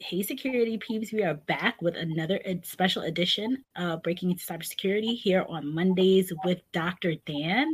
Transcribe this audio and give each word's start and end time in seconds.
Hey, 0.00 0.22
security 0.22 0.78
peeps, 0.78 1.12
we 1.12 1.24
are 1.24 1.34
back 1.34 1.82
with 1.82 1.96
another 1.96 2.38
special 2.62 3.02
edition 3.02 3.64
of 3.74 4.00
Breaking 4.04 4.30
into 4.30 4.46
Cybersecurity 4.46 5.18
here 5.18 5.44
on 5.48 5.74
Mondays 5.74 6.32
with 6.44 6.60
Dr. 6.70 7.16
Dan. 7.26 7.72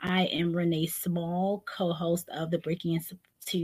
I 0.00 0.26
am 0.26 0.54
Renee 0.54 0.86
Small, 0.86 1.64
co 1.66 1.92
host 1.92 2.28
of 2.28 2.52
the 2.52 2.58
Breaking 2.58 2.94
into 2.94 3.18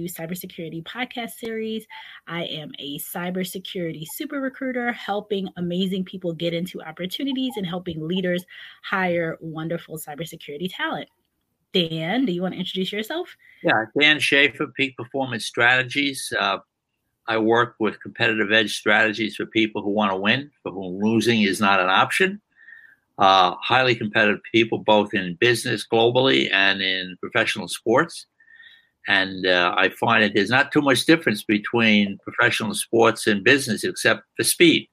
Cybersecurity 0.09 0.83
podcast 0.83 1.35
series. 1.38 1.87
I 2.27 2.46
am 2.46 2.73
a 2.81 2.99
cybersecurity 2.99 4.03
super 4.13 4.40
recruiter, 4.40 4.90
helping 4.90 5.49
amazing 5.56 6.04
people 6.04 6.33
get 6.33 6.53
into 6.53 6.83
opportunities 6.83 7.53
and 7.56 7.65
helping 7.65 8.08
leaders 8.08 8.45
hire 8.83 9.38
wonderful 9.40 9.99
cybersecurity 9.99 10.69
talent. 10.69 11.08
Dan, 11.72 12.24
do 12.24 12.33
you 12.33 12.42
want 12.42 12.54
to 12.54 12.61
introduce 12.61 12.90
yourself? 12.90 13.37
Yeah, 13.63 13.85
Dan 13.97 14.19
Schaefer, 14.19 14.67
Peak 14.67 14.97
Performance 14.97 15.47
Strategies. 15.47 16.33
Uh, 16.37 16.59
I 17.30 17.38
work 17.38 17.77
with 17.78 18.02
competitive 18.02 18.51
edge 18.51 18.77
strategies 18.77 19.36
for 19.36 19.46
people 19.46 19.82
who 19.82 19.91
want 19.91 20.10
to 20.10 20.16
win, 20.16 20.50
for 20.64 20.73
whom 20.73 21.00
losing 21.00 21.42
is 21.42 21.60
not 21.60 21.78
an 21.78 21.88
option. 21.88 22.41
Uh, 23.18 23.55
highly 23.62 23.95
competitive 23.95 24.41
people, 24.50 24.78
both 24.78 25.14
in 25.14 25.36
business 25.38 25.86
globally 25.86 26.52
and 26.52 26.82
in 26.82 27.16
professional 27.20 27.69
sports. 27.69 28.27
And 29.06 29.46
uh, 29.46 29.77
I 29.78 29.91
find 29.91 30.24
that 30.24 30.32
there's 30.34 30.50
not 30.50 30.72
too 30.72 30.82
much 30.82 31.06
difference 31.06 31.45
between 31.45 32.19
professional 32.24 32.74
sports 32.74 33.28
and 33.28 33.44
business 33.44 33.84
except 33.84 34.22
for 34.36 34.42
speed. 34.42 34.88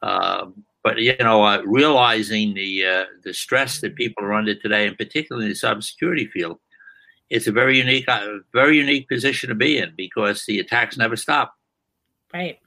Uh, 0.00 0.46
but 0.84 0.98
you 0.98 1.16
know, 1.18 1.42
uh, 1.42 1.60
realizing 1.64 2.54
the 2.54 2.86
uh, 2.86 3.04
the 3.24 3.34
stress 3.34 3.80
that 3.80 3.96
people 3.96 4.22
are 4.22 4.32
under 4.32 4.54
today, 4.54 4.86
and 4.86 4.96
particularly 4.96 5.46
in 5.46 5.52
the 5.52 5.58
cybersecurity 5.58 6.30
field, 6.30 6.60
it's 7.32 7.46
a 7.46 7.52
very 7.52 7.78
unique, 7.78 8.06
uh, 8.08 8.26
very 8.52 8.76
unique 8.76 9.08
position 9.08 9.48
to 9.48 9.54
be 9.54 9.78
in 9.78 9.94
because 9.96 10.44
the 10.44 10.58
attacks 10.58 10.98
never 10.98 11.16
stop. 11.16 11.54
Right. 12.32 12.58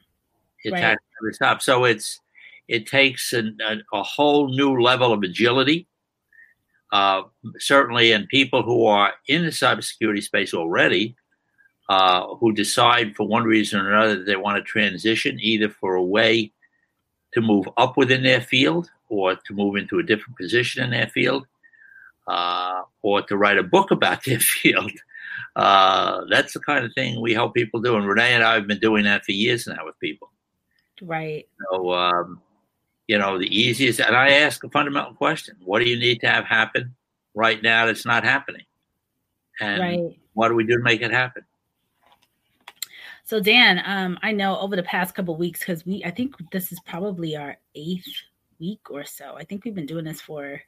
The 0.64 0.72
attacks 0.72 0.84
right. 1.04 1.22
never 1.22 1.34
stop. 1.34 1.62
So 1.62 1.86
it's 1.86 2.20
it 2.68 2.88
takes 2.88 3.32
an, 3.32 3.60
a, 3.64 3.76
a, 3.96 4.02
whole 4.02 4.50
new 4.50 4.82
level 4.82 5.14
of 5.14 5.22
agility. 5.22 5.88
Uh, 6.92 7.24
certainly, 7.60 8.12
in 8.12 8.26
people 8.26 8.64
who 8.64 8.88
are 8.88 9.14
in 9.28 9.44
the 9.44 9.52
cybersecurity 9.52 10.24
space 10.24 10.52
already, 10.52 11.16
uh, 11.88 12.26
who 12.38 12.52
decide 12.52 13.16
for 13.16 13.28
one 13.28 13.44
reason 13.44 13.80
or 13.80 13.94
another 13.94 14.18
that 14.18 14.26
they 14.26 14.36
want 14.36 14.58
to 14.58 14.64
transition 14.64 15.38
either 15.42 15.70
for 15.70 15.94
a 15.94 16.04
way 16.04 16.52
to 17.34 17.42
move 17.42 17.70
up 17.78 17.98
within 17.98 18.24
their 18.24 18.42
field 18.42 18.90
or 19.10 19.36
to 19.36 19.54
move 19.54 19.76
into 19.76 20.00
a 20.00 20.04
different 20.04 20.36
position 20.40 20.84
in 20.84 20.90
their 20.90 21.08
field 21.08 21.46
uh, 22.28 22.82
or 23.02 23.22
to 23.24 23.38
write 23.38 23.58
a 23.58 23.64
book 23.64 23.92
about 23.92 24.24
their 24.26 24.40
field. 24.40 24.92
Uh, 25.56 26.22
that's 26.30 26.54
the 26.54 26.60
kind 26.60 26.84
of 26.84 26.94
thing 26.94 27.22
we 27.22 27.34
help 27.34 27.54
people 27.54 27.82
do. 27.82 27.96
And 27.96 28.08
Renee 28.08 28.34
and 28.34 28.44
I 28.44 28.56
have 28.56 28.68
been 28.68 28.80
doing 28.80 29.06
that 29.06 29.24
for 29.24 29.32
years 29.32 29.68
now 29.68 29.86
with 29.86 30.00
people. 30.00 30.32
Right. 31.02 31.48
So, 31.72 31.94
um, 31.94 32.42
you 33.08 33.18
know, 33.18 33.38
the 33.38 33.56
easiest, 33.56 34.00
and 34.00 34.16
I 34.16 34.32
ask 34.32 34.64
a 34.64 34.70
fundamental 34.70 35.14
question 35.14 35.56
what 35.64 35.80
do 35.80 35.90
you 35.90 35.98
need 35.98 36.20
to 36.22 36.28
have 36.28 36.46
happen 36.46 36.96
right 37.34 37.62
now 37.62 37.86
that's 37.86 38.06
not 38.06 38.24
happening? 38.24 38.66
And 39.60 39.82
right. 39.82 40.20
what 40.34 40.50
do 40.50 40.56
we 40.56 40.66
do 40.66 40.78
to 40.78 40.84
make 40.84 41.02
it 41.02 41.12
happen? 41.12 41.44
So 43.24 43.40
Dan, 43.40 43.82
um, 43.86 44.20
I 44.22 44.32
know 44.32 44.60
over 44.60 44.76
the 44.76 44.84
past 44.84 45.16
couple 45.16 45.36
weeks 45.36 45.60
because 45.60 45.86
we, 45.86 46.04
I 46.04 46.12
think 46.12 46.36
this 46.52 46.72
is 46.72 46.80
probably 46.86 47.36
our 47.36 47.58
eighth 47.74 48.08
week 48.60 48.92
or 48.92 49.04
so. 49.04 49.36
I 49.36 49.44
think 49.44 49.66
we've 49.66 49.74
been 49.74 49.88
doing 49.88 50.06
this 50.06 50.22
for 50.22 50.62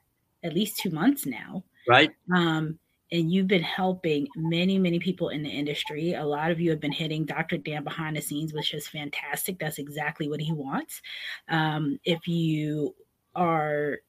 at 0.48 0.54
least 0.54 0.78
two 0.78 0.90
months 0.90 1.26
now. 1.26 1.64
Right. 1.88 2.12
Um, 2.34 2.80
and 3.12 3.32
you've 3.32 3.48
been 3.48 3.64
helping 3.64 4.28
many, 4.36 4.78
many 4.78 5.00
people 5.00 5.30
in 5.30 5.42
the 5.42 5.50
industry. 5.50 6.14
A 6.14 6.26
lot 6.26 6.52
of 6.52 6.60
you 6.60 6.70
have 6.72 6.82
been 6.82 6.92
hitting 6.92 7.26
Dr. 7.26 7.58
Dan 7.58 7.84
behind 7.84 8.18
the 8.18 8.22
scenes, 8.22 8.54
which 8.54 8.74
is 8.74 8.88
fantastic. 8.88 9.60
That's 9.60 9.78
exactly 9.78 10.28
what 10.28 10.42
he 10.42 10.52
wants. 10.52 11.02
Um, 11.48 12.00
if 12.04 12.28
you 12.28 12.96
are 13.34 14.00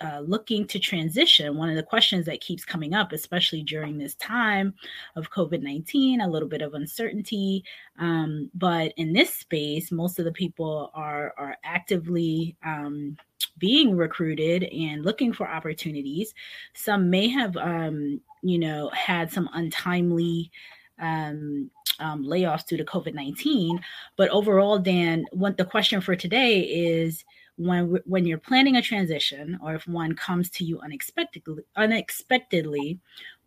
uh, 0.00 0.20
looking 0.20 0.66
to 0.66 0.78
transition, 0.78 1.56
one 1.56 1.68
of 1.68 1.76
the 1.76 1.82
questions 1.82 2.26
that 2.26 2.40
keeps 2.40 2.64
coming 2.64 2.94
up, 2.94 3.12
especially 3.12 3.62
during 3.62 3.98
this 3.98 4.14
time 4.16 4.74
of 5.16 5.30
COVID 5.30 5.62
19, 5.62 6.20
a 6.20 6.28
little 6.28 6.48
bit 6.48 6.62
of 6.62 6.74
uncertainty. 6.74 7.64
Um, 7.98 8.50
but 8.54 8.92
in 8.96 9.12
this 9.12 9.34
space, 9.34 9.92
most 9.92 10.18
of 10.18 10.24
the 10.24 10.32
people 10.32 10.90
are, 10.94 11.34
are 11.36 11.56
actively 11.64 12.56
um, 12.64 13.16
being 13.58 13.96
recruited 13.96 14.64
and 14.64 15.04
looking 15.04 15.32
for 15.32 15.48
opportunities. 15.48 16.34
Some 16.74 17.10
may 17.10 17.28
have, 17.28 17.56
um, 17.56 18.20
you 18.42 18.58
know, 18.58 18.90
had 18.90 19.30
some 19.32 19.48
untimely 19.52 20.50
um, 20.98 21.70
um, 22.00 22.24
layoffs 22.24 22.66
due 22.66 22.76
to 22.76 22.84
COVID 22.84 23.14
19. 23.14 23.80
But 24.16 24.30
overall, 24.30 24.78
Dan, 24.78 25.26
what 25.32 25.56
the 25.56 25.64
question 25.64 26.00
for 26.00 26.16
today 26.16 26.60
is 26.60 27.24
when 27.56 28.00
when 28.04 28.26
you're 28.26 28.38
planning 28.38 28.76
a 28.76 28.82
transition 28.82 29.58
or 29.62 29.74
if 29.74 29.86
one 29.86 30.14
comes 30.14 30.50
to 30.50 30.64
you 30.64 30.80
unexpectedly 30.80 31.62
unexpectedly 31.76 32.98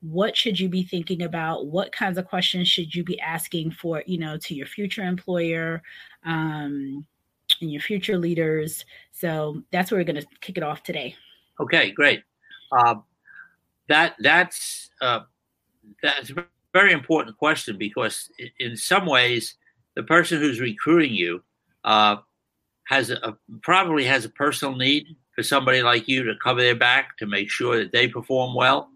what 0.02 0.38
should 0.38 0.60
you 0.60 0.70
be 0.70 0.84
thinking 0.84 1.24
about? 1.24 1.68
What 1.68 1.92
kinds 1.92 2.18
of 2.18 2.28
questions 2.28 2.68
should 2.68 2.94
you 2.94 3.04
be 3.04 3.20
asking 3.20 3.72
for 3.72 4.04
you 4.06 4.18
know 4.18 4.38
to 4.38 4.54
your 4.54 4.68
future 4.68 5.04
employer 5.04 5.82
um, 6.26 7.06
and 7.62 7.72
your 7.72 7.82
future 7.82 8.18
leaders? 8.18 8.86
So 9.12 9.64
that's 9.72 9.92
where 9.92 10.00
we're 10.00 10.06
going 10.06 10.22
to 10.22 10.28
kick 10.42 10.58
it 10.58 10.64
off 10.64 10.84
today. 10.84 11.16
Okay 11.60 11.92
great. 11.92 12.24
Uh, 12.72 12.96
that 13.88 14.16
that's 14.20 14.90
uh, 15.02 15.22
that's 16.04 16.30
a 16.30 16.46
very 16.74 16.92
important 16.92 17.38
question 17.38 17.78
because 17.78 18.30
in 18.60 18.76
some 18.78 19.06
ways 19.06 19.56
the 19.96 20.04
person 20.04 20.40
who's 20.40 20.60
recruiting 20.60 21.14
you 21.14 21.44
uh, 21.84 22.18
has 22.88 23.10
a, 23.10 23.38
probably 23.64 24.06
has 24.06 24.26
a 24.26 24.30
personal 24.30 24.76
need 24.76 25.16
for 25.36 25.44
somebody 25.44 25.82
like 25.82 26.08
you 26.08 26.24
to 26.24 26.34
cover 26.42 26.62
their 26.62 26.76
back 26.76 27.18
to 27.18 27.26
make 27.26 27.50
sure 27.50 27.78
that 27.78 27.92
they 27.92 28.08
perform 28.08 28.56
well. 28.56 28.90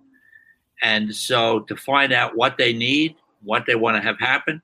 And 0.81 1.13
so 1.13 1.61
to 1.61 1.75
find 1.75 2.11
out 2.13 2.35
what 2.35 2.57
they 2.57 2.73
need, 2.73 3.15
what 3.43 3.65
they 3.67 3.75
want 3.75 3.97
to 3.97 4.01
have 4.01 4.19
happen, 4.19 4.61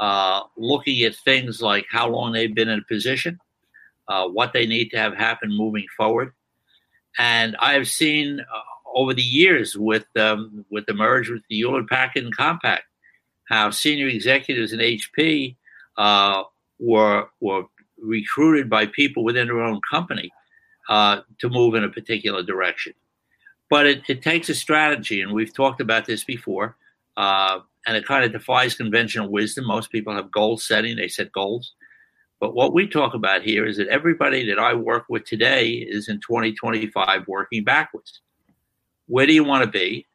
uh, 0.00 0.42
looking 0.56 1.02
at 1.02 1.16
things 1.16 1.62
like 1.62 1.86
how 1.90 2.08
long 2.08 2.32
they've 2.32 2.54
been 2.54 2.68
in 2.68 2.78
a 2.80 2.84
position, 2.94 3.38
uh, 4.08 4.28
what 4.28 4.52
they 4.52 4.66
need 4.66 4.90
to 4.90 4.98
have 4.98 5.14
happen 5.14 5.50
moving 5.50 5.86
forward. 5.96 6.32
And 7.18 7.56
I 7.58 7.72
have 7.72 7.88
seen 7.88 8.40
uh, 8.40 8.60
over 8.94 9.14
the 9.14 9.22
years 9.22 9.76
with 9.76 10.06
um, 10.16 10.64
with 10.70 10.86
the 10.86 10.94
merge 10.94 11.30
with 11.30 11.42
the 11.48 11.56
Hewlett 11.56 11.88
Packard 11.88 12.24
Compaq, 12.38 12.80
how 13.48 13.70
senior 13.70 14.08
executives 14.08 14.72
in 14.72 14.80
HP 14.80 15.56
uh, 15.96 16.44
were 16.78 17.28
were 17.40 17.64
recruited 18.02 18.68
by 18.68 18.86
people 18.86 19.24
within 19.24 19.46
their 19.46 19.62
own 19.62 19.80
company 19.90 20.30
uh, 20.88 21.20
to 21.38 21.48
move 21.48 21.74
in 21.74 21.84
a 21.84 21.88
particular 21.88 22.42
direction. 22.42 22.92
But 23.70 23.86
it, 23.86 24.02
it, 24.08 24.22
takes 24.22 24.48
a 24.48 24.54
strategy, 24.54 25.22
and 25.22 25.32
we've 25.32 25.54
talked 25.54 25.80
about 25.80 26.04
this 26.04 26.24
before, 26.24 26.76
uh, 27.16 27.60
and 27.86 27.96
it 27.96 28.06
kind 28.06 28.24
of 28.24 28.32
defies 28.32 28.74
conventional 28.74 29.30
wisdom. 29.30 29.66
Most 29.66 29.90
people 29.90 30.14
have 30.14 30.30
goal 30.30 30.58
setting, 30.58 30.96
they 30.96 31.08
set 31.08 31.32
goals. 31.32 31.72
But 32.38 32.54
what 32.54 32.74
we 32.74 32.86
talk 32.86 33.14
about 33.14 33.42
here 33.42 33.64
is 33.64 33.76
that 33.76 33.88
everybody 33.88 34.44
that 34.46 34.58
I 34.58 34.74
work 34.74 35.04
with 35.08 35.24
today 35.24 35.68
is 35.68 36.08
in 36.08 36.20
2025 36.20 37.26
working 37.28 37.64
backwards. 37.64 38.20
Where 39.06 39.26
do 39.26 39.32
you 39.32 39.44
want 39.44 39.64
to 39.64 39.70
be? 39.70 40.06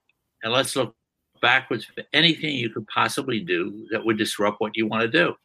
And 0.43 0.53
let's 0.53 0.75
look 0.75 0.93
backwards 1.41 1.85
for 1.85 2.03
anything 2.13 2.55
you 2.55 2.69
could 2.69 2.87
possibly 2.87 3.39
do 3.39 3.87
that 3.91 4.05
would 4.05 4.17
disrupt 4.17 4.59
what 4.59 4.75
you 4.75 4.87
want 4.87 5.03
to 5.03 5.07
do 5.07 5.35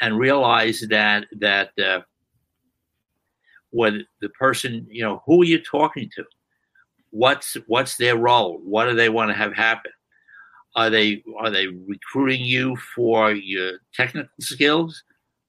and 0.00 0.18
realize 0.18 0.84
that 0.88 1.26
that 1.38 1.70
uh, 1.78 2.00
when 3.70 4.06
the 4.20 4.28
person, 4.30 4.86
you 4.90 5.02
know, 5.02 5.22
who 5.26 5.42
are 5.42 5.46
you 5.46 5.62
talking 5.62 6.10
to? 6.16 6.24
What's 7.10 7.56
what's 7.66 7.96
their 7.96 8.16
role? 8.16 8.60
What 8.64 8.86
do 8.86 8.94
they 8.94 9.08
want 9.08 9.30
to 9.30 9.36
have 9.36 9.54
happen? 9.54 9.92
Are 10.76 10.90
they 10.90 11.22
are 11.38 11.50
they 11.50 11.66
recruiting 11.66 12.44
you 12.44 12.76
for 12.94 13.32
your 13.32 13.78
technical 13.94 14.30
skills, 14.40 15.02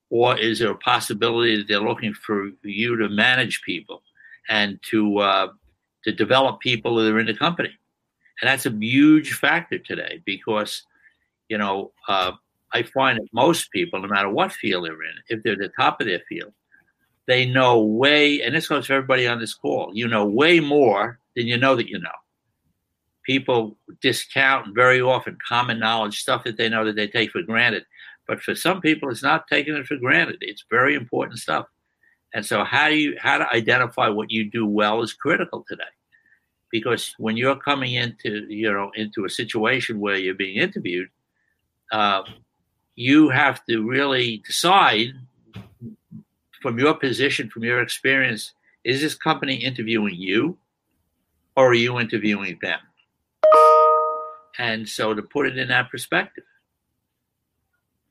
or 0.10 0.38
is 0.38 0.60
there 0.60 0.72
a 0.72 0.78
possibility 0.78 1.58
that 1.58 1.68
they're 1.68 1.80
looking 1.80 2.14
for 2.14 2.50
you 2.64 2.96
to 2.98 3.10
manage 3.10 3.62
people 3.64 4.02
and 4.50 4.80
to 4.90 5.20
uh, 5.20 5.48
to 6.04 6.12
develop 6.12 6.60
people 6.60 6.96
that 6.96 7.12
are 7.12 7.20
in 7.20 7.28
the 7.28 7.36
company? 7.36 7.70
And 8.42 8.50
that's 8.50 8.66
a 8.66 8.72
huge 8.72 9.34
factor 9.34 9.78
today 9.78 10.24
because, 10.26 10.84
you 11.48 11.60
know, 11.60 11.92
uh, 12.08 12.32
I 12.74 12.84
find 12.84 13.18
that 13.18 13.28
most 13.34 13.72
people, 13.72 14.00
no 14.00 14.08
matter 14.08 14.30
what 14.30 14.52
field 14.52 14.86
they're 14.86 15.04
in, 15.04 15.16
if 15.30 15.44
they're 15.44 15.54
at 15.54 15.60
the 15.60 15.70
top 15.70 16.00
of 16.00 16.08
their 16.08 16.22
field, 16.30 16.54
they 17.28 17.46
know 17.46 17.82
way, 17.82 18.42
and 18.42 18.56
this 18.56 18.68
goes 18.68 18.88
for 18.88 18.94
everybody 18.94 19.28
on 19.28 19.40
this 19.40 19.54
call, 19.54 19.92
you 19.94 20.08
know 20.08 20.26
way 20.26 20.60
more 20.60 21.20
than 21.36 21.48
you 21.48 21.58
know 21.58 21.76
that 21.76 21.90
you 21.90 22.00
know. 22.00 22.10
People 23.24 23.78
discount 24.02 24.74
very 24.74 25.00
often 25.02 25.38
common 25.48 25.80
knowledge, 25.80 26.20
stuff 26.20 26.44
that 26.44 26.58
they 26.58 26.70
know 26.70 26.84
that 26.86 26.96
they 26.96 27.08
take 27.08 27.32
for 27.32 27.42
granted. 27.44 27.86
But 28.28 28.42
for 28.42 28.56
some 28.56 28.82
people, 28.82 29.10
it's 29.10 29.24
not 29.24 29.48
taking 29.48 29.76
it 29.76 29.86
for 29.86 29.98
granted. 29.98 30.38
It's 30.42 30.66
very 30.70 30.96
important 30.96 31.40
stuff. 31.40 31.68
And 32.34 32.46
so 32.46 32.64
how 32.64 32.90
do 32.90 32.96
you 32.96 33.16
how 33.20 33.38
to 33.38 33.54
identify 33.54 34.08
what 34.08 34.32
you 34.32 34.50
do 34.50 34.66
well 34.66 35.02
is 35.02 35.14
critical 35.14 35.66
today. 35.68 35.84
Because 36.72 37.14
when 37.18 37.36
you're 37.36 37.58
coming 37.58 37.94
into, 37.94 38.46
you 38.48 38.72
know, 38.72 38.92
into 38.96 39.26
a 39.26 39.30
situation 39.30 40.00
where 40.00 40.16
you're 40.16 40.34
being 40.34 40.56
interviewed, 40.56 41.10
uh, 41.92 42.24
you 42.96 43.30
have 43.30 43.66
to 43.66 43.88
really 43.88 44.44
decide 44.46 45.14
from 46.62 46.78
your 46.78 46.94
position, 46.94 47.50
from 47.50 47.64
your 47.64 47.82
experience, 47.82 48.54
is 48.84 49.02
this 49.02 49.16
company 49.16 49.56
interviewing 49.56 50.16
you 50.16 50.58
or 51.56 51.70
are 51.70 51.74
you 51.74 52.00
interviewing 52.00 52.58
them? 52.62 52.80
And 54.58 54.88
so 54.88 55.14
to 55.14 55.22
put 55.22 55.48
it 55.48 55.58
in 55.58 55.70
that 55.70 55.90
perspective. 55.90 56.44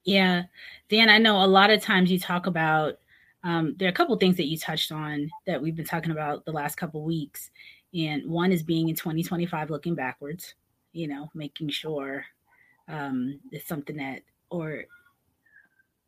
Yeah. 0.05 0.45
Dan, 0.89 1.09
I 1.09 1.19
know 1.19 1.45
a 1.45 1.47
lot 1.47 1.71
of 1.71 1.83
times 1.83 2.11
you 2.11 2.19
talk 2.19 2.47
about 2.47 2.99
um, 3.43 3.75
there 3.79 3.89
are 3.89 3.91
a 3.91 3.95
couple 3.95 4.17
things 4.17 4.37
that 4.37 4.47
you 4.47 4.59
touched 4.59 4.93
on 4.93 5.31
that 5.47 5.63
we've 5.63 5.77
been 5.77 5.87
talking 5.87 6.11
about 6.11 6.45
the 6.45 6.53
last 6.53 6.77
couple 6.77 7.03
weeks. 7.05 7.51
And 7.95 8.31
one 8.31 8.53
is 8.53 8.63
being 8.63 8.89
in 8.89 8.95
2025 8.95 9.71
looking 9.71 9.95
backwards, 9.95 10.55
you 10.93 11.09
know, 11.09 11.31
making 11.35 11.71
sure 11.71 12.25
um, 12.89 13.41
it's 13.51 13.67
something 13.67 13.97
that, 13.97 14.23
or 14.51 14.85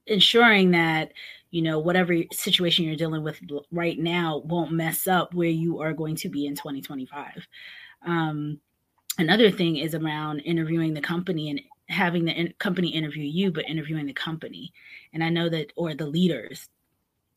ensuring 0.06 0.72
that, 0.72 1.12
you 1.50 1.62
know, 1.62 1.78
whatever 1.78 2.14
situation 2.32 2.84
you're 2.84 2.96
dealing 2.96 3.22
with 3.22 3.40
right 3.70 3.98
now 3.98 4.42
won't 4.44 4.72
mess 4.72 5.06
up 5.06 5.34
where 5.34 5.48
you 5.48 5.80
are 5.80 5.92
going 5.92 6.16
to 6.16 6.28
be 6.28 6.46
in 6.46 6.54
2025. 6.54 7.46
Um, 8.06 8.60
another 9.18 9.50
thing 9.50 9.76
is 9.76 9.94
around 9.94 10.40
interviewing 10.40 10.94
the 10.94 11.00
company 11.00 11.50
and 11.50 11.60
having 11.88 12.24
the 12.24 12.32
in- 12.32 12.54
company 12.58 12.88
interview 12.88 13.24
you, 13.24 13.52
but 13.52 13.68
interviewing 13.68 14.06
the 14.06 14.12
company. 14.12 14.72
And 15.12 15.22
I 15.22 15.28
know 15.28 15.48
that, 15.50 15.72
or 15.76 15.94
the 15.94 16.06
leaders. 16.06 16.68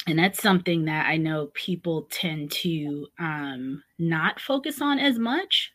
And 0.08 0.20
that's 0.20 0.42
something 0.42 0.86
that 0.86 1.08
I 1.08 1.18
know 1.18 1.48
people 1.54 2.08
tend 2.12 2.52
to 2.52 3.08
um, 3.20 3.84
not 3.98 4.40
focus 4.40 4.80
on 4.82 5.00
as 5.00 5.18
much. 5.18 5.72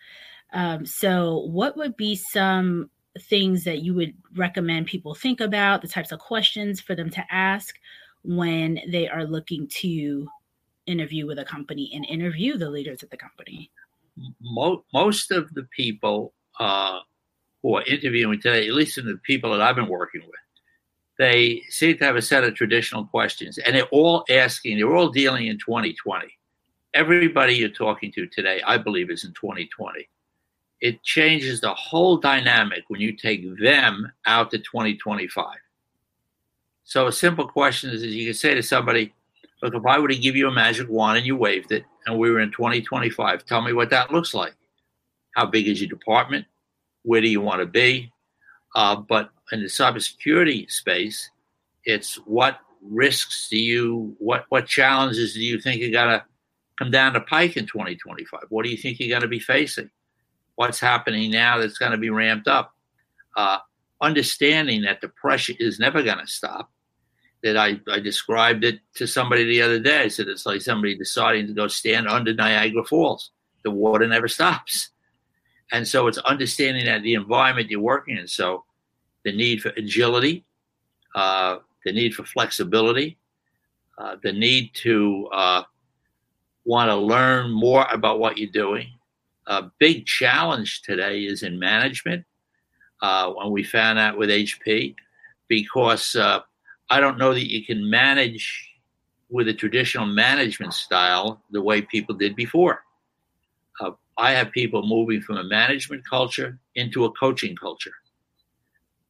Um, 0.53 0.87
so, 0.87 1.47
what 1.51 1.77
would 1.77 1.97
be 1.97 2.15
some 2.15 2.91
things 3.19 3.65
that 3.65 3.83
you 3.83 3.95
would 3.95 4.15
recommend 4.37 4.87
people 4.87 5.15
think 5.15 5.41
about, 5.41 5.83
the 5.83 5.89
types 5.89 6.13
of 6.13 6.21
questions 6.21 6.81
for 6.81 6.95
them 6.95 7.11
to 7.11 7.25
ask 7.31 7.77
when 8.23 8.81
they 8.89 9.09
are 9.09 9.25
looking 9.25 9.67
to 9.69 10.29
interview 10.87 11.27
with 11.27 11.39
a 11.39 11.45
company 11.45 11.91
and 11.95 12.05
interview 12.07 12.57
the 12.57 12.71
leaders 12.71 13.03
of 13.03 13.11
the 13.11 13.17
company? 13.17 13.71
Most 14.93 15.31
of 15.31 15.53
the 15.55 15.65
people 15.75 16.33
uh, 16.59 17.01
who 17.63 17.77
are 17.77 17.83
interviewing 17.85 18.41
today, 18.41 18.67
at 18.67 18.75
least 18.75 18.99
in 18.99 19.07
the 19.07 19.19
people 19.23 19.51
that 19.53 19.61
I've 19.61 19.77
been 19.77 19.89
working 19.89 20.23
with, 20.23 20.41
they 21.19 21.63
seem 21.69 21.99
to 21.99 22.05
have 22.05 22.17
a 22.17 22.23
set 22.23 22.45
of 22.45 22.55
traditional 22.55 23.05
questions, 23.05 23.59
and 23.59 23.77
they're 23.77 23.85
all 23.87 24.25
asking, 24.31 24.79
they're 24.79 24.95
all 24.95 25.11
dealing 25.11 25.47
in 25.49 25.59
2020. 25.59 26.27
Everybody 26.95 27.55
you're 27.55 27.69
talking 27.69 28.11
to 28.13 28.27
today, 28.27 28.63
I 28.67 28.79
believe, 28.79 29.11
is 29.11 29.25
in 29.25 29.33
2020. 29.35 30.09
It 30.81 31.03
changes 31.03 31.61
the 31.61 31.75
whole 31.75 32.17
dynamic 32.17 32.85
when 32.89 33.01
you 33.01 33.13
take 33.13 33.43
them 33.59 34.11
out 34.27 34.51
to 34.51 34.59
2025. 34.59 35.57
So 36.85 37.07
a 37.07 37.13
simple 37.13 37.47
question 37.47 37.91
is, 37.91 38.03
is 38.03 38.15
you 38.15 38.27
can 38.27 38.35
say 38.35 38.55
to 38.55 38.63
somebody, 38.63 39.13
look, 39.63 39.75
if 39.75 39.87
I 39.87 39.99
were 39.99 40.09
to 40.09 40.17
give 40.17 40.37
you 40.37 40.49
a 40.49 40.53
magic 40.53 40.89
wand 40.89 41.19
and 41.19 41.27
you 41.27 41.37
waved 41.37 41.71
it 41.73 41.85
and 42.07 42.19
we 42.19 42.31
were 42.31 42.41
in 42.41 42.51
2025, 42.51 43.45
tell 43.45 43.61
me 43.61 43.73
what 43.73 43.91
that 43.91 44.11
looks 44.11 44.35
like. 44.35 44.55
How 45.37 45.47
big 45.47 45.69
is 45.69 45.81
your 45.81 45.91
department? 45.91 46.47
Where 47.03 47.21
do 47.21 47.29
you 47.29 47.41
want 47.41 47.61
to 47.61 47.67
be? 47.67 48.11
Uh, 48.75 48.97
but 48.97 49.31
in 49.53 49.61
the 49.61 49.67
cybersecurity 49.67 50.71
space, 50.71 51.31
it's 51.85 52.17
what 52.27 52.59
risks 52.83 53.49
do 53.51 53.59
you, 53.59 54.17
what 54.19 54.47
what 54.49 54.67
challenges 54.67 55.35
do 55.35 55.41
you 55.41 55.61
think 55.61 55.83
are 55.83 55.91
gonna 55.91 56.25
come 56.81 56.91
down 56.91 57.13
the 57.13 57.21
pike 57.21 57.57
in 57.57 57.67
2025? 57.67 58.45
What 58.49 58.65
do 58.65 58.71
you 58.71 58.77
think 58.77 58.99
you're 58.99 59.11
going 59.11 59.23
to 59.23 59.29
be 59.29 59.39
facing? 59.39 59.91
What's 60.61 60.79
happening 60.79 61.31
now 61.31 61.57
that's 61.57 61.79
going 61.79 61.93
to 61.93 61.97
be 61.97 62.11
ramped 62.11 62.47
up? 62.47 62.75
Uh, 63.35 63.61
understanding 64.03 64.83
that 64.83 65.01
the 65.01 65.09
pressure 65.09 65.55
is 65.59 65.79
never 65.79 66.03
going 66.03 66.19
to 66.19 66.27
stop. 66.27 66.71
That 67.43 67.57
I, 67.57 67.81
I 67.91 67.99
described 67.99 68.63
it 68.65 68.81
to 68.97 69.07
somebody 69.07 69.47
the 69.47 69.63
other 69.63 69.81
day. 69.81 70.03
I 70.03 70.09
said 70.09 70.29
it's 70.29 70.45
like 70.45 70.61
somebody 70.61 70.99
deciding 70.99 71.47
to 71.47 71.55
go 71.55 71.67
stand 71.67 72.09
under 72.09 72.35
Niagara 72.35 72.85
Falls. 72.85 73.31
The 73.65 73.71
water 73.71 74.07
never 74.07 74.29
stops. 74.37 74.91
And 75.73 75.89
so 75.89 76.09
it's 76.09 76.19
understanding 76.19 76.85
that 76.85 77.03
the 77.05 77.15
environment 77.15 77.71
you're 77.71 77.81
working 77.81 78.19
in. 78.19 78.29
So 78.29 78.65
the 79.25 79.33
need 79.35 79.63
for 79.63 79.71
agility, 79.79 80.45
uh, 81.15 81.61
the 81.87 81.93
need 81.93 82.15
for 82.15 82.27
flexibility, 82.27 83.17
uh, 83.97 84.17
the 84.23 84.35
need 84.35 84.73
to 84.83 85.27
uh, 85.33 85.63
want 86.67 86.91
to 86.91 86.97
learn 86.97 87.51
more 87.51 87.87
about 87.91 88.19
what 88.19 88.37
you're 88.37 88.51
doing. 88.51 88.89
A 89.47 89.65
big 89.79 90.07
challenge 90.07 90.83
today 90.83 91.21
is 91.21 91.43
in 91.43 91.59
management. 91.59 92.25
Uh, 93.03 93.31
when 93.31 93.51
we 93.51 93.63
found 93.65 93.99
out 93.99 94.19
with 94.19 94.29
HP, 94.29 94.95
because 95.49 96.15
uh, 96.17 96.41
I 96.91 97.01
don't 97.01 97.17
know 97.17 97.33
that 97.33 97.51
you 97.51 97.65
can 97.65 97.89
manage 97.89 98.71
with 99.31 99.49
a 99.49 99.55
traditional 99.55 100.05
management 100.05 100.75
style 100.75 101.41
the 101.51 101.63
way 101.63 101.81
people 101.81 102.15
did 102.15 102.37
before. 102.37 102.85
Uh, 103.81 103.93
I 104.19 104.33
have 104.33 104.53
people 104.53 104.87
moving 104.87 105.23
from 105.23 105.39
a 105.39 105.45
management 105.45 106.07
culture 106.09 106.59
into 106.75 107.07
a 107.07 107.13
coaching 107.13 107.57
culture. 107.57 107.95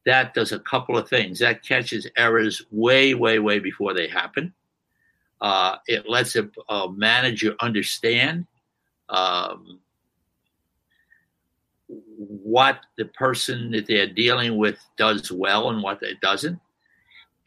That 0.05 0.33
does 0.33 0.53
a 0.53 0.59
couple 0.59 0.97
of 0.97 1.09
things. 1.09 1.39
That 1.39 1.63
catches 1.63 2.07
errors 2.15 2.61
way, 2.71 3.13
way, 3.13 3.39
way 3.39 3.59
before 3.59 3.93
they 3.93 4.07
happen. 4.07 4.53
Uh, 5.41 5.77
it 5.87 6.07
lets 6.07 6.37
a, 6.37 6.49
a 6.69 6.89
manager 6.89 7.55
understand 7.59 8.45
um, 9.09 9.80
what 12.27 12.79
the 12.97 13.05
person 13.05 13.71
that 13.71 13.87
they're 13.87 14.07
dealing 14.07 14.57
with 14.57 14.77
does 14.97 15.31
well 15.31 15.69
and 15.69 15.81
what 15.81 16.01
it 16.03 16.21
doesn't, 16.21 16.59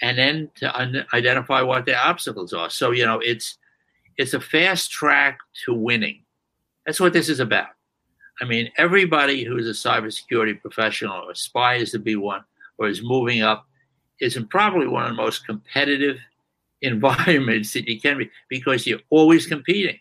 and 0.03 0.19
then 0.19 0.51
to 0.57 0.79
un- 0.79 1.07
identify 1.13 1.63
what 1.63 1.87
their 1.87 2.01
obstacles 2.01 2.53
are. 2.53 2.71
So 2.71 2.91
you 2.91 3.05
know, 3.05 3.21
it's 3.21 3.59
it's 4.17 4.35
a 4.35 4.41
fast 4.41 4.91
track 4.91 5.39
to 5.65 5.75
winning. 5.75 6.23
That's 6.87 7.01
what 7.01 7.13
this 7.13 7.29
is 7.29 7.41
about. 7.41 7.69
I 8.41 8.45
mean, 8.45 8.71
everybody 8.77 9.45
who's 9.45 9.69
a 9.69 9.89
cybersecurity 9.89 10.61
professional 10.61 11.23
or 11.23 11.31
aspires 11.31 11.93
to 11.93 11.99
be 11.99 12.17
one 12.17 12.45
or 12.79 12.89
is 12.89 13.03
moving 13.03 13.43
up 13.43 13.67
is 14.21 14.37
in 14.37 14.47
probably 14.49 14.89
one 14.89 15.05
of 15.05 15.11
the 15.11 15.23
most 15.23 15.47
competitive 15.47 16.19
environments 16.83 17.73
that 17.73 17.89
you 17.89 18.01
can 18.01 18.19
be 18.19 18.31
because 18.49 18.87
you're 18.87 19.01
always 19.11 19.47
competing. 19.47 19.99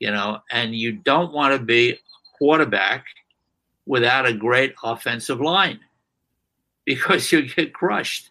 You 0.00 0.10
know, 0.10 0.40
and 0.50 0.74
you 0.74 0.92
don't 0.92 1.32
want 1.32 1.56
to 1.58 1.64
be 1.64 1.98
quarterback 2.36 3.06
without 3.86 4.26
a 4.26 4.32
great 4.32 4.74
offensive 4.82 5.40
line 5.40 5.80
because 6.84 7.30
you 7.32 7.42
get 7.42 7.74
crushed. 7.74 8.30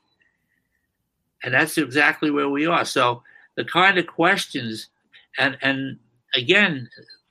And 1.43 1.53
that's 1.53 1.77
exactly 1.77 2.31
where 2.31 2.49
we 2.49 2.65
are. 2.65 2.85
So 2.85 3.23
the 3.55 3.65
kind 3.65 3.97
of 3.97 4.07
questions 4.07 4.89
and 5.37 5.57
and 5.61 5.97
again, 6.35 6.89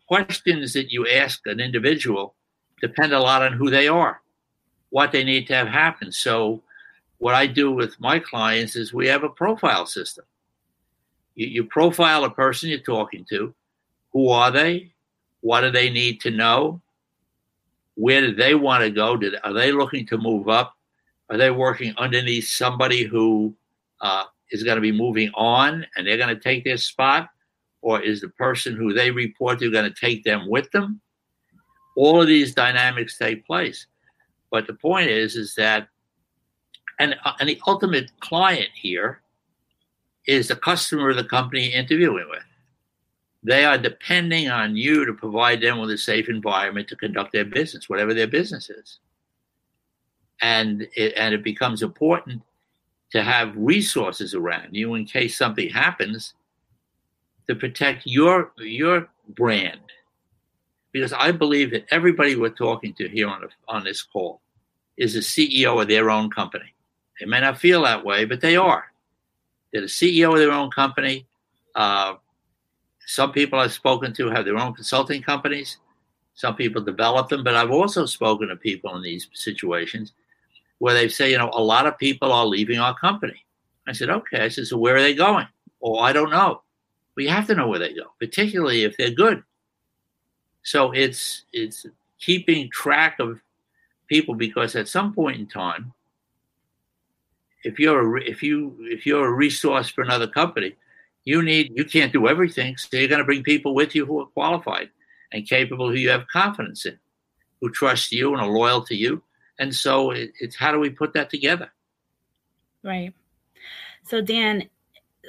questions 0.08 0.72
that 0.74 0.90
you 0.90 1.06
ask 1.08 1.40
an 1.46 1.60
individual 1.60 2.34
depend 2.80 3.12
a 3.12 3.20
lot 3.20 3.42
on 3.42 3.52
who 3.52 3.70
they 3.70 3.88
are, 3.88 4.20
what 4.90 5.12
they 5.12 5.24
need 5.24 5.46
to 5.46 5.54
have 5.54 5.68
happen. 5.68 6.12
So, 6.12 6.62
what 7.18 7.34
I 7.34 7.46
do 7.46 7.70
with 7.70 7.98
my 8.00 8.18
clients 8.18 8.74
is 8.74 8.92
we 8.92 9.06
have 9.06 9.22
a 9.22 9.28
profile 9.28 9.86
system. 9.86 10.24
You, 11.36 11.46
you 11.46 11.64
profile 11.64 12.24
a 12.24 12.30
person 12.30 12.68
you're 12.68 12.80
talking 12.80 13.24
to. 13.30 13.54
Who 14.12 14.28
are 14.28 14.50
they? 14.50 14.92
What 15.40 15.60
do 15.60 15.70
they 15.70 15.88
need 15.88 16.20
to 16.22 16.30
know? 16.30 16.80
Where 17.94 18.20
do 18.20 18.34
they 18.34 18.54
want 18.54 18.82
to 18.82 18.90
go? 18.90 19.16
Did, 19.16 19.34
are 19.44 19.52
they 19.52 19.72
looking 19.72 20.06
to 20.06 20.18
move 20.18 20.48
up? 20.48 20.74
Are 21.30 21.36
they 21.36 21.50
working 21.50 21.94
underneath 21.98 22.48
somebody 22.48 23.04
who 23.04 23.54
uh, 24.00 24.24
is 24.50 24.62
going 24.62 24.76
to 24.76 24.82
be 24.82 24.92
moving 24.92 25.30
on 25.34 25.86
and 25.96 26.06
they're 26.06 26.16
going 26.16 26.34
to 26.34 26.40
take 26.40 26.64
their 26.64 26.76
spot? 26.76 27.28
or 27.82 28.00
is 28.00 28.20
the 28.20 28.28
person 28.30 28.74
who 28.74 28.94
they 28.94 29.10
report 29.10 29.58
to 29.58 29.70
going 29.70 29.92
to 29.92 30.00
take 30.00 30.24
them 30.24 30.48
with 30.48 30.70
them? 30.70 31.00
All 31.96 32.22
of 32.22 32.28
these 32.28 32.54
dynamics 32.54 33.18
take 33.18 33.44
place. 33.44 33.86
But 34.50 34.66
the 34.66 34.74
point 34.74 35.10
is, 35.10 35.36
is 35.36 35.54
that, 35.56 35.88
and, 36.98 37.16
uh, 37.24 37.32
and 37.40 37.48
the 37.48 37.60
ultimate 37.66 38.10
client 38.20 38.68
here 38.74 39.20
is 40.26 40.48
the 40.48 40.56
customer 40.56 41.10
of 41.10 41.16
the 41.16 41.24
company 41.24 41.66
interviewing 41.66 42.28
with. 42.30 42.44
They 43.42 43.64
are 43.64 43.78
depending 43.78 44.48
on 44.48 44.76
you 44.76 45.04
to 45.04 45.12
provide 45.12 45.60
them 45.60 45.78
with 45.78 45.90
a 45.90 45.98
safe 45.98 46.28
environment 46.28 46.88
to 46.88 46.96
conduct 46.96 47.32
their 47.32 47.44
business, 47.44 47.88
whatever 47.88 48.14
their 48.14 48.28
business 48.28 48.70
is. 48.70 48.98
And 50.40 50.86
it, 50.94 51.14
and 51.16 51.34
it 51.34 51.42
becomes 51.42 51.82
important 51.82 52.42
to 53.10 53.22
have 53.22 53.52
resources 53.56 54.34
around 54.34 54.74
you 54.74 54.94
in 54.94 55.04
case 55.04 55.36
something 55.36 55.68
happens 55.68 56.34
to 57.48 57.54
protect 57.54 58.06
your 58.06 58.52
your 58.58 59.08
brand 59.28 59.80
because 60.92 61.12
I 61.12 61.32
believe 61.32 61.70
that 61.72 61.86
everybody 61.90 62.36
we're 62.36 62.50
talking 62.50 62.94
to 62.94 63.08
here 63.08 63.28
on, 63.28 63.42
a, 63.44 63.48
on 63.66 63.84
this 63.84 64.02
call 64.02 64.40
is 64.96 65.16
a 65.16 65.20
CEO 65.20 65.80
of 65.80 65.88
their 65.88 66.10
own 66.10 66.30
company. 66.30 66.74
They 67.18 67.26
may 67.26 67.40
not 67.40 67.58
feel 67.58 67.82
that 67.82 68.04
way, 68.04 68.24
but 68.26 68.40
they 68.40 68.56
are. 68.56 68.84
They're 69.72 69.80
the 69.80 69.86
CEO 69.86 70.32
of 70.32 70.38
their 70.38 70.52
own 70.52 70.70
company. 70.70 71.26
Uh, 71.74 72.14
some 73.12 73.30
people 73.30 73.58
I've 73.58 73.74
spoken 73.74 74.14
to 74.14 74.30
have 74.30 74.46
their 74.46 74.56
own 74.56 74.72
consulting 74.72 75.20
companies. 75.20 75.76
Some 76.32 76.56
people 76.56 76.80
develop 76.80 77.28
them, 77.28 77.44
but 77.44 77.54
I've 77.54 77.70
also 77.70 78.06
spoken 78.06 78.48
to 78.48 78.56
people 78.56 78.96
in 78.96 79.02
these 79.02 79.28
situations 79.34 80.14
where 80.78 80.94
they 80.94 81.08
say, 81.08 81.30
you 81.30 81.36
know, 81.36 81.50
a 81.52 81.62
lot 81.62 81.86
of 81.86 81.98
people 81.98 82.32
are 82.32 82.46
leaving 82.46 82.78
our 82.78 82.98
company. 82.98 83.44
I 83.86 83.92
said, 83.92 84.08
okay. 84.08 84.42
I 84.42 84.48
said, 84.48 84.66
so 84.66 84.78
where 84.78 84.96
are 84.96 85.02
they 85.02 85.14
going? 85.14 85.46
Oh, 85.82 85.98
I 85.98 86.14
don't 86.14 86.30
know. 86.30 86.62
You 87.18 87.28
have 87.28 87.46
to 87.48 87.54
know 87.54 87.68
where 87.68 87.78
they 87.78 87.92
go, 87.92 88.14
particularly 88.18 88.84
if 88.84 88.96
they're 88.96 89.10
good. 89.10 89.42
So 90.62 90.92
it's 90.92 91.44
it's 91.52 91.84
keeping 92.18 92.70
track 92.70 93.18
of 93.20 93.42
people 94.06 94.34
because 94.34 94.74
at 94.74 94.88
some 94.88 95.12
point 95.12 95.38
in 95.38 95.46
time, 95.46 95.92
if 97.62 97.78
you're 97.78 98.16
a, 98.16 98.22
if 98.22 98.42
you 98.42 98.74
if 98.80 99.04
you're 99.04 99.26
a 99.26 99.32
resource 99.46 99.90
for 99.90 100.00
another 100.00 100.28
company, 100.28 100.76
you 101.24 101.42
need 101.42 101.72
you 101.74 101.84
can't 101.84 102.12
do 102.12 102.28
everything. 102.28 102.76
So 102.76 102.96
you're 102.96 103.08
going 103.08 103.20
to 103.20 103.24
bring 103.24 103.42
people 103.42 103.74
with 103.74 103.94
you 103.94 104.06
who 104.06 104.20
are 104.20 104.26
qualified 104.26 104.90
and 105.32 105.48
capable, 105.48 105.88
who 105.88 105.96
you 105.96 106.10
have 106.10 106.26
confidence 106.28 106.84
in, 106.86 106.98
who 107.60 107.70
trust 107.70 108.12
you 108.12 108.32
and 108.32 108.42
are 108.42 108.48
loyal 108.48 108.84
to 108.84 108.94
you. 108.94 109.22
And 109.58 109.74
so 109.74 110.10
it, 110.10 110.32
it's 110.40 110.56
how 110.56 110.72
do 110.72 110.78
we 110.78 110.90
put 110.90 111.14
that 111.14 111.30
together? 111.30 111.70
Right. 112.82 113.14
So 114.04 114.20
Dan, 114.20 114.68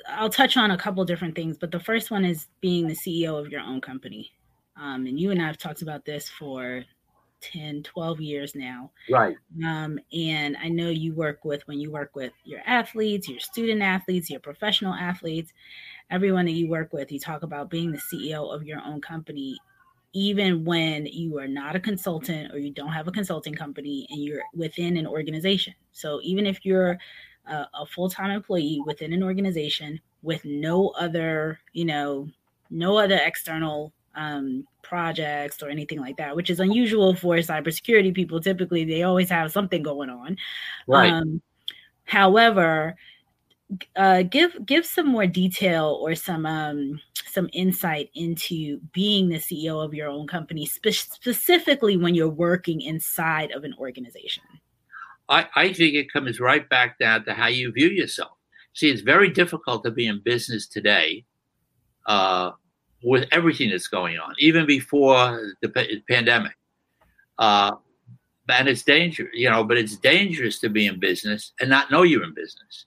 I'll 0.08 0.30
touch 0.30 0.58
on 0.58 0.72
a 0.72 0.78
couple 0.78 1.06
different 1.06 1.36
things, 1.36 1.58
but 1.58 1.72
the 1.72 1.80
first 1.80 2.10
one 2.10 2.26
is 2.26 2.48
being 2.62 2.88
the 2.88 2.96
CEO 2.96 3.40
of 3.40 3.50
your 3.50 3.62
own 3.62 3.80
company. 3.82 4.32
Um, 4.76 5.06
and 5.06 5.20
you 5.20 5.30
and 5.30 5.42
I 5.42 5.46
have 5.46 5.58
talked 5.58 5.84
about 5.84 6.04
this 6.04 6.28
for 6.28 6.84
10, 7.44 7.84
12 7.84 8.22
years 8.22 8.56
now. 8.56 8.92
Right. 9.10 9.36
Um, 9.66 10.00
and 10.12 10.58
I 10.58 10.70
know 10.70 10.90
you 10.90 11.14
work 11.14 11.44
with, 11.44 11.68
when 11.68 11.80
you 11.80 11.92
work 11.92 12.16
with 12.16 12.32
your 12.46 12.62
athletes, 12.66 13.28
your 13.28 13.40
student 13.40 13.82
athletes, 13.82 14.30
your 14.30 14.40
professional 14.40 14.94
athletes, 14.94 15.52
everyone 16.10 16.46
that 16.46 16.52
you 16.52 16.70
work 16.70 16.94
with, 16.94 17.12
you 17.12 17.20
talk 17.20 17.44
about 17.44 17.70
being 17.70 17.92
the 17.92 17.98
CEO 18.00 18.54
of 18.54 18.64
your 18.64 18.82
own 18.82 19.02
company, 19.02 19.58
even 20.14 20.64
when 20.64 21.06
you 21.08 21.38
are 21.40 21.48
not 21.48 21.76
a 21.76 21.80
consultant 21.80 22.54
or 22.54 22.60
you 22.60 22.72
don't 22.72 22.92
have 22.94 23.08
a 23.08 23.12
consulting 23.12 23.54
company 23.54 24.08
and 24.10 24.24
you're 24.24 24.44
within 24.56 24.96
an 24.98 25.08
organization. 25.08 25.74
So 25.92 26.20
even 26.24 26.46
if 26.46 26.64
you're 26.66 26.98
a, 27.48 27.68
a 27.74 27.86
full-time 27.86 28.32
employee 28.32 28.82
within 28.86 29.12
an 29.12 29.24
organization 29.24 30.00
with 30.22 30.46
no 30.46 30.90
other, 30.90 31.60
you 31.74 31.86
know, 31.86 32.30
no 32.70 32.98
other 32.98 33.20
external 33.24 33.92
um, 34.16 34.66
projects 34.82 35.62
or 35.64 35.70
anything 35.70 36.00
like 36.00 36.18
that, 36.18 36.36
which 36.36 36.50
is 36.50 36.60
unusual 36.60 37.16
for 37.16 37.36
cybersecurity 37.38 38.14
people. 38.14 38.40
Typically, 38.40 38.86
they 38.86 39.04
always 39.04 39.30
have 39.30 39.52
something 39.52 39.84
going 39.84 40.10
on. 40.10 40.38
Right. 40.88 41.12
Um, 41.12 41.42
however, 42.06 42.96
uh, 43.96 44.24
give 44.24 44.66
give 44.66 44.86
some 44.86 45.08
more 45.08 45.26
detail 45.26 45.98
or 46.02 46.16
some 46.16 46.46
um, 46.46 47.00
some 47.26 47.50
insight 47.54 48.10
into 48.14 48.80
being 48.94 49.30
the 49.30 49.40
CEO 49.40 49.84
of 49.84 49.94
your 49.94 50.10
own 50.10 50.28
company, 50.28 50.66
spe- 50.66 50.90
specifically 50.90 51.98
when 51.98 52.14
you're 52.14 52.30
working 52.30 52.82
inside 52.82 53.52
of 53.52 53.64
an 53.64 53.74
organization. 53.80 54.44
I, 55.30 55.48
I 55.56 55.74
think 55.74 55.96
it 55.96 56.12
comes 56.12 56.40
right 56.40 56.68
back 56.70 57.00
down 57.00 57.26
to 57.26 57.34
how 57.34 57.48
you 57.48 57.72
view 57.72 57.88
yourself. 57.88 58.38
See, 58.74 58.90
it's 58.90 59.02
very 59.02 59.30
difficult 59.30 59.84
to 59.86 59.92
be 59.92 60.06
in 60.06 60.22
business 60.24 60.68
today 60.68 61.26
uh, 62.06 62.52
with 63.04 63.28
everything 63.32 63.70
that's 63.70 63.88
going 63.88 64.18
on, 64.18 64.34
even 64.40 64.66
before 64.66 65.54
the 65.62 65.70
p- 65.70 66.04
pandemic. 66.10 66.54
Uh, 67.38 67.74
and 68.50 68.68
it's 68.68 68.84
dangerous, 68.84 69.30
you 69.34 69.50
know, 69.50 69.64
but 69.64 69.78
it's 69.78 69.98
dangerous 69.98 70.60
to 70.60 70.70
be 70.70 70.88
in 70.88 71.00
business 71.00 71.54
and 71.60 71.70
not 71.70 71.92
know 71.92 72.04
you're 72.04 72.24
in 72.24 72.34
business. 72.34 72.86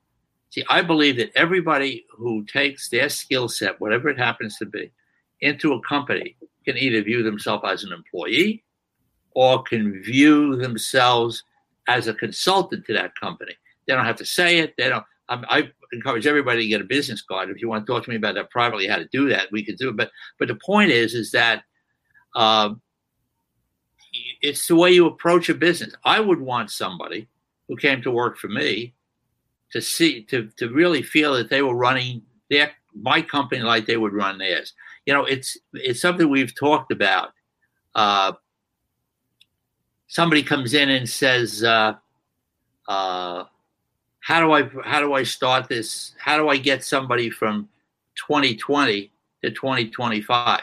See, 0.50 0.64
I 0.68 0.82
believe 0.82 1.16
that 1.16 1.32
everybody 1.34 2.06
who 2.10 2.44
takes 2.44 2.88
their 2.88 3.08
skill 3.08 3.48
set, 3.48 3.80
whatever 3.80 4.08
it 4.08 4.18
happens 4.18 4.56
to 4.58 4.66
be, 4.66 4.90
into 5.40 5.72
a 5.72 5.80
company 5.82 6.36
can 6.64 6.76
either 6.76 7.02
view 7.02 7.22
themselves 7.22 7.64
as 7.66 7.84
an 7.84 7.92
employee 7.92 8.64
or 9.34 9.62
can 9.62 10.02
view 10.02 10.56
themselves 10.56 11.44
as 11.88 12.08
a 12.08 12.14
consultant 12.14 12.86
to 12.86 12.92
that 12.94 13.14
company. 13.16 13.54
They 13.86 13.94
don't 13.94 14.04
have 14.04 14.16
to 14.16 14.26
say 14.26 14.58
it. 14.58 14.74
They 14.76 14.88
don't. 14.88 15.04
I, 15.28 15.42
I 15.48 15.70
encourage 15.92 16.26
everybody 16.26 16.62
to 16.62 16.68
get 16.68 16.80
a 16.80 16.84
business 16.84 17.22
card. 17.22 17.50
If 17.50 17.60
you 17.60 17.68
want 17.68 17.86
to 17.86 17.92
talk 17.92 18.04
to 18.04 18.10
me 18.10 18.16
about 18.16 18.34
that 18.34 18.50
privately, 18.50 18.86
how 18.86 18.96
to 18.96 19.08
do 19.12 19.28
that, 19.28 19.50
we 19.52 19.64
could 19.64 19.76
do 19.76 19.90
it. 19.90 19.96
But 19.96 20.10
but 20.38 20.48
the 20.48 20.56
point 20.56 20.90
is, 20.90 21.14
is 21.14 21.30
that 21.32 21.62
um, 22.34 22.80
it's 24.42 24.66
the 24.68 24.76
way 24.76 24.92
you 24.92 25.06
approach 25.06 25.48
a 25.48 25.54
business. 25.54 25.94
I 26.04 26.20
would 26.20 26.40
want 26.40 26.70
somebody 26.70 27.28
who 27.68 27.76
came 27.76 28.02
to 28.02 28.10
work 28.10 28.38
for 28.38 28.48
me 28.48 28.94
to 29.72 29.80
see 29.80 30.22
to 30.24 30.50
to 30.56 30.70
really 30.70 31.02
feel 31.02 31.34
that 31.34 31.50
they 31.50 31.62
were 31.62 31.74
running 31.74 32.22
their 32.50 32.70
my 32.94 33.20
company 33.20 33.62
like 33.62 33.86
they 33.86 33.96
would 33.96 34.12
run 34.12 34.38
theirs. 34.38 34.72
You 35.04 35.14
know, 35.14 35.24
it's 35.24 35.56
it's 35.74 36.00
something 36.00 36.28
we've 36.28 36.54
talked 36.54 36.92
about. 36.92 37.30
Uh, 37.94 38.32
somebody 40.08 40.42
comes 40.42 40.74
in 40.74 40.88
and 40.90 41.08
says, 41.08 41.64
uh, 41.64 41.94
uh, 42.88 43.44
"How 44.26 44.40
do 44.40 44.50
I 44.50 44.68
how 44.84 45.00
do 45.00 45.14
I 45.14 45.22
start 45.22 45.68
this? 45.68 46.16
How 46.18 46.36
do 46.36 46.48
I 46.48 46.56
get 46.56 46.82
somebody 46.82 47.30
from 47.30 47.68
2020 48.26 49.12
to 49.44 49.50
2025?" 49.52 50.62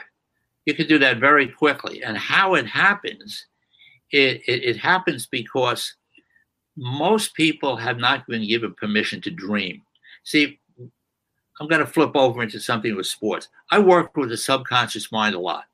You 0.66 0.74
can 0.74 0.88
do 0.88 1.00
that 1.00 1.18
very 1.18 1.48
quickly. 1.48 2.04
And 2.04 2.18
how 2.18 2.56
it 2.56 2.66
happens, 2.66 3.46
it, 4.12 4.42
it, 4.48 4.64
it 4.64 4.78
happens 4.78 5.26
because 5.26 5.96
most 6.76 7.36
people 7.36 7.78
have 7.78 7.98
not 7.98 8.28
been 8.28 8.46
given 8.46 8.74
permission 8.74 9.22
to 9.22 9.32
dream. 9.32 9.82
See, 10.26 10.60
I'm 11.60 11.68
going 11.70 11.80
to 11.80 11.88
flip 11.88 12.12
over 12.16 12.44
into 12.44 12.60
something 12.60 12.96
with 12.98 13.08
sports. 13.08 13.48
I 13.72 13.80
work 13.80 14.18
with 14.18 14.30
the 14.30 14.38
subconscious 14.38 15.10
mind 15.10 15.36
a 15.36 15.40
lot. 15.40 15.66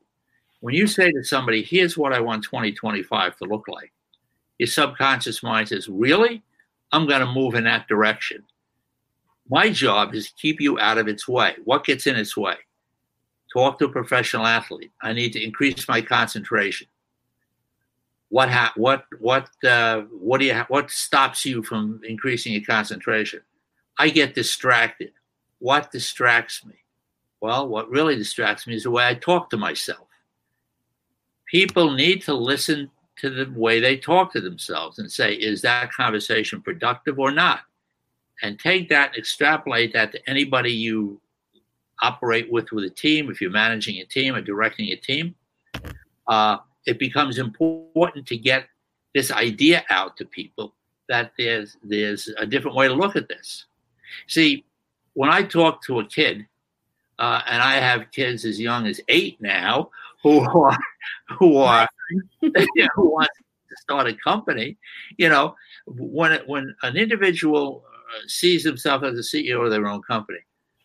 When 0.60 0.74
you 0.74 0.86
say 0.86 1.10
to 1.10 1.24
somebody, 1.24 1.62
here's 1.62 1.96
what 1.98 2.12
I 2.12 2.20
want 2.20 2.44
2025 2.44 3.36
to 3.38 3.44
look 3.44 3.66
like, 3.66 3.92
your 4.58 4.66
subconscious 4.66 5.42
mind 5.42 5.68
says, 5.68 5.88
really? 5.88 6.42
I'm 6.92 7.06
going 7.06 7.20
to 7.20 7.32
move 7.32 7.54
in 7.54 7.64
that 7.64 7.88
direction. 7.88 8.44
My 9.48 9.70
job 9.70 10.14
is 10.14 10.28
to 10.28 10.34
keep 10.34 10.60
you 10.60 10.78
out 10.78 10.98
of 10.98 11.08
its 11.08 11.26
way. 11.26 11.56
What 11.64 11.84
gets 11.84 12.06
in 12.06 12.16
its 12.16 12.36
way? 12.36 12.54
Talk 13.52 13.78
to 13.78 13.86
a 13.86 13.88
professional 13.88 14.46
athlete. 14.46 14.92
I 15.02 15.12
need 15.12 15.32
to 15.32 15.42
increase 15.42 15.88
my 15.88 16.00
concentration. 16.00 16.86
What 18.28 18.48
ha- 18.48 18.72
what 18.76 19.06
what 19.18 19.48
uh, 19.64 20.02
what 20.02 20.38
do 20.38 20.46
you 20.46 20.54
ha- 20.54 20.66
what 20.68 20.92
stops 20.92 21.44
you 21.44 21.64
from 21.64 22.00
increasing 22.06 22.52
your 22.52 22.62
concentration? 22.62 23.40
I 23.98 24.08
get 24.10 24.36
distracted. 24.36 25.12
What 25.58 25.90
distracts 25.90 26.64
me? 26.64 26.74
Well, 27.40 27.66
what 27.66 27.90
really 27.90 28.14
distracts 28.14 28.68
me 28.68 28.76
is 28.76 28.84
the 28.84 28.90
way 28.92 29.04
I 29.08 29.14
talk 29.14 29.50
to 29.50 29.56
myself 29.56 30.06
people 31.50 31.92
need 31.92 32.22
to 32.22 32.34
listen 32.34 32.90
to 33.20 33.30
the 33.30 33.50
way 33.58 33.80
they 33.80 33.96
talk 33.96 34.32
to 34.32 34.40
themselves 34.40 34.98
and 34.98 35.10
say, 35.10 35.34
is 35.34 35.62
that 35.62 35.92
conversation 35.92 36.62
productive 36.62 37.18
or 37.18 37.30
not? 37.30 37.60
And 38.42 38.58
take 38.58 38.88
that 38.88 39.10
and 39.10 39.18
extrapolate 39.18 39.92
that 39.92 40.12
to 40.12 40.30
anybody 40.30 40.72
you 40.72 41.20
operate 42.02 42.50
with 42.50 42.72
with 42.72 42.84
a 42.84 42.90
team. 42.90 43.30
If 43.30 43.40
you're 43.40 43.50
managing 43.50 44.00
a 44.00 44.06
team 44.06 44.34
or 44.34 44.40
directing 44.40 44.88
a 44.88 44.96
team, 44.96 45.34
uh, 46.26 46.58
it 46.86 46.98
becomes 46.98 47.38
important 47.38 48.26
to 48.28 48.38
get 48.38 48.66
this 49.14 49.30
idea 49.30 49.84
out 49.90 50.16
to 50.16 50.24
people 50.24 50.74
that 51.08 51.32
there's 51.36 51.76
there's 51.82 52.28
a 52.38 52.46
different 52.46 52.76
way 52.76 52.88
to 52.88 52.94
look 52.94 53.16
at 53.16 53.28
this. 53.28 53.66
See, 54.26 54.64
when 55.12 55.28
I 55.28 55.42
talk 55.42 55.82
to 55.84 56.00
a 56.00 56.06
kid, 56.06 56.46
uh, 57.18 57.42
and 57.46 57.60
I 57.60 57.74
have 57.74 58.10
kids 58.12 58.46
as 58.46 58.58
young 58.58 58.86
as 58.86 59.00
eight 59.08 59.38
now 59.42 59.90
who 60.22 60.40
are 60.60 60.78
who 61.38 61.56
are 61.58 61.88
who 62.40 63.10
want 63.10 63.30
to 63.68 63.76
start 63.82 64.08
a 64.08 64.14
company. 64.14 64.76
You 65.16 65.28
know, 65.28 65.54
when 65.86 66.32
it, 66.32 66.48
when 66.48 66.74
an 66.82 66.96
individual 66.96 67.84
uh, 67.86 68.26
sees 68.26 68.64
himself 68.64 69.02
as 69.02 69.14
a 69.14 69.22
CEO 69.22 69.64
of 69.64 69.70
their 69.70 69.86
own 69.86 70.02
company, 70.02 70.40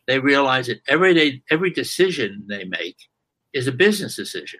they 0.07 0.19
realize 0.19 0.67
that 0.67 0.81
every 0.87 1.13
day 1.13 1.41
every 1.49 1.71
decision 1.71 2.45
they 2.47 2.63
make 2.65 2.97
is 3.53 3.67
a 3.67 3.71
business 3.71 4.15
decision. 4.15 4.59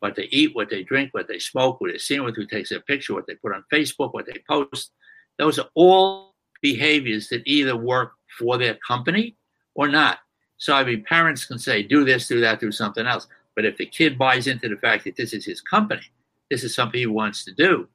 What 0.00 0.16
they 0.16 0.24
eat, 0.24 0.54
what 0.54 0.68
they 0.68 0.82
drink, 0.82 1.14
what 1.14 1.28
they 1.28 1.38
smoke, 1.38 1.80
what 1.80 1.92
they 1.92 1.98
see 1.98 2.18
with, 2.18 2.34
who 2.34 2.44
takes 2.44 2.70
their 2.70 2.80
picture, 2.80 3.14
what 3.14 3.28
they 3.28 3.36
put 3.36 3.54
on 3.54 3.64
Facebook, 3.72 4.12
what 4.12 4.26
they 4.26 4.42
post. 4.48 4.90
Those 5.38 5.60
are 5.60 5.68
all 5.74 6.34
behaviors 6.60 7.28
that 7.28 7.42
either 7.46 7.76
work 7.76 8.12
for 8.36 8.58
their 8.58 8.78
company 8.86 9.36
or 9.74 9.88
not. 9.88 10.18
So 10.56 10.74
I 10.74 10.84
mean, 10.84 11.04
parents 11.04 11.44
can 11.44 11.58
say, 11.58 11.82
do 11.82 12.04
this, 12.04 12.28
do 12.28 12.40
that, 12.40 12.60
do 12.60 12.72
something 12.72 13.06
else. 13.06 13.26
But 13.54 13.64
if 13.64 13.76
the 13.76 13.86
kid 13.86 14.18
buys 14.18 14.46
into 14.46 14.68
the 14.68 14.76
fact 14.76 15.04
that 15.04 15.16
this 15.16 15.32
is 15.32 15.44
his 15.44 15.60
company, 15.60 16.02
this 16.50 16.64
is 16.64 16.74
something 16.74 16.98
he 16.98 17.06
wants 17.06 17.44
to 17.44 17.52
do, 17.52 17.88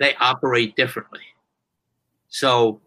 they 0.00 0.14
operate 0.16 0.76
differently. 0.76 1.20
So, 2.28 2.80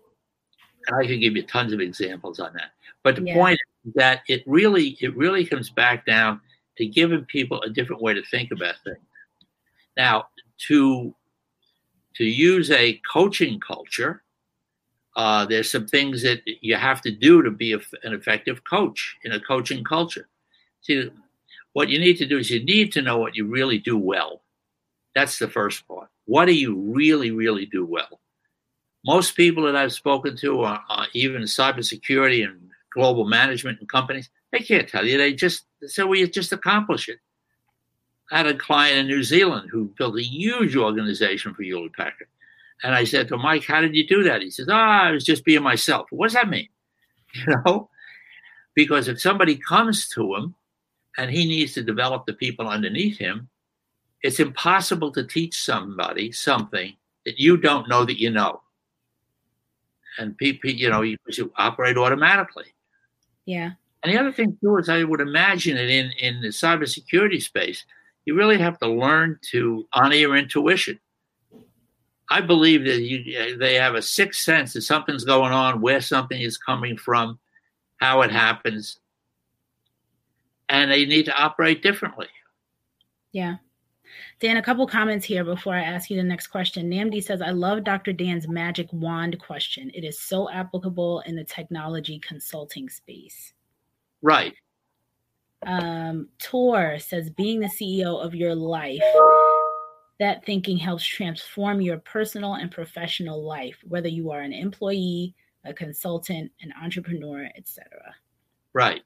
and 0.88 0.98
I 0.98 1.08
can 1.08 1.20
give 1.20 1.36
you 1.36 1.44
tons 1.44 1.74
of 1.74 1.80
examples 1.80 2.39
on 2.39 2.54
that. 2.54 2.72
But 3.04 3.16
the 3.16 3.24
yeah. 3.24 3.36
point 3.36 3.60
is 3.86 3.94
that 3.96 4.22
it 4.27 4.44
really, 4.46 4.98
it 5.01 5.16
really 5.16 5.46
comes 5.46 5.70
back 5.70 6.06
down 6.06 6.42
to 6.77 6.86
giving 6.86 7.25
people 7.25 7.62
a 7.62 7.70
different 7.70 8.01
way 8.01 8.13
to 8.13 8.24
think 8.25 8.51
about 8.51 8.75
things. 8.84 8.98
Now, 9.96 10.25
to 10.68 11.13
to 12.16 12.25
use 12.25 12.72
a 12.72 13.00
coaching 13.12 13.60
culture, 13.60 14.24
uh, 15.16 15.46
there's 15.46 15.70
some 15.70 15.88
things 15.88 16.24
that 16.24 16.42
you 16.62 16.75
have 16.75 17.00
to 17.01 17.12
do 17.12 17.44
to 17.44 17.51
be 17.51 17.74
a, 17.74 17.80
an 18.04 18.13
effective 18.13 18.63
coach 18.63 19.16
in 19.24 19.34
a 19.34 19.39
coaching 19.39 19.84
culture. 19.84 20.27
See, 20.82 21.12
what 21.77 21.89
you 21.89 22.00
need 22.00 22.17
to 22.17 22.25
do 22.25 22.39
is 22.39 22.50
you 22.50 22.63
need 22.63 22.91
to 22.93 23.01
know 23.01 23.17
what 23.17 23.36
you 23.36 23.46
really 23.46 23.77
do 23.77 23.98
well. 23.98 24.41
That's 25.15 25.38
the 25.39 25.48
first 25.48 25.88
part. 25.88 26.10
What 26.25 26.46
do 26.46 26.53
you 26.53 26.75
really, 26.75 27.31
really 27.31 27.65
do 27.65 27.86
well? 27.86 28.19
most 29.07 29.38
people 29.38 29.63
that 29.63 29.75
I've 29.75 29.93
spoken 29.93 30.36
to, 30.38 30.62
are, 30.62 30.84
are 30.89 31.07
even 31.13 31.41
cybersecurity 31.43 32.43
and 32.43 32.69
global 32.93 33.25
management 33.25 33.79
and 33.79 33.89
companies, 33.89 34.29
they 34.51 34.60
can't 34.60 34.88
tell 34.88 35.05
you. 35.05 35.17
They 35.17 35.34
just 35.34 35.65
say, 35.86 36.03
well, 36.03 36.15
you 36.15 36.27
just 36.27 36.51
accomplish 36.51 37.07
it. 37.07 37.19
I 38.31 38.38
had 38.38 38.48
a 38.48 38.53
client 38.53 38.98
in 38.98 39.07
New 39.07 39.24
Zealand 39.24 39.69
who 39.72 39.93
built 39.98 40.17
a 40.17 40.24
huge 40.24 40.75
organization 40.75 41.53
for 41.53 41.63
Hewlett 41.63 41.93
Packard. 41.93 42.27
And 42.84 42.93
I 42.93 43.05
said 43.05 43.29
to 43.29 43.38
Mike, 43.38 43.63
how 43.63 43.79
did 43.79 43.96
you 43.96 44.05
do 44.05 44.24
that? 44.24 44.41
He 44.41 44.51
says, 44.51 44.67
ah, 44.69 44.74
oh, 45.03 45.07
I 45.07 45.12
was 45.12 45.24
just 45.24 45.46
being 45.46 45.63
myself. 45.63 46.07
What 46.12 46.27
does 46.27 46.34
that 46.34 46.50
mean? 46.50 46.67
You 47.34 47.55
know, 47.65 47.89
because 48.74 49.07
if 49.07 49.22
somebody 49.22 49.55
comes 49.55 50.07
to 50.10 50.36
him 50.36 50.55
and 51.17 51.31
he 51.31 51.45
needs 51.45 51.74
to 51.74 51.83
develop 51.83 52.25
the 52.25 52.33
people 52.33 52.67
underneath 52.67 53.17
him, 53.17 53.50
it's 54.21 54.39
impossible 54.39 55.12
to 55.12 55.24
teach 55.24 55.59
somebody 55.59 56.31
something 56.31 56.93
that 57.25 57.39
you 57.39 57.57
don't 57.57 57.89
know 57.89 58.05
that 58.05 58.19
you 58.19 58.31
know. 58.31 58.62
And 60.19 60.38
people, 60.38 60.69
you 60.69 60.89
know, 60.89 61.01
you, 61.01 61.17
you 61.29 61.51
operate 61.57 61.97
automatically. 61.97 62.65
Yeah. 63.45 63.71
And 64.03 64.13
the 64.13 64.19
other 64.19 64.31
thing 64.31 64.57
too 64.62 64.77
is 64.77 64.89
I 64.89 65.03
would 65.03 65.21
imagine 65.21 65.77
it 65.77 65.89
in 65.89 66.12
in 66.19 66.41
the 66.41 66.50
cybersecurity 66.50 67.41
space, 67.41 67.83
you 68.25 68.36
really 68.36 68.57
have 68.57 68.77
to 68.79 68.88
learn 68.88 69.39
to 69.51 69.88
honor 69.93 70.15
your 70.15 70.36
intuition. 70.36 71.00
I 72.29 72.41
believe 72.41 72.83
that 72.83 73.01
you, 73.01 73.57
they 73.57 73.75
have 73.75 73.95
a 73.95 74.01
sixth 74.01 74.41
sense 74.43 74.74
that 74.74 74.81
something's 74.81 75.24
going 75.24 75.53
on, 75.53 75.81
where 75.81 76.01
something 76.01 76.39
is 76.39 76.57
coming 76.57 76.97
from, 76.97 77.39
how 77.97 78.21
it 78.21 78.31
happens, 78.31 79.00
and 80.69 80.91
they 80.91 81.05
need 81.05 81.25
to 81.25 81.38
operate 81.38 81.81
differently. 81.81 82.27
Yeah. 83.31 83.57
Dan, 84.39 84.57
a 84.57 84.62
couple 84.62 84.88
comments 84.88 85.25
here 85.25 85.43
before 85.43 85.75
I 85.75 85.81
ask 85.81 86.09
you 86.09 86.17
the 86.17 86.24
next 86.24 86.47
question. 86.47 86.89
Namdi 86.89 87.24
says, 87.24 87.41
I 87.41 87.50
love 87.50 87.83
Dr. 87.83 88.13
Dan's 88.13 88.47
magic 88.47 88.88
wand 88.91 89.39
question. 89.39 89.91
It 89.93 90.03
is 90.03 90.21
so 90.21 90.50
applicable 90.50 91.21
in 91.21 91.36
the 91.36 91.43
technology 91.43 92.19
consulting 92.19 92.89
space. 92.89 93.53
Right. 94.21 94.53
Um, 95.65 96.29
Tor 96.39 97.00
says, 97.00 97.29
being 97.31 97.59
the 97.59 97.67
CEO 97.67 98.24
of 98.24 98.36
your 98.36 98.53
life, 98.55 99.01
that 100.19 100.45
thinking 100.45 100.77
helps 100.77 101.05
transform 101.05 101.81
your 101.81 101.97
personal 102.00 102.55
and 102.55 102.71
professional 102.71 103.43
life, 103.43 103.77
whether 103.83 104.07
you 104.07 104.31
are 104.31 104.41
an 104.41 104.53
employee, 104.53 105.36
a 105.65 105.74
consultant, 105.74 106.51
an 106.62 106.74
entrepreneur, 106.81 107.50
etc. 107.55 107.86
Right. 108.74 109.01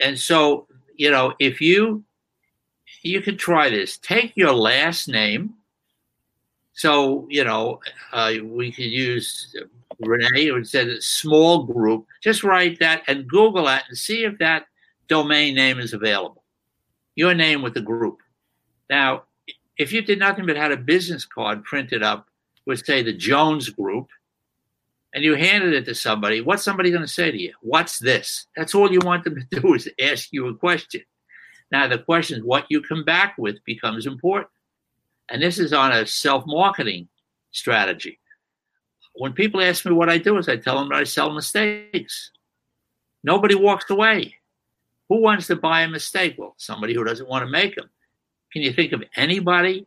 And 0.00 0.18
so, 0.18 0.66
you 0.96 1.10
know, 1.10 1.34
if 1.38 1.60
you 1.60 2.04
you 3.02 3.20
can 3.20 3.36
try 3.36 3.70
this. 3.70 3.98
Take 3.98 4.36
your 4.36 4.52
last 4.52 5.08
name. 5.08 5.54
So, 6.72 7.26
you 7.28 7.44
know, 7.44 7.80
uh, 8.12 8.34
we 8.42 8.70
could 8.70 8.84
use 8.84 9.54
Renee, 10.00 10.50
or 10.50 10.62
said 10.64 11.02
small 11.02 11.64
group. 11.64 12.06
Just 12.22 12.44
write 12.44 12.78
that 12.78 13.02
and 13.08 13.28
Google 13.28 13.64
that 13.64 13.84
and 13.88 13.98
see 13.98 14.24
if 14.24 14.38
that 14.38 14.66
domain 15.08 15.54
name 15.54 15.80
is 15.80 15.92
available. 15.92 16.44
Your 17.16 17.34
name 17.34 17.62
with 17.62 17.74
the 17.74 17.80
group. 17.80 18.18
Now, 18.88 19.24
if 19.76 19.92
you 19.92 20.02
did 20.02 20.18
nothing 20.18 20.46
but 20.46 20.56
had 20.56 20.72
a 20.72 20.76
business 20.76 21.24
card 21.24 21.64
printed 21.64 22.02
up 22.02 22.28
with, 22.66 22.84
say, 22.84 23.02
the 23.02 23.12
Jones 23.12 23.68
Group, 23.68 24.08
and 25.18 25.24
you 25.24 25.34
handed 25.34 25.72
it 25.72 25.84
to 25.86 25.96
somebody, 25.96 26.40
what's 26.40 26.62
somebody 26.62 26.92
going 26.92 27.02
to 27.02 27.08
say 27.08 27.32
to 27.32 27.36
you? 27.36 27.52
What's 27.60 27.98
this? 27.98 28.46
That's 28.56 28.72
all 28.72 28.92
you 28.92 29.00
want 29.00 29.24
them 29.24 29.34
to 29.34 29.60
do 29.60 29.74
is 29.74 29.88
ask 30.00 30.28
you 30.30 30.46
a 30.46 30.54
question. 30.54 31.00
Now, 31.72 31.88
the 31.88 31.98
question 31.98 32.38
is 32.38 32.44
what 32.44 32.66
you 32.68 32.80
come 32.82 33.04
back 33.04 33.34
with 33.36 33.56
becomes 33.64 34.06
important. 34.06 34.48
And 35.28 35.42
this 35.42 35.58
is 35.58 35.72
on 35.72 35.90
a 35.90 36.06
self 36.06 36.44
marketing 36.46 37.08
strategy. 37.50 38.20
When 39.16 39.32
people 39.32 39.60
ask 39.60 39.84
me 39.84 39.90
what 39.90 40.08
I 40.08 40.18
do, 40.18 40.38
is 40.38 40.48
I 40.48 40.56
tell 40.56 40.78
them 40.78 40.90
that 40.90 41.00
I 41.00 41.02
sell 41.02 41.34
mistakes. 41.34 42.30
Nobody 43.24 43.56
walks 43.56 43.90
away. 43.90 44.36
Who 45.08 45.20
wants 45.20 45.48
to 45.48 45.56
buy 45.56 45.80
a 45.80 45.88
mistake? 45.88 46.36
Well, 46.38 46.54
somebody 46.58 46.94
who 46.94 47.02
doesn't 47.02 47.28
want 47.28 47.44
to 47.44 47.50
make 47.50 47.74
them. 47.74 47.90
Can 48.52 48.62
you 48.62 48.72
think 48.72 48.92
of 48.92 49.02
anybody 49.16 49.84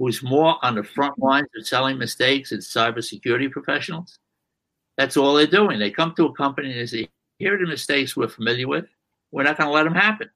who's 0.00 0.20
more 0.20 0.56
on 0.62 0.74
the 0.74 0.82
front 0.82 1.16
lines 1.20 1.46
of 1.56 1.64
selling 1.64 1.96
mistakes 1.96 2.50
than 2.50 2.58
cybersecurity 2.58 3.48
professionals? 3.52 4.18
That's 4.96 5.16
all 5.16 5.34
they're 5.34 5.46
doing. 5.46 5.78
They 5.78 5.90
come 5.90 6.14
to 6.16 6.26
a 6.26 6.32
company 6.34 6.70
and 6.70 6.80
they 6.80 6.86
say, 6.86 7.08
here 7.38 7.54
are 7.54 7.58
the 7.58 7.66
mistakes 7.66 8.16
we're 8.16 8.28
familiar 8.28 8.68
with. 8.68 8.86
We're 9.30 9.42
not 9.44 9.56
going 9.56 9.68
to 9.68 9.74
let 9.74 9.84
them 9.84 9.94
happen. 9.94 10.30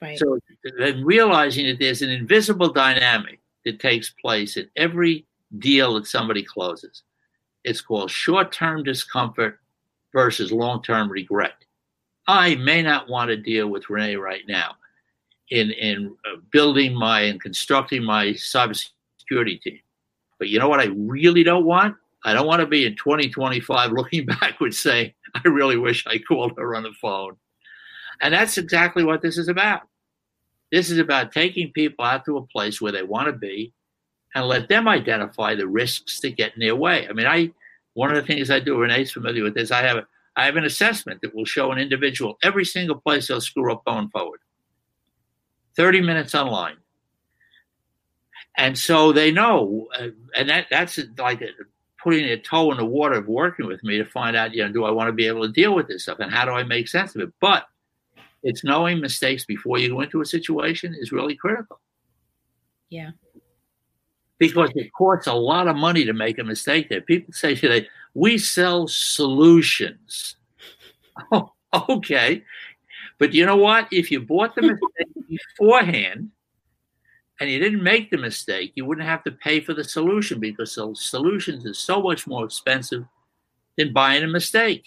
Right. 0.00 0.18
So 0.18 0.38
then 0.78 1.04
realizing 1.04 1.66
that 1.66 1.78
there's 1.78 2.02
an 2.02 2.10
invisible 2.10 2.72
dynamic 2.72 3.40
that 3.64 3.80
takes 3.80 4.10
place 4.10 4.56
in 4.56 4.68
every 4.76 5.26
deal 5.58 5.94
that 5.94 6.06
somebody 6.06 6.42
closes. 6.42 7.02
It's 7.64 7.80
called 7.80 8.10
short-term 8.10 8.84
discomfort 8.84 9.58
versus 10.12 10.52
long-term 10.52 11.10
regret. 11.10 11.64
I 12.26 12.54
may 12.56 12.82
not 12.82 13.08
want 13.08 13.28
to 13.30 13.36
deal 13.36 13.68
with 13.68 13.90
Renee 13.90 14.16
right 14.16 14.42
now 14.46 14.76
in 15.50 15.70
in 15.70 16.14
uh, 16.26 16.36
building 16.52 16.94
my 16.94 17.22
and 17.22 17.40
constructing 17.40 18.04
my 18.04 18.26
cybersecurity 18.26 19.60
team. 19.62 19.80
But 20.38 20.48
you 20.48 20.58
know 20.58 20.68
what 20.68 20.80
I 20.80 20.90
really 20.94 21.42
don't 21.42 21.64
want? 21.64 21.96
I 22.24 22.32
don't 22.32 22.46
want 22.46 22.60
to 22.60 22.66
be 22.66 22.84
in 22.86 22.96
2025 22.96 23.92
looking 23.92 24.26
backwards 24.40 24.78
saying, 24.78 25.12
I 25.34 25.46
really 25.48 25.76
wish 25.76 26.06
I 26.06 26.18
called 26.18 26.52
her 26.56 26.74
on 26.74 26.82
the 26.82 26.92
phone. 27.00 27.36
And 28.20 28.34
that's 28.34 28.58
exactly 28.58 29.04
what 29.04 29.22
this 29.22 29.38
is 29.38 29.48
about. 29.48 29.82
This 30.72 30.90
is 30.90 30.98
about 30.98 31.32
taking 31.32 31.72
people 31.72 32.04
out 32.04 32.24
to 32.24 32.36
a 32.36 32.46
place 32.46 32.80
where 32.80 32.92
they 32.92 33.02
want 33.02 33.26
to 33.26 33.32
be 33.32 33.72
and 34.34 34.46
let 34.46 34.68
them 34.68 34.88
identify 34.88 35.54
the 35.54 35.66
risks 35.66 36.20
that 36.20 36.36
get 36.36 36.54
in 36.54 36.60
their 36.60 36.76
way. 36.76 37.08
I 37.08 37.12
mean, 37.12 37.26
I 37.26 37.52
one 37.94 38.10
of 38.10 38.16
the 38.16 38.22
things 38.22 38.50
I 38.50 38.60
do, 38.60 38.78
Renee's 38.78 39.10
familiar 39.10 39.42
with 39.42 39.54
this, 39.54 39.70
I 39.70 39.82
have 39.82 39.96
a, 39.96 40.06
I 40.36 40.44
have 40.44 40.56
an 40.56 40.64
assessment 40.64 41.20
that 41.22 41.34
will 41.34 41.44
show 41.44 41.72
an 41.72 41.78
individual 41.78 42.38
every 42.42 42.64
single 42.64 43.00
place 43.00 43.26
they'll 43.26 43.40
screw 43.40 43.72
up 43.72 43.84
going 43.84 44.08
forward. 44.10 44.40
30 45.76 46.02
minutes 46.02 46.34
online. 46.34 46.76
And 48.56 48.78
so 48.78 49.12
they 49.12 49.30
know, 49.30 49.88
uh, 49.98 50.08
and 50.36 50.48
that 50.48 50.66
that's 50.70 50.98
like 51.16 51.42
putting 52.08 52.24
a 52.24 52.38
toe 52.38 52.70
in 52.70 52.78
the 52.78 52.84
water 52.86 53.16
of 53.16 53.28
working 53.28 53.66
with 53.66 53.84
me 53.84 53.98
to 53.98 54.04
find 54.06 54.34
out, 54.34 54.54
you 54.54 54.64
know, 54.64 54.72
do 54.72 54.86
I 54.86 54.90
want 54.90 55.08
to 55.08 55.12
be 55.12 55.26
able 55.26 55.42
to 55.42 55.52
deal 55.52 55.74
with 55.74 55.88
this 55.88 56.04
stuff 56.04 56.20
and 56.20 56.32
how 56.32 56.46
do 56.46 56.52
I 56.52 56.62
make 56.62 56.88
sense 56.88 57.14
of 57.14 57.20
it? 57.20 57.30
But 57.38 57.66
it's 58.42 58.64
knowing 58.64 58.98
mistakes 58.98 59.44
before 59.44 59.78
you 59.78 59.90
go 59.90 60.00
into 60.00 60.22
a 60.22 60.24
situation 60.24 60.96
is 60.98 61.12
really 61.12 61.36
critical. 61.36 61.80
Yeah. 62.88 63.10
Because 64.38 64.70
it 64.74 64.90
costs 64.94 65.26
a 65.26 65.34
lot 65.34 65.68
of 65.68 65.76
money 65.76 66.06
to 66.06 66.14
make 66.14 66.38
a 66.38 66.44
mistake 66.44 66.88
there. 66.88 67.02
People 67.02 67.34
say 67.34 67.54
today, 67.54 67.86
we 68.14 68.38
sell 68.38 68.88
solutions. 68.88 70.36
Oh, 71.30 71.52
okay. 71.90 72.42
But 73.18 73.34
you 73.34 73.44
know 73.44 73.56
what? 73.56 73.88
If 73.90 74.10
you 74.10 74.20
bought 74.20 74.54
the 74.54 74.62
mistake 74.62 75.28
beforehand 75.58 76.30
and 77.40 77.50
you 77.50 77.58
didn't 77.58 77.82
make 77.82 78.10
the 78.10 78.18
mistake, 78.18 78.72
you 78.74 78.84
wouldn't 78.84 79.06
have 79.06 79.22
to 79.24 79.32
pay 79.32 79.60
for 79.60 79.74
the 79.74 79.84
solution 79.84 80.40
because 80.40 80.74
the 80.74 80.94
solutions 80.94 81.64
is 81.64 81.78
so 81.78 82.02
much 82.02 82.26
more 82.26 82.44
expensive 82.44 83.04
than 83.76 83.92
buying 83.92 84.24
a 84.24 84.28
mistake. 84.28 84.84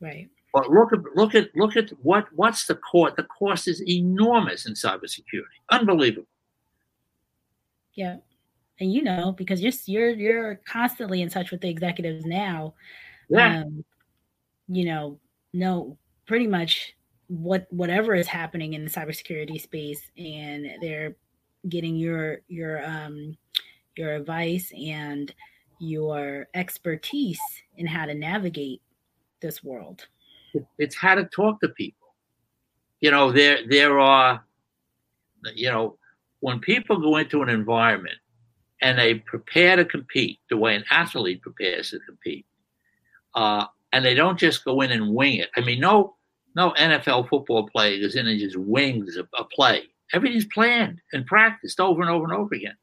Right. 0.00 0.28
But 0.52 0.70
look 0.70 0.92
at 0.92 0.98
look 1.14 1.34
at 1.34 1.54
look 1.56 1.76
at 1.76 1.90
what 2.02 2.26
what's 2.34 2.66
the 2.66 2.74
cost? 2.74 3.16
The 3.16 3.22
cost 3.24 3.68
is 3.68 3.82
enormous 3.88 4.66
in 4.66 4.74
cybersecurity. 4.74 5.58
Unbelievable. 5.70 6.26
Yeah. 7.94 8.16
And 8.78 8.92
you 8.92 9.02
know, 9.02 9.32
because 9.32 9.62
you're 9.62 9.72
you're 9.86 10.10
you're 10.10 10.54
constantly 10.66 11.22
in 11.22 11.30
touch 11.30 11.50
with 11.50 11.62
the 11.62 11.70
executives 11.70 12.26
now. 12.26 12.74
Yeah. 13.30 13.62
Um, 13.62 13.84
you 14.68 14.84
know, 14.84 15.18
know 15.54 15.96
pretty 16.26 16.46
much 16.46 16.94
what 17.28 17.66
whatever 17.70 18.14
is 18.14 18.26
happening 18.26 18.74
in 18.74 18.84
the 18.84 18.90
cybersecurity 18.90 19.58
space 19.58 20.02
and 20.18 20.66
they're 20.82 21.16
getting 21.68 21.96
your 21.96 22.40
your 22.48 22.84
um 22.84 23.36
your 23.96 24.14
advice 24.14 24.72
and 24.76 25.34
your 25.78 26.46
expertise 26.54 27.40
in 27.76 27.86
how 27.86 28.06
to 28.06 28.14
navigate 28.14 28.80
this 29.40 29.62
world. 29.62 30.06
It's 30.78 30.96
how 30.96 31.16
to 31.16 31.24
talk 31.24 31.60
to 31.60 31.68
people. 31.68 32.14
You 33.00 33.10
know, 33.10 33.32
there 33.32 33.58
there 33.68 33.98
are, 33.98 34.44
you 35.54 35.70
know, 35.70 35.98
when 36.40 36.60
people 36.60 36.98
go 36.98 37.16
into 37.16 37.42
an 37.42 37.48
environment 37.48 38.16
and 38.80 38.98
they 38.98 39.14
prepare 39.14 39.76
to 39.76 39.84
compete 39.84 40.38
the 40.48 40.56
way 40.56 40.76
an 40.76 40.84
athlete 40.90 41.42
prepares 41.42 41.90
to 41.90 41.98
compete, 42.00 42.46
uh, 43.34 43.66
and 43.92 44.04
they 44.04 44.14
don't 44.14 44.38
just 44.38 44.64
go 44.64 44.80
in 44.80 44.92
and 44.92 45.14
wing 45.14 45.36
it. 45.36 45.50
I 45.56 45.60
mean, 45.62 45.80
no 45.80 46.16
no 46.54 46.72
NFL 46.72 47.28
football 47.28 47.68
player 47.68 48.00
goes 48.00 48.14
in 48.14 48.26
and 48.26 48.38
just 48.38 48.56
wings 48.56 49.16
a, 49.16 49.26
a 49.36 49.44
play. 49.44 49.84
Everything's 50.12 50.46
planned 50.46 51.00
and 51.12 51.26
practiced 51.26 51.80
over 51.80 52.02
and 52.02 52.10
over 52.10 52.24
and 52.24 52.32
over 52.32 52.54
again. 52.54 52.76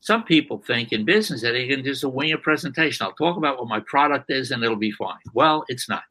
Some 0.00 0.24
people 0.24 0.58
think 0.58 0.92
in 0.92 1.04
business 1.04 1.42
that 1.42 1.52
they 1.52 1.68
can 1.68 1.84
just 1.84 2.04
wing 2.04 2.32
a 2.32 2.38
presentation. 2.38 3.04
I'll 3.04 3.12
talk 3.12 3.36
about 3.36 3.58
what 3.58 3.68
my 3.68 3.80
product 3.80 4.30
is 4.30 4.50
and 4.50 4.62
it'll 4.62 4.76
be 4.76 4.92
fine. 4.92 5.18
Well, 5.34 5.64
it's 5.68 5.88
not 5.88 6.02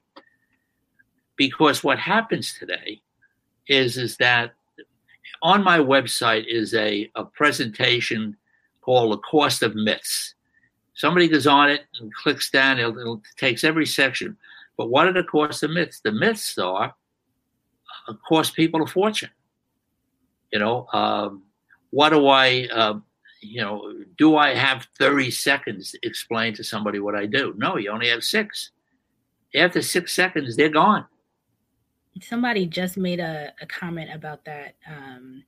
because 1.36 1.84
what 1.84 1.98
happens 1.98 2.56
today 2.58 3.02
is 3.68 3.98
is 3.98 4.18
that 4.18 4.54
on 5.42 5.64
my 5.64 5.80
website 5.80 6.46
is 6.48 6.74
a, 6.74 7.10
a 7.16 7.24
presentation 7.24 8.36
called 8.82 9.14
the 9.14 9.18
cost 9.20 9.64
of 9.64 9.76
myths 9.76 10.36
Somebody 11.00 11.30
goes 11.30 11.48
on 11.48 11.70
it 11.70 11.86
and 12.02 12.14
clicks 12.14 12.50
down, 12.50 12.78
it 12.78 12.86
it 12.86 13.20
takes 13.38 13.64
every 13.64 13.86
section. 13.86 14.36
But 14.76 14.90
what 14.90 15.08
are 15.08 15.14
the 15.14 15.24
cost 15.24 15.64
of 15.64 15.72
myths? 15.72 16.02
The 16.02 16.12
myths 16.12 16.58
are 16.58 16.94
uh, 18.10 18.14
cost 18.28 18.54
people 18.54 18.82
a 18.82 18.86
fortune. 18.86 19.30
You 20.52 20.60
know, 20.60 20.88
um, 20.94 21.44
what 21.92 22.10
do 22.10 22.28
I, 22.28 22.68
uh, 22.74 23.00
you 23.42 23.62
know, 23.62 23.94
do 24.18 24.36
I 24.36 24.54
have 24.54 24.88
30 24.98 25.32
seconds 25.32 25.92
to 25.92 26.00
explain 26.04 26.54
to 26.56 26.64
somebody 26.64 27.00
what 27.00 27.16
I 27.16 27.26
do? 27.26 27.54
No, 27.58 27.78
you 27.78 27.92
only 27.92 28.10
have 28.10 28.24
six. 28.24 28.72
After 29.56 29.82
six 29.82 30.14
seconds, 30.14 30.56
they're 30.56 30.70
gone. 30.70 31.06
Somebody 32.22 32.66
just 32.66 32.98
made 32.98 33.20
a, 33.20 33.54
a 33.62 33.66
comment 33.66 34.10
about 34.14 34.44
that, 34.46 34.76
um, 34.88 35.44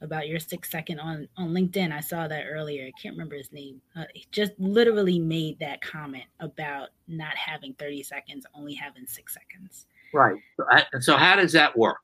about 0.00 0.28
your 0.28 0.38
six 0.38 0.70
second 0.70 1.00
on, 1.00 1.28
on 1.36 1.48
LinkedIn. 1.48 1.92
I 1.92 2.00
saw 2.00 2.28
that 2.28 2.44
earlier. 2.48 2.86
I 2.86 2.92
can't 3.00 3.14
remember 3.14 3.36
his 3.36 3.52
name. 3.52 3.80
Uh, 3.96 4.04
he 4.14 4.26
just 4.30 4.52
literally 4.58 5.18
made 5.18 5.58
that 5.58 5.82
comment 5.82 6.24
about 6.40 6.90
not 7.08 7.36
having 7.36 7.74
30 7.74 8.02
seconds, 8.04 8.46
only 8.54 8.74
having 8.74 9.06
six 9.06 9.34
seconds. 9.34 9.86
Right. 10.14 10.40
So, 10.56 11.00
so 11.00 11.16
how 11.16 11.36
does 11.36 11.52
that 11.52 11.76
work? 11.76 12.02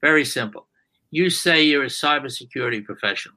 Very 0.00 0.24
simple. 0.24 0.66
You 1.10 1.30
say 1.30 1.62
you're 1.62 1.84
a 1.84 1.86
cybersecurity 1.86 2.84
professional 2.84 3.36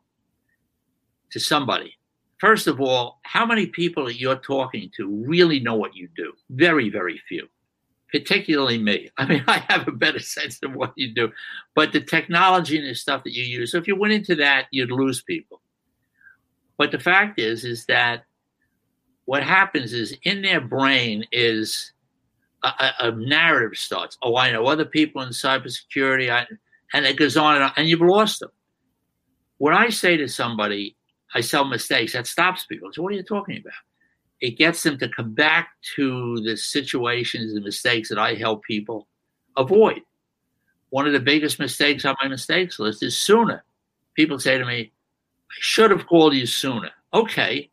to 1.31 1.39
somebody. 1.39 1.97
First 2.39 2.67
of 2.67 2.81
all, 2.81 3.19
how 3.23 3.45
many 3.45 3.67
people 3.67 4.05
that 4.05 4.19
you're 4.19 4.36
talking 4.36 4.91
to 4.97 5.07
really 5.27 5.60
know 5.60 5.75
what 5.75 5.95
you 5.95 6.10
do? 6.15 6.34
Very, 6.49 6.89
very 6.89 7.21
few, 7.29 7.47
particularly 8.12 8.77
me. 8.77 9.10
I 9.17 9.25
mean, 9.25 9.43
I 9.47 9.60
have 9.69 9.88
a 9.88 9.91
better 9.91 10.19
sense 10.19 10.60
of 10.63 10.73
what 10.73 10.93
you 10.95 11.13
do, 11.13 11.31
but 11.75 11.93
the 11.93 12.01
technology 12.01 12.77
and 12.77 12.88
the 12.88 12.95
stuff 12.95 13.23
that 13.23 13.34
you 13.34 13.43
use, 13.43 13.71
so 13.71 13.77
if 13.77 13.88
you 13.88 13.95
went 13.95 14.13
into 14.13 14.36
that, 14.36 14.65
you'd 14.71 14.91
lose 14.91 15.21
people. 15.21 15.62
But 16.77 16.91
the 16.91 16.99
fact 16.99 17.39
is, 17.39 17.63
is 17.63 17.86
that 17.86 18.25
what 19.25 19.43
happens 19.43 19.93
is 19.93 20.17
in 20.23 20.41
their 20.41 20.60
brain 20.60 21.25
is 21.31 21.93
a, 22.63 22.91
a 22.99 23.12
narrative 23.12 23.77
starts. 23.77 24.17
Oh, 24.21 24.36
I 24.36 24.51
know 24.51 24.65
other 24.65 24.86
people 24.86 25.21
in 25.21 25.29
cybersecurity, 25.29 26.31
I, 26.31 26.47
and 26.93 27.06
it 27.06 27.17
goes 27.17 27.38
on 27.38 27.56
and 27.56 27.63
on, 27.63 27.71
and 27.77 27.88
you've 27.88 28.01
lost 28.01 28.39
them. 28.39 28.51
When 29.58 29.73
I 29.73 29.89
say 29.89 30.17
to 30.17 30.27
somebody, 30.27 30.95
I 31.34 31.41
sell 31.41 31.65
mistakes, 31.65 32.13
that 32.13 32.27
stops 32.27 32.65
people. 32.65 32.89
So, 32.91 33.01
what 33.01 33.13
are 33.13 33.15
you 33.15 33.23
talking 33.23 33.58
about? 33.58 33.73
It 34.39 34.58
gets 34.58 34.84
them 34.84 34.97
to 34.97 35.08
come 35.08 35.34
back 35.34 35.69
to 35.95 36.41
the 36.41 36.58
situations 36.58 37.54
and 37.54 37.63
mistakes 37.63 38.10
that 38.10 38.17
I 38.17 38.34
help 38.34 38.63
people 38.63 39.08
avoid. 39.56 40.01
One 40.89 41.08
of 41.08 41.13
the 41.13 41.19
biggest 41.19 41.60
mistakes 41.60 42.06
on 42.06 42.15
my 42.21 42.27
mistakes 42.27 42.80
list 42.80 43.04
is 43.04 43.17
sooner. 43.17 43.63
People 44.15 44.39
say 44.39 44.58
to 44.58 44.65
me, 44.65 44.91
I 45.51 45.56
should 45.60 45.91
have 45.91 46.08
called 46.08 46.34
you 46.34 46.45
sooner. 46.45 46.89
Okay. 47.13 47.69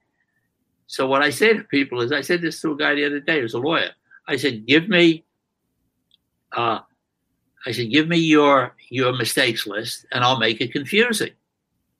So, 0.86 1.06
what 1.06 1.22
I 1.22 1.30
say 1.30 1.54
to 1.54 1.64
people 1.64 2.00
is, 2.00 2.12
I 2.12 2.20
said 2.20 2.42
this 2.42 2.60
to 2.60 2.72
a 2.72 2.76
guy 2.76 2.94
the 2.94 3.06
other 3.06 3.20
day 3.20 3.40
who's 3.40 3.54
a 3.54 3.58
lawyer. 3.58 3.90
I 4.26 4.36
said, 4.36 4.66
give 4.66 4.88
me, 4.88 5.24
uh, 6.52 6.80
I 7.66 7.72
said, 7.72 7.90
give 7.90 8.08
me 8.08 8.18
your 8.18 8.74
your 8.88 9.12
mistakes 9.16 9.66
list, 9.66 10.06
and 10.12 10.24
I'll 10.24 10.38
make 10.38 10.60
it 10.60 10.72
confusing. 10.72 11.32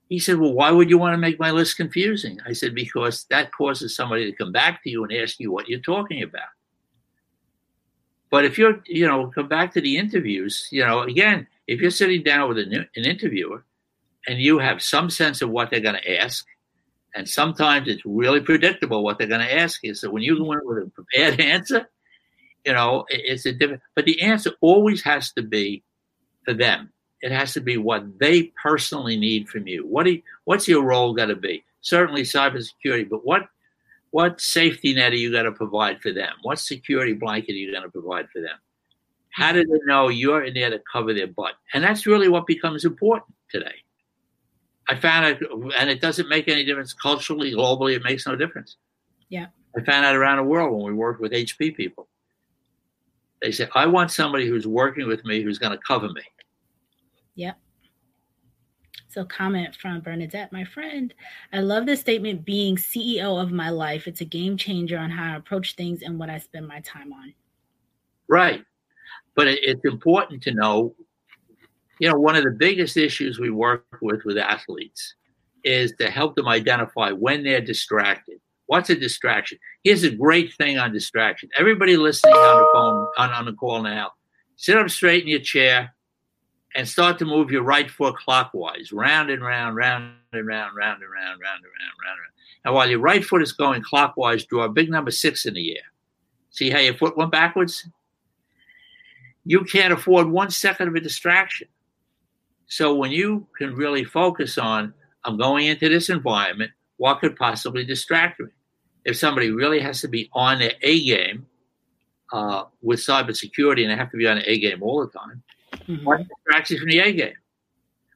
He 0.08 0.18
said, 0.18 0.38
Well, 0.38 0.52
why 0.52 0.70
would 0.70 0.88
you 0.88 0.98
want 0.98 1.14
to 1.14 1.18
make 1.18 1.38
my 1.38 1.50
list 1.50 1.76
confusing? 1.76 2.40
I 2.46 2.52
said, 2.52 2.74
Because 2.74 3.24
that 3.30 3.52
causes 3.52 3.94
somebody 3.94 4.30
to 4.30 4.36
come 4.36 4.52
back 4.52 4.82
to 4.82 4.90
you 4.90 5.04
and 5.04 5.12
ask 5.12 5.38
you 5.38 5.52
what 5.52 5.68
you're 5.68 5.80
talking 5.80 6.22
about. 6.22 6.48
But 8.30 8.44
if 8.44 8.58
you're, 8.58 8.82
you 8.86 9.06
know, 9.06 9.28
come 9.28 9.48
back 9.48 9.72
to 9.74 9.80
the 9.80 9.96
interviews, 9.96 10.68
you 10.70 10.84
know, 10.84 11.02
again, 11.02 11.46
if 11.66 11.80
you're 11.80 11.90
sitting 11.90 12.22
down 12.22 12.48
with 12.48 12.58
an, 12.58 12.72
an 12.94 13.04
interviewer 13.04 13.64
and 14.26 14.38
you 14.38 14.58
have 14.58 14.82
some 14.82 15.08
sense 15.10 15.40
of 15.40 15.50
what 15.50 15.70
they're 15.70 15.80
going 15.80 16.00
to 16.00 16.20
ask, 16.20 16.46
and 17.14 17.28
sometimes 17.28 17.88
it's 17.88 18.04
really 18.04 18.40
predictable 18.40 19.02
what 19.02 19.18
they're 19.18 19.26
going 19.26 19.40
to 19.40 19.58
ask 19.58 19.82
you. 19.82 19.94
So 19.94 20.10
when 20.10 20.22
you 20.22 20.38
go 20.38 20.52
in 20.52 20.60
with 20.62 20.78
a 20.78 20.90
prepared 20.90 21.40
answer, 21.40 21.88
you 22.64 22.72
know, 22.72 23.04
it's 23.08 23.46
a 23.46 23.52
different, 23.52 23.82
but 23.94 24.04
the 24.04 24.20
answer 24.22 24.52
always 24.60 25.02
has 25.02 25.32
to 25.32 25.42
be 25.42 25.82
for 26.44 26.54
them. 26.54 26.92
It 27.20 27.32
has 27.32 27.52
to 27.54 27.60
be 27.60 27.76
what 27.76 28.18
they 28.18 28.52
personally 28.62 29.16
need 29.16 29.48
from 29.48 29.66
you. 29.66 29.86
What 29.86 30.04
do 30.04 30.12
you, 30.12 30.22
what's 30.44 30.68
your 30.68 30.84
role 30.84 31.14
going 31.14 31.30
to 31.30 31.36
be? 31.36 31.64
Certainly 31.80 32.22
cybersecurity, 32.22 33.08
but 33.08 33.24
what 33.24 33.48
what 34.10 34.40
safety 34.40 34.94
net 34.94 35.12
are 35.12 35.16
you 35.16 35.30
going 35.30 35.44
to 35.44 35.52
provide 35.52 36.00
for 36.00 36.12
them? 36.12 36.32
What 36.42 36.58
security 36.58 37.12
blanket 37.12 37.52
are 37.52 37.56
you 37.56 37.72
going 37.72 37.82
to 37.82 37.90
provide 37.90 38.28
for 38.30 38.40
them? 38.40 38.56
How 39.30 39.52
do 39.52 39.64
they 39.64 39.78
know 39.84 40.08
you're 40.08 40.44
in 40.44 40.54
there 40.54 40.70
to 40.70 40.80
cover 40.90 41.12
their 41.12 41.26
butt? 41.26 41.52
And 41.74 41.84
that's 41.84 42.06
really 42.06 42.28
what 42.28 42.46
becomes 42.46 42.84
important 42.84 43.34
today. 43.50 43.74
I 44.88 44.96
found 44.96 45.26
out, 45.26 45.72
and 45.78 45.90
it 45.90 46.00
doesn't 46.00 46.28
make 46.28 46.48
any 46.48 46.64
difference 46.64 46.94
culturally, 46.94 47.52
globally, 47.52 47.94
it 47.94 48.02
makes 48.02 48.26
no 48.26 48.34
difference. 48.34 48.76
Yeah. 49.28 49.46
I 49.76 49.82
found 49.82 50.06
out 50.06 50.16
around 50.16 50.38
the 50.38 50.44
world 50.44 50.72
when 50.72 50.92
we 50.92 50.98
worked 50.98 51.20
with 51.20 51.32
HP 51.32 51.76
people. 51.76 52.08
They 53.40 53.52
say, 53.52 53.68
I 53.74 53.86
want 53.86 54.10
somebody 54.10 54.46
who's 54.46 54.66
working 54.66 55.06
with 55.06 55.24
me 55.24 55.42
who's 55.42 55.58
going 55.58 55.72
to 55.72 55.78
cover 55.78 56.08
me. 56.08 56.22
Yep. 57.36 57.56
So, 59.06 59.24
comment 59.24 59.74
from 59.74 60.00
Bernadette, 60.00 60.52
my 60.52 60.64
friend. 60.64 61.14
I 61.52 61.60
love 61.60 61.86
this 61.86 62.00
statement 62.00 62.44
being 62.44 62.76
CEO 62.76 63.40
of 63.40 63.52
my 63.52 63.70
life. 63.70 64.06
It's 64.06 64.20
a 64.20 64.24
game 64.24 64.56
changer 64.56 64.98
on 64.98 65.10
how 65.10 65.32
I 65.32 65.36
approach 65.36 65.76
things 65.76 66.02
and 66.02 66.18
what 66.18 66.30
I 66.30 66.38
spend 66.38 66.68
my 66.68 66.80
time 66.80 67.12
on. 67.12 67.32
Right. 68.28 68.62
But 69.34 69.48
it's 69.48 69.84
important 69.84 70.42
to 70.42 70.52
know, 70.52 70.94
you 72.00 72.10
know, 72.10 72.18
one 72.18 72.36
of 72.36 72.44
the 72.44 72.50
biggest 72.50 72.96
issues 72.96 73.38
we 73.38 73.50
work 73.50 73.84
with 74.02 74.24
with 74.24 74.36
athletes 74.36 75.14
is 75.64 75.92
to 76.00 76.10
help 76.10 76.34
them 76.36 76.48
identify 76.48 77.10
when 77.10 77.42
they're 77.42 77.60
distracted. 77.60 78.40
What's 78.68 78.90
a 78.90 78.94
distraction? 78.94 79.58
Here's 79.82 80.04
a 80.04 80.10
great 80.10 80.52
thing 80.52 80.76
on 80.76 80.92
distraction. 80.92 81.48
Everybody 81.58 81.96
listening 81.96 82.34
on 82.34 82.58
the 82.58 82.68
phone, 82.74 83.08
on, 83.16 83.30
on 83.30 83.46
the 83.46 83.54
call 83.54 83.82
now, 83.82 84.12
sit 84.56 84.76
up 84.76 84.90
straight 84.90 85.22
in 85.22 85.28
your 85.30 85.40
chair 85.40 85.94
and 86.74 86.86
start 86.86 87.18
to 87.18 87.24
move 87.24 87.50
your 87.50 87.62
right 87.62 87.90
foot 87.90 88.16
clockwise, 88.16 88.92
round 88.92 89.30
and 89.30 89.42
round, 89.42 89.74
round 89.74 90.12
and 90.34 90.46
round, 90.46 90.76
round 90.76 91.02
and 91.02 91.10
round, 91.10 91.40
round 91.40 91.40
and 91.40 91.40
round, 91.40 91.40
round 91.40 91.64
and 91.64 91.72
round. 92.04 92.18
And 92.66 92.74
while 92.74 92.90
your 92.90 92.98
right 92.98 93.24
foot 93.24 93.40
is 93.40 93.52
going 93.52 93.80
clockwise, 93.80 94.44
draw 94.44 94.64
a 94.64 94.68
big 94.68 94.90
number 94.90 95.10
six 95.10 95.46
in 95.46 95.54
the 95.54 95.74
air. 95.74 95.84
See 96.50 96.68
how 96.68 96.78
your 96.78 96.94
foot 96.94 97.16
went 97.16 97.32
backwards? 97.32 97.88
You 99.46 99.64
can't 99.64 99.94
afford 99.94 100.28
one 100.28 100.50
second 100.50 100.88
of 100.88 100.94
a 100.94 101.00
distraction. 101.00 101.68
So 102.66 102.94
when 102.94 103.12
you 103.12 103.46
can 103.56 103.74
really 103.74 104.04
focus 104.04 104.58
on, 104.58 104.92
I'm 105.24 105.38
going 105.38 105.68
into 105.68 105.88
this 105.88 106.10
environment, 106.10 106.72
what 106.98 107.20
could 107.20 107.34
possibly 107.34 107.86
distract 107.86 108.40
me? 108.40 108.48
If 109.04 109.16
somebody 109.16 109.50
really 109.50 109.80
has 109.80 110.00
to 110.02 110.08
be 110.08 110.28
on 110.32 110.58
their 110.58 110.72
A 110.82 111.04
game 111.04 111.46
uh, 112.32 112.64
with 112.82 113.00
cybersecurity 113.00 113.82
and 113.82 113.90
they 113.90 113.96
have 113.96 114.10
to 114.10 114.16
be 114.16 114.26
on 114.26 114.36
their 114.36 114.48
A 114.48 114.58
game 114.58 114.82
all 114.82 115.00
the 115.04 115.18
time, 115.18 115.42
Mm-hmm. 115.88 116.04
What 116.04 116.26
distracts 116.28 116.70
you 116.70 116.78
from 116.78 116.88
the 116.88 117.00
A 117.00 117.12
game? 117.12 117.34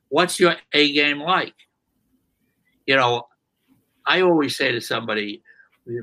What's 0.09 0.38
your 0.38 0.57
A 0.73 0.92
game 0.92 1.21
like? 1.21 1.55
You 2.87 2.97
know, 2.97 3.27
I 4.07 4.21
always 4.23 4.57
say 4.57 4.73
to 4.73 4.81
somebody, 4.81 5.42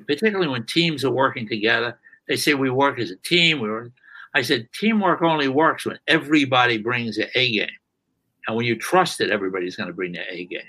particularly 0.08 0.48
when 0.48 0.66
teams 0.66 1.04
are 1.04 1.12
working 1.12 1.48
together, 1.48 2.00
they 2.28 2.36
say 2.36 2.54
we 2.54 2.70
work 2.70 3.00
as 3.00 3.12
a 3.12 3.18
team. 3.18 3.60
We 3.60 3.70
work. 3.70 3.92
I 4.36 4.42
said 4.42 4.70
teamwork 4.74 5.22
only 5.22 5.48
works 5.48 5.86
when 5.86 6.00
everybody 6.08 6.78
brings 6.78 7.18
their 7.18 7.30
A 7.36 7.52
game, 7.52 7.70
and 8.48 8.56
when 8.56 8.66
you 8.66 8.76
trust 8.76 9.18
that 9.18 9.32
everybody's 9.32 9.76
going 9.76 9.88
to 9.88 9.94
bring 9.94 10.12
their 10.12 10.28
A 10.30 10.46
game. 10.46 10.62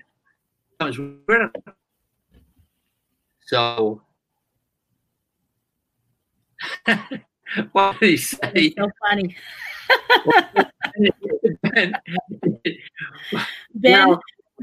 So, 3.50 4.00
what 7.72 7.98
did 7.98 8.10
he 8.10 8.16
say? 8.16 8.74
so 8.78 8.88
funny. 9.08 9.34
ben, 11.74 11.92
Ben 13.74 14.16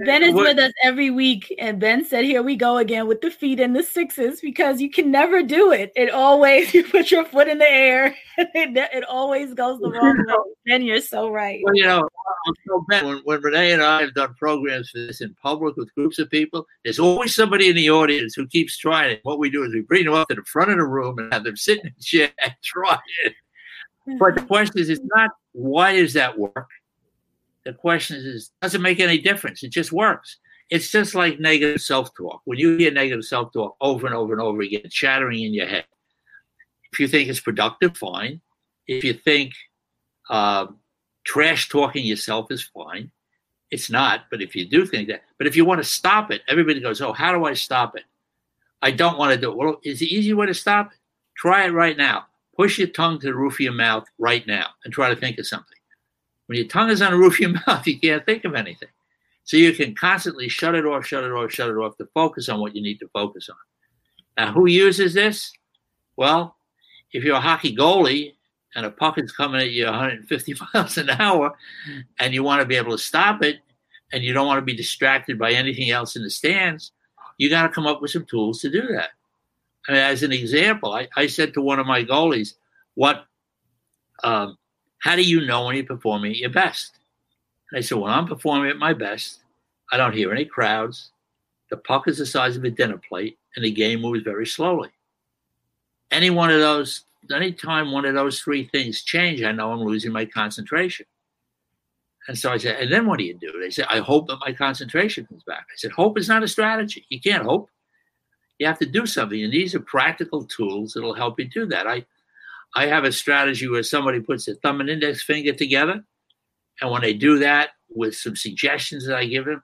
is 0.06 0.34
what, 0.34 0.48
with 0.48 0.60
us 0.60 0.74
every 0.84 1.10
week, 1.10 1.54
and 1.60 1.80
Ben 1.80 2.04
said, 2.06 2.26
"Here 2.26 2.44
we 2.44 2.56
go 2.56 2.78
again 2.78 3.08
with 3.08 3.22
the 3.22 3.32
feet 3.32 3.60
and 3.60 3.76
the 3.76 3.84
sixes 3.84 4.42
because 4.42 4.82
you 4.82 4.90
can 4.90 5.12
never 5.12 5.42
do 5.42 5.72
it. 5.72 5.92
It 5.96 6.12
always 6.12 6.74
you 6.74 6.84
put 6.84 7.12
your 7.12 7.26
foot 7.26 7.48
in 7.48 7.58
the 7.58 7.70
air, 7.70 8.16
it, 8.38 8.76
it 8.76 9.04
always 9.06 9.54
goes 9.54 9.80
the 9.80 9.90
wrong 9.90 10.18
way." 10.28 10.36
Ben, 10.68 10.82
you're 10.82 11.00
so 11.00 11.30
right. 11.30 11.62
Well, 11.64 11.76
you 11.76 11.86
know, 11.86 12.08
so 12.68 12.86
Ben, 12.90 13.06
when, 13.06 13.18
when 13.24 13.42
Renee 13.42 13.72
and 13.72 13.82
I 13.82 14.02
have 14.02 14.14
done 14.14 14.36
programs 14.38 14.90
for 14.90 15.00
this 15.00 15.22
in 15.22 15.34
public 15.42 15.78
with 15.78 15.94
groups 15.96 16.20
of 16.20 16.30
people, 16.30 16.66
there's 16.84 17.00
always 17.00 17.34
somebody 17.34 17.70
in 17.70 17.76
the 17.76 17.90
audience 17.90 18.36
who 18.36 18.48
keeps 18.48 18.78
trying 18.78 19.12
it. 19.12 19.20
What 19.24 19.40
we 19.40 19.50
do 19.50 19.64
is 19.64 19.74
we 19.74 19.82
bring 19.82 20.06
them 20.06 20.14
up 20.14 20.28
to 20.28 20.36
the 20.36 20.44
front 20.44 20.72
of 20.72 20.78
the 20.78 20.84
room 20.84 21.20
and 21.20 21.34
have 21.34 21.46
them 21.46 21.56
sit 21.56 21.80
in 21.80 21.88
a 21.88 22.02
chair 22.02 22.32
and 22.44 22.54
try 22.64 23.00
it. 23.24 23.34
But 24.20 24.36
the 24.36 24.42
question 24.42 24.80
is, 24.80 24.90
it's 24.90 25.02
not 25.16 25.32
why 25.54 25.96
does 25.96 26.14
that 26.14 26.38
work? 26.38 26.70
The 27.68 27.74
question 27.74 28.16
is, 28.16 28.52
does 28.62 28.76
it 28.76 28.80
make 28.80 29.02
any 29.02 29.18
difference? 29.18 29.62
It 29.62 29.74
just 29.74 29.92
works. 29.92 30.38
It's 30.70 30.90
just 30.90 31.14
like 31.14 31.38
negative 31.38 31.82
self 31.82 32.16
talk. 32.16 32.40
When 32.46 32.58
you 32.58 32.78
hear 32.78 32.92
negative 32.92 33.26
self 33.26 33.52
talk 33.52 33.76
over 33.82 34.08
and 34.08 34.16
over 34.16 34.32
and 34.32 34.42
over 34.42 34.62
again, 34.62 34.90
chattering 34.90 35.44
in 35.44 35.54
your 35.54 35.68
head, 35.68 35.84
if 36.94 37.00
you 37.02 37.10
think 37.10 37.28
it's 37.28 37.42
productive, 37.42 37.98
fine. 37.98 38.40
If 38.88 39.04
you 39.04 39.12
think 39.12 39.52
uh, 40.30 40.68
trash 41.26 41.68
talking 41.68 42.06
yourself 42.06 42.50
is 42.54 42.64
fine, 42.64 43.12
it's 43.70 43.90
not. 43.90 44.22
But 44.32 44.42
if 44.42 44.56
you 44.56 44.66
do 44.66 44.86
think 44.86 45.10
that, 45.10 45.24
but 45.38 45.46
if 45.46 45.58
you 45.58 45.66
want 45.66 45.82
to 45.82 45.90
stop 45.90 46.32
it, 46.32 46.44
everybody 46.48 46.80
goes, 46.80 47.02
Oh, 47.02 47.12
how 47.12 47.34
do 47.34 47.44
I 47.44 47.54
stop 47.54 47.98
it? 47.98 48.06
I 48.82 48.92
don't 48.92 49.18
want 49.18 49.34
to 49.34 49.42
do 49.42 49.52
it. 49.52 49.58
Well, 49.58 49.82
is 49.84 50.00
the 50.00 50.16
easy 50.16 50.34
way 50.34 50.46
to 50.46 50.54
stop 50.54 50.94
it? 50.94 51.00
Try 51.36 51.66
it 51.66 51.72
right 51.72 51.98
now. 51.98 52.28
Push 52.56 52.80
your 52.80 52.88
tongue 52.88 53.20
to 53.20 53.28
the 53.28 53.36
roof 53.36 53.56
of 53.56 53.60
your 53.60 53.74
mouth 53.74 54.06
right 54.18 54.48
now 54.48 54.68
and 54.86 54.94
try 54.94 55.10
to 55.10 55.18
think 55.18 55.38
of 55.38 55.46
something. 55.46 55.77
When 56.48 56.58
your 56.58 56.68
tongue 56.68 56.90
is 56.90 57.02
on 57.02 57.12
the 57.12 57.18
roof 57.18 57.36
of 57.36 57.40
your 57.40 57.50
mouth, 57.68 57.86
you 57.86 58.00
can't 58.00 58.26
think 58.26 58.44
of 58.44 58.56
anything. 58.56 58.90
So 59.44 59.56
you 59.56 59.74
can 59.74 59.96
constantly 59.96 60.50
shut 60.50 60.76
it 60.76 60.86
off, 60.86 61.06
shut 61.06 61.24
it 61.24 61.32
off, 61.32 61.52
shut 61.52 61.70
it 61.70 61.78
off 61.78 61.98
to 61.98 62.08
focus 62.14 62.50
on 62.50 62.60
what 62.60 62.76
you 62.76 62.82
need 62.82 63.00
to 63.00 63.08
focus 63.10 63.50
on. 63.50 63.56
Now, 64.38 64.52
who 64.52 64.68
uses 64.68 65.14
this? 65.14 65.54
Well, 66.18 66.58
if 67.14 67.24
you're 67.24 67.38
a 67.38 67.42
hockey 67.42 67.76
goalie 67.76 68.34
and 68.76 68.86
a 68.86 68.92
puck 68.92 69.18
is 69.18 69.32
coming 69.32 69.62
at 69.62 69.72
you 69.72 69.86
150 69.86 70.56
miles 70.74 70.98
an 70.98 71.10
hour 71.12 71.54
and 72.20 72.34
you 72.34 72.44
want 72.44 72.62
to 72.62 72.68
be 72.68 72.76
able 72.76 72.92
to 72.92 72.98
stop 72.98 73.42
it 73.42 73.60
and 74.12 74.24
you 74.24 74.34
don't 74.34 74.48
want 74.48 74.58
to 74.58 74.66
be 74.66 74.76
distracted 74.76 75.40
by 75.40 75.52
anything 75.52 75.90
else 75.90 76.16
in 76.16 76.24
the 76.24 76.30
stands, 76.30 76.92
you 77.38 77.50
got 77.50 77.64
to 77.64 77.70
come 77.70 77.88
up 77.88 78.02
with 78.02 78.12
some 78.12 78.26
tools 78.26 78.60
to 78.62 78.70
do 78.70 78.82
that. 78.88 79.10
I 79.88 79.92
mean, 79.92 80.02
as 80.02 80.24
an 80.24 80.32
example, 80.32 80.94
I, 80.94 81.08
I, 81.16 81.28
said 81.28 81.54
to 81.54 81.62
one 81.62 81.80
of 81.80 81.88
my 81.88 82.04
goalies, 82.04 82.56
"What? 82.96 83.26
Um, 84.24 84.58
how 85.00 85.16
do 85.16 85.24
you 85.24 85.46
know 85.46 85.66
when 85.66 85.76
you're 85.76 85.86
performing 85.86 86.32
at 86.32 86.38
your 86.38 86.50
best?" 86.50 86.98
And 87.72 87.78
I 87.78 87.82
said, 87.82 87.98
when 87.98 88.12
I'm 88.12 88.28
performing 88.28 88.70
at 88.70 88.78
my 88.78 88.94
best, 88.94 89.40
I 89.92 89.98
don't 89.98 90.14
hear 90.14 90.32
any 90.32 90.46
crowds. 90.46 91.12
The 91.70 91.78
puck 91.78 92.08
is 92.08 92.18
the 92.18 92.26
size 92.26 92.56
of 92.56 92.64
a 92.64 92.70
dinner 92.70 92.98
plate, 92.98 93.38
and 93.56 93.66
the 93.66 93.72
game 93.72 94.02
moves 94.02 94.24
very 94.24 94.48
slowly. 94.48 94.90
Any 96.12 96.30
one 96.30 96.50
of 96.50 96.62
those, 96.62 97.04
anytime 97.34 97.92
one 97.92 98.06
of 98.06 98.14
those 98.14 98.40
three 98.40 98.66
things 98.68 99.04
change, 99.04 99.44
I 99.44 99.52
know 99.52 99.72
I'm 99.72 99.82
losing 99.82 100.14
my 100.14 100.26
concentration. 100.26 101.06
And 102.30 102.38
so 102.38 102.52
I 102.52 102.58
said, 102.58 102.80
and 102.80 102.92
then 102.92 103.06
what 103.06 103.20
do 103.20 103.26
you 103.26 103.34
do? 103.34 103.54
They 103.60 103.70
said, 103.70 103.88
I 103.90 104.00
hope 104.00 104.28
that 104.28 104.40
my 104.46 104.54
concentration 104.54 105.26
comes 105.26 105.44
back. 105.44 105.68
I 105.70 105.76
said, 105.76 105.92
hope 105.92 106.18
is 106.18 106.28
not 106.28 106.44
a 106.44 106.48
strategy. 106.48 107.06
You 107.10 107.22
can't 107.22 107.44
hope. 107.44 107.70
You 108.60 108.68
have 108.68 108.80
to 108.80 108.86
do 108.86 109.06
something. 109.06 109.42
And 109.44 109.54
these 109.54 109.76
are 109.76 109.80
practical 109.80 110.44
tools 110.44 110.94
that'll 110.94 111.14
help 111.14 111.40
you 111.40 111.46
do 111.46 111.66
that. 111.68 111.88
I 111.88 112.06
I 112.76 112.88
have 112.88 113.04
a 113.04 113.12
strategy 113.12 113.68
where 113.68 113.84
somebody 113.84 114.20
puts 114.20 114.46
their 114.46 114.56
thumb 114.56 114.82
and 114.82 114.90
index 114.90 115.24
finger 115.24 115.54
together 115.54 116.04
and 116.82 116.92
when 116.92 117.02
they 117.02 117.14
do 117.14 117.40
that 117.40 117.70
with 117.90 118.16
some 118.16 118.36
suggestions 118.36 119.06
that 119.08 119.18
I 119.18 119.26
give 119.26 119.46
them, 119.46 119.64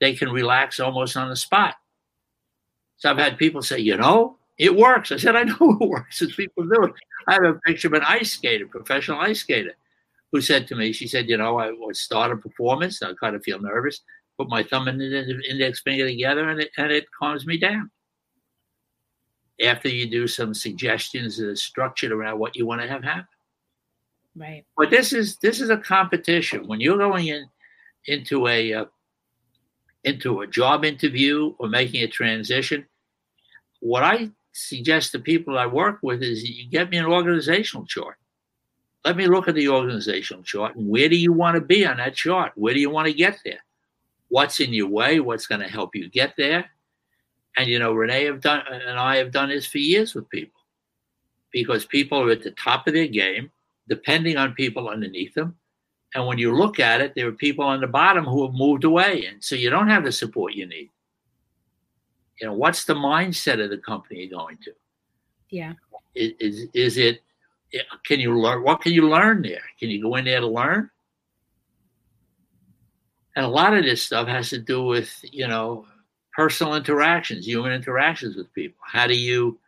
they 0.00 0.14
can 0.14 0.30
relax 0.30 0.80
almost 0.80 1.16
on 1.16 1.28
the 1.28 1.36
spot. 1.36 1.74
So 2.98 3.10
I've 3.10 3.18
had 3.18 3.38
people 3.38 3.62
say, 3.62 3.78
you 3.78 3.96
know, 3.96 4.38
it 4.58 4.74
works. 4.74 5.10
I 5.10 5.16
said, 5.16 5.36
I 5.36 5.44
know 5.44 5.56
it 5.80 5.88
works 5.88 6.22
as 6.22 6.32
people 6.34 6.64
do 6.64 6.84
it. 6.84 6.92
I 7.26 7.34
have 7.34 7.44
a 7.44 7.60
picture 7.66 7.88
of 7.88 7.94
an 7.94 8.02
ice 8.02 8.32
skater, 8.32 8.66
professional 8.66 9.20
ice 9.20 9.40
skater, 9.40 9.74
who 10.30 10.40
said 10.40 10.68
to 10.68 10.76
me, 10.76 10.92
she 10.92 11.08
said, 11.08 11.28
you 11.28 11.36
know, 11.36 11.58
I 11.58 11.72
would 11.72 11.96
start 11.96 12.32
a 12.32 12.36
performance. 12.36 13.02
I 13.02 13.12
kind 13.14 13.34
of 13.34 13.42
feel 13.42 13.60
nervous, 13.60 14.00
put 14.38 14.48
my 14.48 14.62
thumb 14.62 14.88
and 14.88 15.00
index 15.02 15.80
finger 15.80 16.06
together, 16.06 16.48
and 16.48 16.60
it, 16.60 16.70
and 16.76 16.92
it 16.92 17.06
calms 17.18 17.46
me 17.46 17.58
down. 17.58 17.90
After 19.62 19.88
you 19.88 20.10
do 20.10 20.26
some 20.26 20.52
suggestions 20.52 21.36
that 21.36 21.48
are 21.48 21.56
structured 21.56 22.10
around 22.10 22.38
what 22.38 22.56
you 22.56 22.66
want 22.66 22.82
to 22.82 22.88
have 22.88 23.04
happen. 23.04 23.26
Right. 24.36 24.64
But 24.76 24.90
this 24.90 25.12
is 25.12 25.36
this 25.36 25.60
is 25.60 25.70
a 25.70 25.76
competition. 25.76 26.66
When 26.66 26.80
you're 26.80 26.98
going 26.98 27.28
in 27.28 27.46
into 28.06 28.48
a 28.48 28.74
uh, 28.74 28.84
into 30.02 30.40
a 30.40 30.46
job 30.46 30.84
interview 30.84 31.54
or 31.58 31.68
making 31.68 32.02
a 32.02 32.08
transition, 32.08 32.84
what 33.80 34.02
I 34.02 34.30
suggest 34.52 35.12
to 35.12 35.18
people 35.18 35.58
I 35.58 35.66
work 35.66 35.98
with 36.02 36.22
is 36.22 36.48
you 36.48 36.68
get 36.68 36.90
me 36.90 36.96
an 36.96 37.06
organizational 37.06 37.86
chart. 37.86 38.16
Let 39.04 39.16
me 39.16 39.26
look 39.26 39.48
at 39.48 39.54
the 39.54 39.68
organizational 39.68 40.42
chart 40.42 40.76
and 40.76 40.88
where 40.88 41.08
do 41.08 41.16
you 41.16 41.32
want 41.32 41.56
to 41.56 41.60
be 41.60 41.84
on 41.84 41.98
that 41.98 42.14
chart? 42.14 42.52
Where 42.54 42.72
do 42.72 42.80
you 42.80 42.90
want 42.90 43.06
to 43.06 43.12
get 43.12 43.38
there? 43.44 43.60
What's 44.28 44.60
in 44.60 44.72
your 44.72 44.88
way? 44.88 45.20
What's 45.20 45.46
going 45.46 45.60
to 45.60 45.68
help 45.68 45.94
you 45.94 46.08
get 46.08 46.34
there? 46.36 46.70
And 47.56 47.68
you 47.68 47.78
know, 47.78 47.92
Renee 47.92 48.24
have 48.24 48.40
done 48.40 48.62
and 48.70 48.98
I 48.98 49.16
have 49.16 49.30
done 49.30 49.48
this 49.48 49.66
for 49.66 49.78
years 49.78 50.14
with 50.14 50.28
people 50.28 50.60
because 51.52 51.86
people 51.86 52.20
are 52.20 52.30
at 52.30 52.42
the 52.42 52.50
top 52.52 52.86
of 52.86 52.94
their 52.94 53.06
game 53.06 53.50
depending 53.88 54.36
on 54.36 54.54
people 54.54 54.88
underneath 54.88 55.34
them. 55.34 55.56
And 56.14 56.26
when 56.26 56.38
you 56.38 56.54
look 56.54 56.78
at 56.78 57.00
it, 57.00 57.14
there 57.14 57.28
are 57.28 57.32
people 57.32 57.64
on 57.64 57.80
the 57.80 57.86
bottom 57.86 58.24
who 58.24 58.44
have 58.44 58.54
moved 58.54 58.84
away. 58.84 59.26
And 59.26 59.42
so 59.42 59.56
you 59.56 59.68
don't 59.68 59.88
have 59.88 60.04
the 60.04 60.12
support 60.12 60.54
you 60.54 60.66
need. 60.66 60.90
You 62.40 62.48
know, 62.48 62.54
what's 62.54 62.84
the 62.84 62.94
mindset 62.94 63.62
of 63.62 63.70
the 63.70 63.78
company 63.78 64.28
going 64.28 64.58
to? 64.64 64.72
Yeah. 65.50 65.74
Is, 66.14 66.32
is, 66.40 66.68
is 66.72 66.96
it, 66.98 67.22
can 68.04 68.20
you 68.20 68.38
learn? 68.38 68.62
What 68.62 68.80
can 68.80 68.92
you 68.92 69.08
learn 69.08 69.42
there? 69.42 69.62
Can 69.78 69.90
you 69.90 70.00
go 70.00 70.14
in 70.14 70.24
there 70.24 70.40
to 70.40 70.46
learn? 70.46 70.90
And 73.36 73.44
a 73.44 73.48
lot 73.48 73.76
of 73.76 73.84
this 73.84 74.02
stuff 74.02 74.28
has 74.28 74.50
to 74.50 74.58
do 74.58 74.84
with, 74.84 75.12
you 75.22 75.48
know, 75.48 75.86
personal 76.34 76.74
interactions, 76.74 77.46
human 77.46 77.72
interactions 77.72 78.36
with 78.36 78.52
people. 78.52 78.80
How 78.84 79.06
do 79.06 79.14
you 79.14 79.58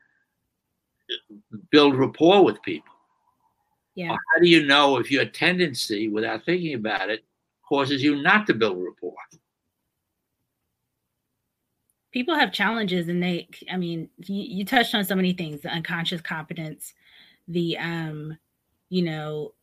build 1.70 1.96
rapport 1.96 2.44
with 2.44 2.60
people? 2.62 2.92
Yeah. 3.94 4.10
how 4.10 4.40
do 4.42 4.48
you 4.48 4.66
know 4.66 4.98
if 4.98 5.10
your 5.10 5.24
tendency, 5.24 6.08
without 6.08 6.44
thinking 6.44 6.74
about 6.74 7.08
it, 7.08 7.24
causes 7.66 8.02
you 8.02 8.22
not 8.22 8.46
to 8.46 8.54
build 8.54 8.76
rapport? 8.82 9.14
People 12.12 12.34
have 12.34 12.52
challenges, 12.52 13.08
and 13.08 13.22
they, 13.22 13.48
I 13.70 13.76
mean, 13.76 14.10
you, 14.18 14.42
you 14.58 14.64
touched 14.64 14.94
on 14.94 15.04
so 15.04 15.14
many 15.14 15.32
things: 15.32 15.62
the 15.62 15.68
unconscious 15.68 16.20
competence, 16.20 16.94
the, 17.48 17.78
um, 17.78 18.36
you 18.90 19.02
know, 19.02 19.54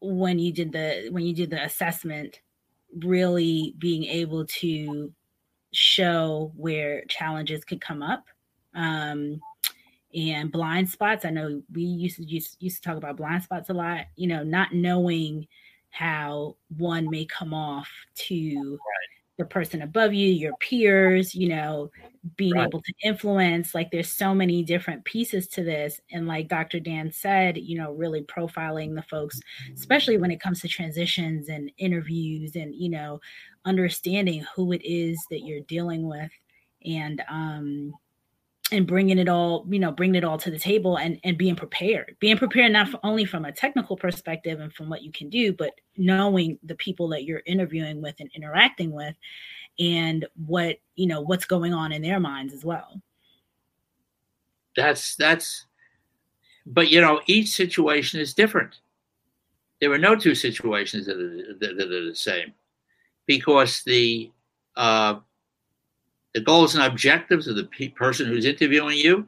when 0.00 0.38
you 0.38 0.52
did 0.52 0.72
the 0.72 1.08
when 1.10 1.24
you 1.24 1.34
did 1.34 1.50
the 1.50 1.62
assessment, 1.62 2.40
really 2.98 3.74
being 3.78 4.04
able 4.04 4.46
to 4.46 5.12
show 5.76 6.52
where 6.56 7.04
challenges 7.04 7.64
could 7.64 7.80
come 7.80 8.02
up. 8.02 8.24
Um, 8.74 9.40
and 10.14 10.50
blind 10.50 10.88
spots. 10.88 11.24
I 11.24 11.30
know 11.30 11.62
we 11.72 11.82
used 11.82 12.16
to 12.16 12.24
used, 12.24 12.56
used 12.58 12.82
to 12.82 12.88
talk 12.88 12.96
about 12.96 13.18
blind 13.18 13.42
spots 13.42 13.68
a 13.68 13.74
lot, 13.74 14.06
you 14.16 14.26
know, 14.26 14.42
not 14.42 14.72
knowing 14.72 15.46
how 15.90 16.56
one 16.76 17.08
may 17.10 17.26
come 17.26 17.52
off 17.52 17.88
to 18.14 18.54
right. 18.72 19.15
The 19.38 19.44
person 19.44 19.82
above 19.82 20.14
you, 20.14 20.28
your 20.28 20.56
peers, 20.60 21.34
you 21.34 21.48
know, 21.48 21.90
being 22.36 22.54
right. 22.54 22.68
able 22.68 22.80
to 22.80 22.92
influence. 23.04 23.74
Like 23.74 23.90
there's 23.90 24.10
so 24.10 24.34
many 24.34 24.62
different 24.62 25.04
pieces 25.04 25.46
to 25.48 25.62
this. 25.62 26.00
And 26.10 26.26
like 26.26 26.48
Dr. 26.48 26.80
Dan 26.80 27.12
said, 27.12 27.58
you 27.58 27.76
know, 27.76 27.92
really 27.92 28.22
profiling 28.22 28.94
the 28.94 29.02
folks, 29.02 29.38
especially 29.74 30.16
when 30.16 30.30
it 30.30 30.40
comes 30.40 30.60
to 30.62 30.68
transitions 30.68 31.48
and 31.48 31.70
interviews 31.76 32.56
and, 32.56 32.74
you 32.74 32.88
know, 32.88 33.20
understanding 33.66 34.44
who 34.54 34.72
it 34.72 34.82
is 34.84 35.18
that 35.30 35.40
you're 35.40 35.60
dealing 35.60 36.08
with. 36.08 36.30
And 36.84 37.22
um, 37.28 37.92
and 38.72 38.86
bringing 38.86 39.18
it 39.18 39.28
all 39.28 39.64
you 39.68 39.78
know 39.78 39.92
bringing 39.92 40.16
it 40.16 40.24
all 40.24 40.38
to 40.38 40.50
the 40.50 40.58
table 40.58 40.96
and 40.96 41.20
and 41.22 41.38
being 41.38 41.54
prepared 41.54 42.16
being 42.18 42.36
prepared 42.36 42.72
not 42.72 42.88
only 43.04 43.24
from 43.24 43.44
a 43.44 43.52
technical 43.52 43.96
perspective 43.96 44.58
and 44.58 44.72
from 44.72 44.88
what 44.88 45.02
you 45.02 45.12
can 45.12 45.30
do 45.30 45.52
but 45.52 45.72
knowing 45.96 46.58
the 46.64 46.74
people 46.74 47.06
that 47.06 47.24
you're 47.24 47.42
interviewing 47.46 48.02
with 48.02 48.16
and 48.18 48.28
interacting 48.34 48.90
with 48.90 49.14
and 49.78 50.26
what 50.46 50.78
you 50.94 51.06
know 51.06 51.20
what's 51.20 51.44
going 51.44 51.74
on 51.74 51.92
in 51.92 52.02
their 52.02 52.20
minds 52.20 52.54
as 52.54 52.64
well. 52.64 53.00
That's 54.74 55.16
that's 55.16 55.66
but 56.66 56.90
you 56.90 57.00
know 57.00 57.20
each 57.26 57.48
situation 57.48 58.20
is 58.20 58.34
different. 58.34 58.76
There 59.80 59.92
are 59.92 59.98
no 59.98 60.16
two 60.16 60.34
situations 60.34 61.06
that 61.06 61.16
are, 61.16 61.54
that, 61.60 61.76
that 61.76 61.92
are 61.92 62.08
the 62.08 62.14
same 62.14 62.54
because 63.26 63.82
the 63.82 64.30
uh, 64.74 65.16
the 66.36 66.42
goals 66.42 66.74
and 66.74 66.84
objectives 66.84 67.48
of 67.48 67.56
the 67.56 67.64
pe- 67.64 67.88
person 67.88 68.26
who's 68.26 68.44
interviewing 68.44 68.98
you. 68.98 69.26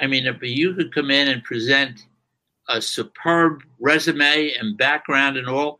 I 0.00 0.08
mean, 0.08 0.26
if 0.26 0.42
you 0.42 0.74
could 0.74 0.92
come 0.92 1.08
in 1.08 1.28
and 1.28 1.44
present 1.44 2.04
a 2.68 2.82
superb 2.82 3.62
resume 3.78 4.52
and 4.58 4.76
background 4.76 5.36
and 5.36 5.46
all, 5.46 5.78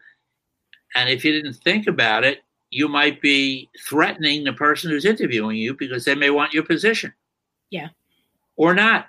and 0.95 1.11
if 1.11 1.25
you 1.25 1.33
didn't 1.33 1.55
think 1.55 1.89
about 1.89 2.23
it, 2.23 2.45
you 2.71 2.87
might 2.87 3.21
be 3.21 3.71
threatening 3.89 4.45
the 4.45 4.53
person 4.53 4.89
who's 4.89 5.05
interviewing 5.05 5.57
you 5.57 5.75
because 5.75 6.05
they 6.05 6.15
may 6.15 6.31
want 6.31 6.55
your 6.55 6.63
position. 6.63 7.13
Yeah. 7.71 7.89
Or 8.55 8.73
not. 8.73 9.09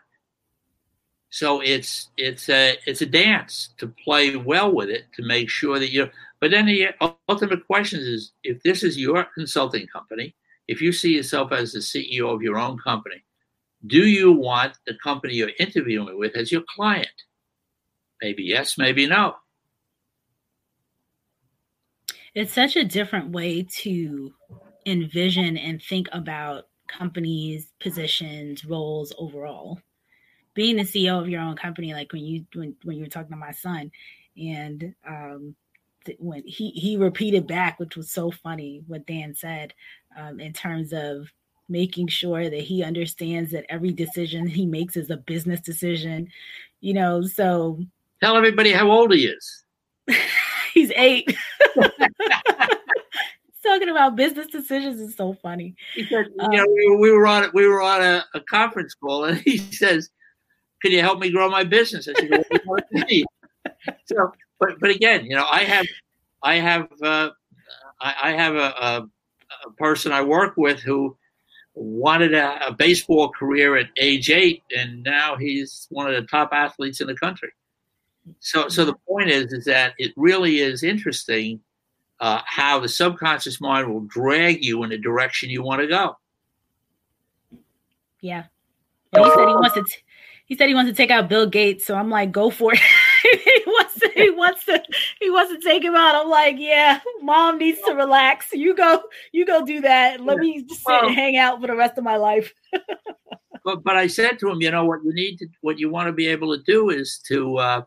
So 1.29 1.61
it's 1.61 2.09
it's 2.17 2.49
a 2.49 2.79
it's 2.87 3.03
a 3.03 3.05
dance 3.05 3.69
to 3.77 3.87
play 3.87 4.35
well 4.37 4.73
with 4.73 4.89
it 4.89 5.05
to 5.17 5.23
make 5.23 5.51
sure 5.51 5.77
that 5.77 5.91
you. 5.91 6.09
But 6.39 6.49
then 6.49 6.65
the 6.65 6.89
ultimate 7.29 7.67
question 7.67 7.99
is: 7.99 8.31
if 8.43 8.63
this 8.63 8.81
is 8.81 8.97
your 8.97 9.27
consulting 9.35 9.85
company, 9.85 10.35
if 10.67 10.81
you 10.81 10.91
see 10.91 11.15
yourself 11.15 11.51
as 11.51 11.73
the 11.73 11.79
CEO 11.79 12.33
of 12.33 12.41
your 12.41 12.57
own 12.57 12.77
company, 12.77 13.23
do 13.85 14.07
you 14.07 14.31
want 14.31 14.77
the 14.87 14.95
company 15.03 15.35
you're 15.35 15.51
interviewing 15.59 16.17
with 16.17 16.35
as 16.35 16.51
your 16.51 16.63
client? 16.75 17.07
Maybe 18.21 18.43
yes, 18.43 18.77
maybe 18.77 19.05
no. 19.05 19.35
It's 22.33 22.53
such 22.53 22.75
a 22.75 22.83
different 22.83 23.31
way 23.31 23.63
to 23.81 24.33
envision 24.85 25.57
and 25.57 25.81
think 25.81 26.07
about 26.11 26.67
companies, 26.87 27.67
positions, 27.79 28.65
roles 28.65 29.13
overall. 29.17 29.79
Being 30.53 30.77
the 30.77 30.83
CEO 30.83 31.19
of 31.19 31.29
your 31.29 31.41
own 31.41 31.55
company, 31.55 31.93
like 31.93 32.13
when 32.13 32.23
you 32.23 32.45
when, 32.53 32.75
when 32.83 32.97
you 32.97 33.03
were 33.03 33.09
talking 33.09 33.31
to 33.31 33.35
my 33.35 33.51
son, 33.51 33.91
and 34.37 34.95
um, 35.07 35.55
when 36.19 36.43
he 36.45 36.69
he 36.71 36.97
repeated 36.97 37.47
back, 37.47 37.79
which 37.79 37.95
was 37.95 38.09
so 38.09 38.31
funny 38.31 38.83
what 38.87 39.05
Dan 39.05 39.35
said 39.35 39.73
um, 40.17 40.39
in 40.39 40.53
terms 40.53 40.93
of 40.93 41.27
making 41.69 42.07
sure 42.07 42.49
that 42.49 42.61
he 42.61 42.83
understands 42.83 43.51
that 43.51 43.65
every 43.69 43.91
decision 43.91 44.47
he 44.47 44.65
makes 44.65 44.97
is 44.97 45.09
a 45.09 45.17
business 45.17 45.61
decision. 45.61 46.27
You 46.81 46.93
know, 46.93 47.21
so 47.21 47.79
tell 48.21 48.35
everybody 48.35 48.71
how 48.71 48.91
old 48.91 49.13
he 49.13 49.25
is. 49.25 49.63
he's 50.73 50.91
eight. 50.95 51.35
talking 53.63 53.89
about 53.89 54.15
business 54.15 54.47
decisions 54.47 54.99
is 54.99 55.15
so 55.15 55.33
funny. 55.33 55.75
He 55.95 56.05
said, 56.05 56.27
um, 56.39 56.51
you 56.51 56.57
know, 56.57 56.67
we, 56.67 56.97
we, 56.97 57.11
were 57.11 57.25
on 57.25 57.49
we 57.53 57.67
were 57.67 57.81
on 57.81 58.01
a, 58.01 58.25
a, 58.33 58.41
conference 58.41 58.93
call, 58.93 59.25
and 59.25 59.37
he 59.37 59.57
says, 59.57 60.09
"Can 60.81 60.91
you 60.91 61.01
help 61.01 61.19
me 61.19 61.31
grow 61.31 61.49
my 61.49 61.63
business?" 61.63 62.07
I 62.07 62.13
said, 62.19 62.45
well, 62.65 62.79
"So, 64.05 64.31
but 64.65 64.79
but 64.79 64.89
again, 64.89 65.25
you 65.25 65.35
know, 65.35 65.45
I 65.51 65.63
have 65.63 65.85
I 66.41 66.55
have 66.55 66.87
uh, 67.01 67.29
I, 67.99 68.15
I, 68.23 68.31
have 68.31 68.55
a, 68.55 68.59
a, 68.59 69.09
a, 69.65 69.71
person 69.77 70.11
I 70.11 70.21
work 70.21 70.57
with 70.57 70.79
who 70.79 71.15
wanted 71.73 72.33
a, 72.33 72.67
a 72.67 72.73
baseball 72.73 73.29
career 73.29 73.77
at 73.77 73.87
age 73.97 74.29
eight, 74.29 74.63
and 74.75 75.03
now 75.03 75.35
he's 75.35 75.87
one 75.89 76.07
of 76.07 76.13
the 76.13 76.27
top 76.27 76.49
athletes 76.51 77.01
in 77.01 77.07
the 77.07 77.15
country. 77.15 77.51
So, 78.39 78.69
so 78.69 78.85
the 78.85 78.95
point 79.07 79.29
is, 79.29 79.51
is 79.51 79.65
that 79.65 79.93
it 79.97 80.13
really 80.15 80.59
is 80.59 80.83
interesting 80.83 81.59
uh, 82.19 82.41
how 82.45 82.79
the 82.79 82.87
subconscious 82.87 83.59
mind 83.59 83.91
will 83.91 84.01
drag 84.01 84.63
you 84.63 84.83
in 84.83 84.89
the 84.89 84.97
direction 84.97 85.49
you 85.49 85.61
want 85.61 85.81
to 85.81 85.87
go. 85.87 86.17
Yeah. 88.21 88.43
He 89.13 89.23
said 89.23 89.47
he 89.47 89.55
wants 89.55 89.75
to. 89.75 89.83
T- 89.83 89.97
he 90.45 90.57
said 90.57 90.67
he 90.67 90.75
wants 90.75 90.91
to 90.91 90.95
take 90.95 91.09
out 91.09 91.29
Bill 91.29 91.47
Gates, 91.47 91.85
so 91.85 91.95
I'm 91.95 92.09
like, 92.09 92.31
go 92.31 92.49
for 92.49 92.73
it. 92.73 92.79
he 94.13 94.29
wants 94.29 94.65
to. 94.65 94.71
He 94.71 94.79
wants 94.79 94.89
to. 94.89 94.95
He 95.19 95.29
wants 95.29 95.53
to 95.53 95.59
take 95.59 95.83
him 95.83 95.95
out. 95.95 96.15
I'm 96.15 96.29
like, 96.29 96.55
yeah, 96.57 96.99
mom 97.21 97.57
needs 97.57 97.79
to 97.85 97.93
relax. 97.93 98.47
You 98.51 98.75
go. 98.75 99.03
You 99.31 99.45
go 99.45 99.65
do 99.65 99.81
that. 99.81 100.21
Let 100.21 100.37
me 100.37 100.63
just 100.63 100.81
sit 100.81 100.87
well, 100.87 101.07
and 101.07 101.15
hang 101.15 101.37
out 101.37 101.61
for 101.61 101.67
the 101.67 101.75
rest 101.75 101.97
of 101.97 102.03
my 102.03 102.17
life. 102.17 102.53
but 103.63 103.83
but 103.83 103.95
I 103.95 104.07
said 104.07 104.39
to 104.39 104.49
him, 104.49 104.61
you 104.61 104.71
know 104.71 104.85
what 104.85 105.03
you 105.03 105.13
need 105.13 105.37
to, 105.37 105.47
what 105.61 105.79
you 105.79 105.89
want 105.89 106.07
to 106.07 106.13
be 106.13 106.27
able 106.27 106.55
to 106.55 106.63
do 106.63 106.89
is 106.89 107.19
to 107.27 107.57
uh, 107.57 107.81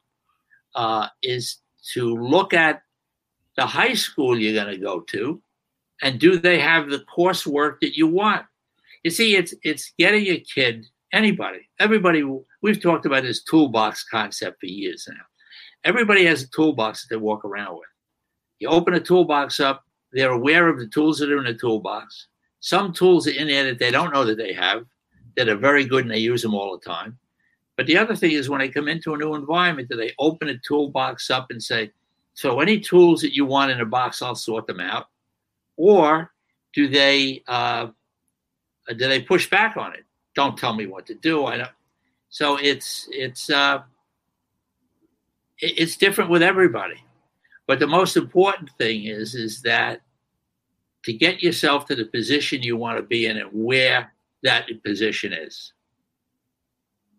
uh, 0.75 1.09
is 1.23 1.59
to 1.95 2.17
look 2.17 2.55
at 2.55 2.83
the 3.57 3.67
high 3.67 3.95
school 3.95 4.39
you're 4.39 4.63
going 4.63 4.75
to 4.75 4.83
go 4.83 5.01
to, 5.01 5.41
and 6.03 6.19
do 6.19 6.39
they 6.39 6.59
have 6.59 6.91
the 6.91 7.05
coursework 7.17 7.81
that 7.81 7.97
you 7.97 8.07
want? 8.07 8.45
You 9.05 9.11
see, 9.11 9.37
it's 9.37 9.55
it's 9.63 9.93
getting 9.99 10.27
a 10.27 10.41
kid, 10.41 10.87
anybody, 11.13 11.69
everybody. 11.79 12.25
We've 12.63 12.83
talked 12.83 13.07
about 13.07 13.23
this 13.23 13.43
toolbox 13.45 14.05
concept 14.05 14.61
for 14.61 14.67
years 14.67 15.07
now. 15.09 15.25
Everybody 15.87 16.25
has 16.25 16.43
a 16.43 16.49
toolbox 16.49 17.03
that 17.03 17.15
they 17.15 17.17
walk 17.19 17.45
around 17.45 17.75
with. 17.75 17.89
You 18.59 18.69
open 18.69 18.95
a 18.95 19.01
toolbox 19.01 19.61
up, 19.61 19.85
they're 20.13 20.33
aware 20.33 20.69
of 20.69 20.81
the 20.81 20.89
tools 20.89 21.19
that 21.21 21.31
are 21.31 21.39
in 21.39 21.45
the 21.45 21.55
toolbox. 21.55 22.27
Some 22.59 22.93
tools 22.93 23.29
are 23.29 23.31
in 23.31 23.47
there 23.47 23.65
that 23.67 23.79
they 23.79 23.93
don't 23.93 24.13
know 24.13 24.25
that 24.25 24.37
they 24.37 24.53
have 24.53 24.85
that 25.37 25.49
are 25.49 25.57
very 25.57 25.85
good 25.85 26.03
and 26.05 26.11
they 26.11 26.19
use 26.19 26.43
them 26.43 26.55
all 26.55 26.77
the 26.77 26.85
time. 26.85 27.17
But 27.77 27.87
the 27.87 27.99
other 27.99 28.17
thing 28.17 28.33
is 28.33 28.51
when 28.51 28.59
they 28.59 28.69
come 28.69 28.89
into 28.89 29.15
a 29.15 29.17
new 29.17 29.37
environment, 29.37 29.89
do 29.89 29.97
they 29.97 30.13
open 30.19 30.49
a 30.49 30.59
toolbox 30.59 31.31
up 31.31 31.51
and 31.51 31.63
say, 31.63 31.93
so 32.35 32.59
any 32.59 32.81
tools 32.81 33.21
that 33.21 33.35
you 33.35 33.47
want 33.47 33.71
in 33.71 33.81
a 33.81 33.87
box, 33.87 34.23
I'll 34.23 34.35
sort 34.35 34.67
them 34.67 34.81
out. 34.81 35.07
Or 35.77 36.33
do 36.73 36.89
they 36.89 37.45
uh, 37.47 37.89
do 38.89 39.09
they 39.09 39.23
push 39.23 39.49
back 39.49 39.77
on 39.77 39.95
it? 39.95 40.05
Don't 40.35 40.59
tell 40.59 40.75
me 40.75 40.87
what 40.87 41.07
to 41.07 41.15
do. 41.15 41.47
I 41.47 41.59
don't. 41.59 41.71
So 42.29 42.59
it's 42.61 43.09
it's 43.13 43.51
uh, 43.51 43.83
it's 45.59 45.97
different 45.97 46.31
with 46.31 46.43
everybody. 46.43 47.03
But 47.67 47.81
the 47.81 47.87
most 47.87 48.17
important 48.17 48.71
thing 48.79 49.05
is 49.07 49.35
is 49.35 49.63
that 49.63 50.03
to 51.05 51.13
get 51.13 51.43
yourself 51.43 51.87
to 51.87 51.95
the 51.95 52.05
position 52.05 52.63
you 52.63 52.77
want 52.77 52.99
to 52.99 53.03
be 53.03 53.27
in 53.27 53.37
and 53.37 53.51
where 53.53 54.13
that 54.43 54.69
position 54.85 55.33
is. 55.33 55.73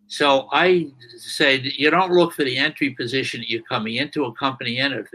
So 0.08 0.48
I 0.52 0.88
say 1.18 1.58
you 1.58 1.90
don't 1.90 2.12
look 2.12 2.34
for 2.34 2.46
the 2.46 2.58
entry 2.58 2.92
position 2.92 3.42
that 3.42 3.50
you're 3.50 3.64
coming 3.64 3.96
into 3.96 4.26
a 4.26 4.34
company 4.34 4.78
in. 4.78 5.06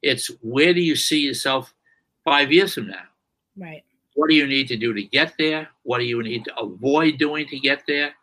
It's 0.00 0.30
where 0.40 0.72
do 0.72 0.80
you 0.80 0.96
see 0.96 1.20
yourself 1.20 1.74
five 2.24 2.50
years 2.50 2.74
from 2.74 2.88
now? 2.88 3.04
Right. 3.56 3.82
What 4.14 4.30
do 4.30 4.34
you 4.34 4.46
need 4.46 4.68
to 4.68 4.76
do 4.76 4.94
to 4.94 5.02
get 5.02 5.34
there? 5.38 5.68
What 5.82 5.98
do 5.98 6.04
you 6.04 6.22
need 6.22 6.44
to 6.46 6.58
avoid 6.58 7.18
doing 7.18 7.46
to 7.48 7.58
get 7.58 7.82
there? 7.86 8.14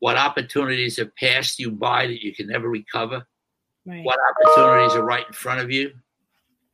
What 0.00 0.16
opportunities 0.16 0.96
have 0.98 1.14
passed 1.16 1.58
you 1.58 1.70
by 1.70 2.06
that 2.06 2.24
you 2.24 2.34
can 2.34 2.48
never 2.48 2.68
recover? 2.68 3.26
Right. 3.86 4.04
What 4.04 4.18
opportunities 4.30 4.96
are 4.96 5.04
right 5.04 5.26
in 5.26 5.32
front 5.32 5.60
of 5.60 5.70
you? 5.70 5.92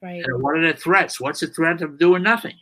Right. 0.01 0.25
And 0.25 0.43
what 0.43 0.57
are 0.57 0.67
the 0.67 0.77
threats? 0.77 1.21
What's 1.21 1.41
the 1.41 1.47
threat 1.47 1.83
of 1.83 1.99
doing 1.99 2.23
nothing? 2.23 2.55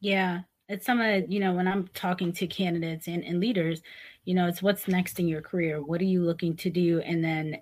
Yeah 0.00 0.40
it's 0.68 0.84
some 0.84 1.00
of 1.00 1.30
you 1.30 1.40
know 1.40 1.52
when 1.52 1.66
i'm 1.66 1.88
talking 1.94 2.32
to 2.32 2.46
candidates 2.46 3.08
and, 3.08 3.24
and 3.24 3.40
leaders 3.40 3.82
you 4.24 4.34
know 4.34 4.46
it's 4.46 4.62
what's 4.62 4.88
next 4.88 5.18
in 5.18 5.26
your 5.26 5.40
career 5.40 5.82
what 5.82 6.00
are 6.00 6.04
you 6.04 6.22
looking 6.22 6.54
to 6.54 6.70
do 6.70 7.00
and 7.00 7.24
then 7.24 7.56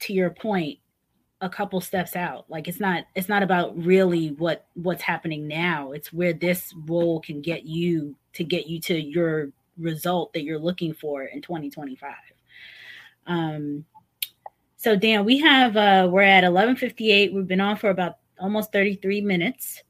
to 0.00 0.12
your 0.12 0.30
point 0.30 0.78
a 1.42 1.48
couple 1.48 1.80
steps 1.80 2.16
out 2.16 2.44
like 2.48 2.68
it's 2.68 2.80
not 2.80 3.04
it's 3.14 3.28
not 3.28 3.42
about 3.42 3.76
really 3.76 4.28
what 4.32 4.66
what's 4.74 5.02
happening 5.02 5.46
now 5.46 5.92
it's 5.92 6.12
where 6.12 6.32
this 6.32 6.74
role 6.86 7.20
can 7.20 7.40
get 7.40 7.64
you 7.64 8.14
to 8.32 8.44
get 8.44 8.66
you 8.66 8.80
to 8.80 9.00
your 9.00 9.50
result 9.78 10.32
that 10.32 10.42
you're 10.42 10.58
looking 10.58 10.92
for 10.92 11.24
in 11.24 11.40
2025 11.40 12.12
um 13.26 13.84
so 14.80 14.96
dan 14.96 15.26
we 15.26 15.38
have 15.38 15.76
uh 15.76 16.08
we're 16.10 16.22
at 16.22 16.42
1158 16.42 17.34
we've 17.34 17.46
been 17.46 17.60
on 17.60 17.76
for 17.76 17.90
about 17.90 18.14
almost 18.38 18.72
33 18.72 19.20
minutes 19.20 19.82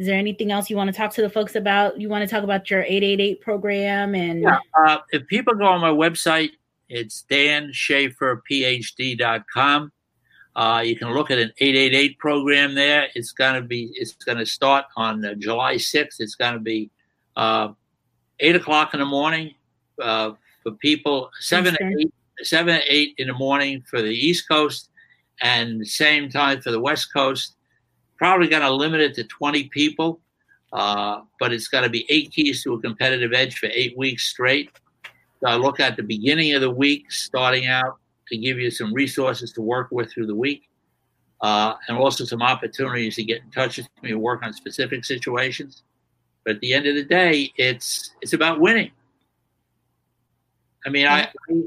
is 0.00 0.06
there 0.06 0.16
anything 0.16 0.52
else 0.52 0.70
you 0.70 0.76
want 0.76 0.88
to 0.88 0.96
talk 0.96 1.12
to 1.12 1.20
the 1.20 1.28
folks 1.28 1.56
about? 1.56 2.00
You 2.00 2.08
want 2.08 2.26
to 2.26 2.34
talk 2.34 2.42
about 2.42 2.70
your 2.70 2.84
888 2.84 3.42
program 3.42 4.14
and 4.14 4.40
yeah, 4.40 4.56
uh, 4.82 4.96
if 5.10 5.26
people 5.26 5.52
go 5.52 5.66
on 5.66 5.82
my 5.82 5.90
website, 5.90 6.52
it's 6.88 7.26
danschaferphd.com. 7.30 9.92
Uh, 10.56 10.82
you 10.86 10.96
can 10.96 11.12
look 11.12 11.30
at 11.30 11.38
an 11.38 11.52
888 11.58 12.18
program 12.18 12.74
there. 12.74 13.08
It's 13.14 13.32
going 13.32 13.60
to 13.60 13.68
be 13.68 13.92
it's 13.94 14.14
going 14.14 14.38
to 14.38 14.46
start 14.46 14.86
on 14.96 15.22
uh, 15.22 15.34
July 15.34 15.74
6th. 15.74 16.18
It's 16.18 16.34
going 16.34 16.54
to 16.54 16.60
be 16.60 16.90
uh, 17.36 17.74
eight 18.38 18.56
o'clock 18.56 18.94
in 18.94 19.00
the 19.00 19.06
morning 19.06 19.52
uh, 20.00 20.30
for 20.62 20.72
people 20.72 21.28
seven 21.40 21.74
to 21.74 21.84
eight, 22.00 22.14
seven 22.42 22.80
eight 22.86 23.14
in 23.18 23.28
the 23.28 23.34
morning 23.34 23.82
for 23.88 24.00
the 24.02 24.08
East 24.08 24.48
Coast, 24.48 24.90
and 25.40 25.86
same 25.86 26.28
time 26.28 26.60
for 26.60 26.70
the 26.70 26.80
West 26.80 27.12
Coast 27.12 27.54
probably 28.20 28.48
going 28.48 28.62
to 28.62 28.70
limit 28.70 29.00
it 29.00 29.14
to 29.14 29.24
20 29.24 29.64
people, 29.70 30.20
uh, 30.74 31.22
but 31.40 31.54
it's 31.54 31.68
going 31.68 31.82
to 31.82 31.88
be 31.88 32.04
eight 32.10 32.30
keys 32.30 32.62
to 32.62 32.74
a 32.74 32.80
competitive 32.80 33.32
edge 33.32 33.58
for 33.58 33.70
eight 33.72 33.96
weeks 33.96 34.26
straight. 34.26 34.70
So 35.40 35.48
I 35.48 35.54
look 35.56 35.80
at 35.80 35.96
the 35.96 36.02
beginning 36.02 36.52
of 36.54 36.60
the 36.60 36.70
week, 36.70 37.10
starting 37.10 37.66
out 37.66 37.96
to 38.28 38.36
give 38.36 38.58
you 38.58 38.70
some 38.70 38.92
resources 38.92 39.52
to 39.54 39.62
work 39.62 39.88
with 39.90 40.12
through 40.12 40.26
the 40.26 40.34
week, 40.34 40.68
uh, 41.40 41.74
and 41.88 41.96
also 41.96 42.26
some 42.26 42.42
opportunities 42.42 43.16
to 43.16 43.24
get 43.24 43.42
in 43.42 43.50
touch 43.50 43.78
with 43.78 43.88
me 44.02 44.10
and 44.10 44.20
work 44.20 44.42
on 44.42 44.52
specific 44.52 45.02
situations. 45.06 45.82
But 46.44 46.56
at 46.56 46.60
the 46.60 46.74
end 46.74 46.86
of 46.86 46.94
the 46.94 47.04
day, 47.04 47.50
it's 47.56 48.14
it's 48.20 48.34
about 48.34 48.60
winning. 48.60 48.90
I 50.84 50.90
mean, 50.90 51.06
I, 51.06 51.22
I 51.22 51.62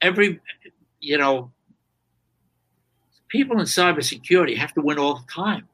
every 0.00 0.40
you 1.00 1.18
know 1.18 1.50
people 3.28 3.58
in 3.58 3.66
cybersecurity 3.66 4.56
have 4.56 4.72
to 4.74 4.80
win 4.80 4.98
all 4.98 5.16
the 5.16 5.32
time. 5.32 5.68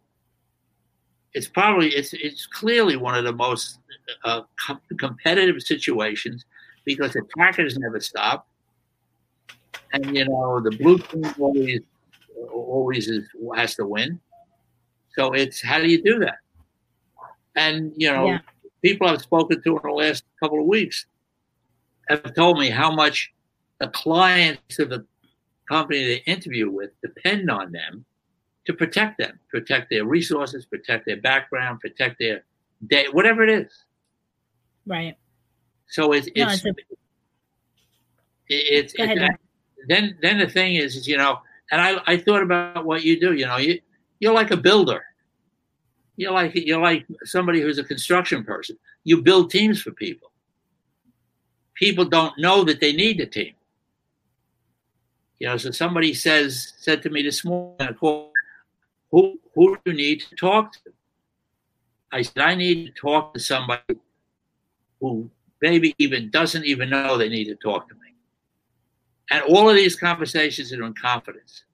It's 1.35 1.49
probably 1.49 1.89
it's 1.91 2.13
it's 2.13 2.47
clearly 2.47 2.97
one 2.97 3.15
of 3.15 3.25
the 3.25 3.33
most 3.33 3.79
uh, 4.25 4.43
com- 4.65 4.81
competitive 4.99 5.63
situations 5.63 6.45
because 6.85 7.17
attackers 7.17 7.79
never 7.79 8.01
stop, 8.01 8.47
and 9.93 10.17
you 10.17 10.27
know 10.27 10.61
the 10.61 10.77
blue 10.77 10.99
team 10.99 11.25
always 11.39 11.81
always 12.53 13.09
is, 13.09 13.25
has 13.57 13.75
to 13.77 13.87
win. 13.87 14.21
So 15.17 15.33
it's 15.33 15.63
how 15.63 15.79
do 15.79 15.89
you 15.89 16.03
do 16.03 16.19
that? 16.21 16.39
And 17.55 17.93
you 17.97 18.13
know, 18.13 18.27
yeah. 18.27 18.39
people 18.83 19.07
I've 19.07 19.23
spoken 19.23 19.63
to 19.63 19.77
in 19.77 19.83
the 19.83 19.91
last 19.91 20.25
couple 20.41 20.61
of 20.61 20.67
weeks 20.67 21.07
have 22.09 22.35
told 22.35 22.59
me 22.59 22.69
how 22.69 22.91
much 22.91 23.33
the 23.83 23.89
clients 23.89 24.79
of 24.79 24.91
the 24.91 25.05
company 25.69 26.05
they 26.05 26.33
interview 26.33 26.71
with 26.71 26.91
depend 27.03 27.51
on 27.51 27.73
them 27.73 28.05
to 28.65 28.73
protect 28.73 29.19
them, 29.19 29.41
protect 29.51 29.91
their 29.91 30.05
resources, 30.05 30.65
protect 30.65 31.05
their 31.05 31.21
background, 31.21 31.81
protect 31.81 32.21
their 32.21 32.45
day, 32.87 33.07
whatever 33.11 33.43
it 33.43 33.51
is. 33.51 33.73
Right. 34.87 35.17
So 35.89 36.13
it's 36.13 36.29
no, 36.37 36.49
it's, 36.49 36.65
it's, 36.65 36.65
a, 36.65 36.75
it's, 38.49 38.95
it's 38.97 39.39
then 39.89 40.17
then 40.23 40.39
the 40.39 40.49
thing 40.49 40.77
is, 40.77 40.95
is 40.95 41.09
you 41.09 41.17
know, 41.17 41.41
and 41.73 41.81
I 41.81 42.01
I 42.07 42.17
thought 42.19 42.43
about 42.43 42.85
what 42.85 43.03
you 43.03 43.19
do. 43.19 43.35
You 43.35 43.47
know, 43.47 43.57
you 43.57 43.81
you're 44.21 44.33
like 44.33 44.53
a 44.53 44.57
builder. 44.57 45.03
You're 46.17 46.31
like 46.31 46.53
you're 46.55 46.81
like 46.81 47.05
somebody 47.25 47.61
who's 47.61 47.79
a 47.79 47.85
construction 47.85 48.45
person. 48.45 48.79
You 49.03 49.23
build 49.23 49.51
teams 49.51 49.83
for 49.83 49.91
people. 49.91 50.31
People 51.75 52.05
don't 52.05 52.39
know 52.39 52.63
that 52.63 52.79
they 52.79 52.93
need 52.93 53.19
a 53.21 53.27
team. 53.27 53.55
You 55.43 55.49
know, 55.49 55.57
so 55.57 55.73
somebody 55.73 56.15
says 56.15 56.73
said 56.79 57.03
to 57.03 57.11
me 57.11 57.21
this 57.21 57.45
morning, 57.45 57.97
who 58.01 58.31
who 59.11 59.41
do 59.57 59.79
you 59.87 59.93
need 59.93 60.21
to 60.21 60.37
talk 60.37 60.73
to? 60.75 60.79
I 62.13 62.23
said, 62.23 62.45
I 62.45 62.55
need 62.55 62.87
to 62.87 62.93
talk 62.93 63.35
to 63.35 63.41
somebody 63.41 63.97
who 65.01 65.29
maybe 65.61 65.97
even 65.99 66.31
doesn't 66.31 66.65
even 66.65 66.91
know 66.91 67.19
they 67.19 67.29
need 67.29 67.47
to 67.47 67.57
talk 67.57 67.89
to 67.89 67.95
me. 67.97 68.15
And 69.33 69.43
all 69.53 69.69
of 69.69 69.75
these 69.75 69.97
conversations 69.97 70.73
are 70.73 70.85
in 70.85 70.95
confidence. 70.95 71.65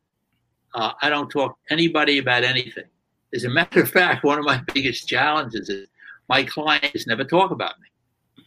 Uh, 0.75 0.93
I 1.03 1.11
don't 1.11 1.29
talk 1.29 1.59
to 1.67 1.75
anybody 1.75 2.17
about 2.17 2.45
anything. 2.45 2.89
As 3.35 3.45
a 3.45 3.51
matter 3.51 3.83
of 3.83 3.91
fact, 3.91 4.25
one 4.25 4.39
of 4.39 4.47
my 4.47 4.63
biggest 4.73 5.07
challenges 5.07 5.69
is 5.69 5.89
my 6.31 6.43
clients 6.43 7.07
never 7.07 7.23
talk 7.23 7.51
about 7.51 7.75
me. 7.81 8.45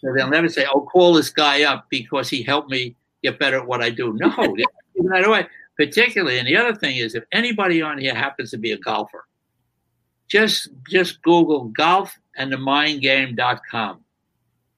So 0.00 0.14
they'll 0.16 0.30
never 0.30 0.48
say, 0.48 0.64
"Oh, 0.72 0.88
call 0.90 1.12
this 1.12 1.28
guy 1.28 1.64
up 1.64 1.90
because 1.90 2.30
he 2.30 2.42
helped 2.42 2.70
me 2.70 2.96
get 3.24 3.38
better 3.38 3.58
at 3.58 3.66
what 3.66 3.82
I 3.82 3.90
do." 3.90 4.12
No, 4.14 4.30
the 4.94 5.30
way, 5.30 5.46
particularly. 5.76 6.38
And 6.38 6.46
the 6.46 6.56
other 6.56 6.74
thing 6.74 6.96
is, 6.96 7.14
if 7.14 7.24
anybody 7.32 7.82
on 7.82 7.98
here 7.98 8.14
happens 8.14 8.50
to 8.50 8.58
be 8.58 8.72
a 8.72 8.78
golfer, 8.78 9.24
just 10.28 10.68
just 10.88 11.22
Google 11.22 11.64
golf 11.66 12.16
and 12.36 12.52
the 12.52 12.58
mind 12.58 13.02
mindgame.com. 13.02 14.00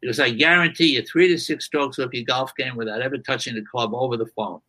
Because 0.01 0.21
I 0.21 0.31
guarantee 0.31 0.95
you 0.95 1.03
three 1.03 1.29
to 1.29 1.39
six 1.39 1.65
strokes 1.65 1.99
off 1.99 2.13
your 2.13 2.25
golf 2.25 2.55
game 2.57 2.77
without 2.77 3.01
ever 3.03 3.19
touching 3.19 3.55
the 3.55 3.65
club 3.65 3.95
over 3.95 4.17
the 4.17 4.27
phone. 4.37 4.61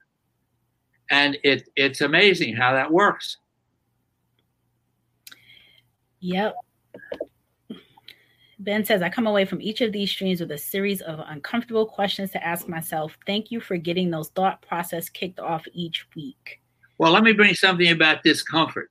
And 1.10 1.38
it 1.44 1.70
it's 1.76 2.02
amazing 2.02 2.56
how 2.56 2.74
that 2.74 2.92
works. 2.92 3.38
Yep. 6.20 6.56
Ben 8.60 8.84
says, 8.84 9.04
I 9.04 9.10
come 9.10 9.28
away 9.28 9.46
from 9.46 9.62
each 9.62 9.82
of 9.82 9.92
these 9.92 10.10
streams 10.10 10.40
with 10.40 10.52
a 10.52 10.58
series 10.58 11.02
of 11.02 11.20
uncomfortable 11.28 11.86
questions 11.86 12.32
to 12.32 12.44
ask 12.44 12.68
myself. 12.68 13.16
Thank 13.28 13.52
you 13.52 13.60
for 13.60 13.78
getting 13.78 14.10
those 14.10 14.30
thought 14.30 14.62
process 14.64 15.10
kicked 15.10 15.40
off 15.40 15.66
each 15.74 16.08
week. 16.16 16.60
Well, 16.98 17.12
let 17.12 17.24
me 17.24 17.34
bring 17.34 17.54
something 17.54 17.92
about 17.92 18.24
discomfort. 18.24 18.90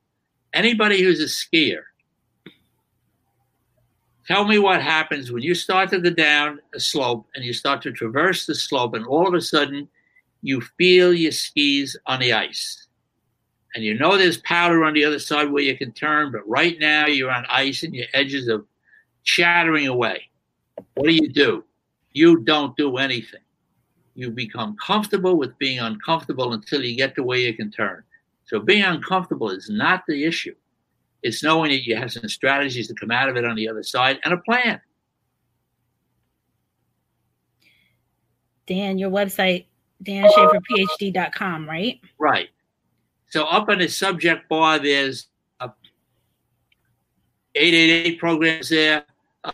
Anybody 0.52 1.02
who's 1.02 1.20
a 1.20 1.24
skier, 1.24 1.82
tell 4.26 4.46
me 4.46 4.60
what 4.60 4.80
happens 4.80 5.32
when 5.32 5.42
you 5.42 5.54
start 5.54 5.90
to 5.90 6.00
go 6.00 6.10
down 6.10 6.60
a 6.72 6.78
slope 6.78 7.26
and 7.34 7.44
you 7.44 7.52
start 7.52 7.82
to 7.82 7.92
traverse 7.92 8.46
the 8.46 8.54
slope, 8.54 8.94
and 8.94 9.04
all 9.04 9.26
of 9.26 9.34
a 9.34 9.40
sudden 9.40 9.88
you 10.42 10.60
feel 10.78 11.12
your 11.12 11.32
skis 11.32 11.96
on 12.06 12.20
the 12.20 12.32
ice. 12.32 12.86
And 13.74 13.84
you 13.84 13.98
know 13.98 14.16
there's 14.16 14.38
powder 14.38 14.84
on 14.84 14.94
the 14.94 15.04
other 15.04 15.18
side 15.18 15.50
where 15.50 15.64
you 15.64 15.76
can 15.76 15.92
turn, 15.92 16.30
but 16.30 16.48
right 16.48 16.78
now 16.78 17.06
you're 17.08 17.32
on 17.32 17.44
ice 17.50 17.82
and 17.82 17.94
your 17.94 18.06
edges 18.14 18.48
are 18.48 18.64
chattering 19.26 19.86
away. 19.86 20.30
What 20.94 21.08
do 21.08 21.14
you 21.14 21.28
do? 21.28 21.64
You 22.12 22.38
don't 22.38 22.74
do 22.76 22.96
anything. 22.96 23.40
You 24.14 24.30
become 24.30 24.76
comfortable 24.82 25.36
with 25.36 25.58
being 25.58 25.78
uncomfortable 25.78 26.54
until 26.54 26.82
you 26.82 26.96
get 26.96 27.14
to 27.16 27.22
where 27.22 27.38
you 27.38 27.52
can 27.52 27.70
turn. 27.70 28.02
So 28.46 28.58
being 28.58 28.82
uncomfortable 28.82 29.50
is 29.50 29.68
not 29.68 30.04
the 30.08 30.24
issue. 30.24 30.54
It's 31.22 31.42
knowing 31.42 31.72
that 31.72 31.84
you 31.84 31.96
have 31.96 32.12
some 32.12 32.28
strategies 32.28 32.88
to 32.88 32.94
come 32.94 33.10
out 33.10 33.28
of 33.28 33.36
it 33.36 33.44
on 33.44 33.56
the 33.56 33.68
other 33.68 33.82
side 33.82 34.18
and 34.24 34.32
a 34.32 34.38
plan. 34.38 34.80
Dan, 38.66 38.98
your 38.98 39.10
website, 39.10 39.66
danschaferphd.com, 40.02 41.68
right? 41.68 42.00
Right. 42.18 42.48
So 43.28 43.44
up 43.44 43.68
on 43.68 43.78
the 43.78 43.88
subject 43.88 44.48
bar, 44.48 44.78
there's 44.78 45.26
a 45.60 45.70
888 47.54 48.18
programs 48.18 48.68
there. 48.68 49.04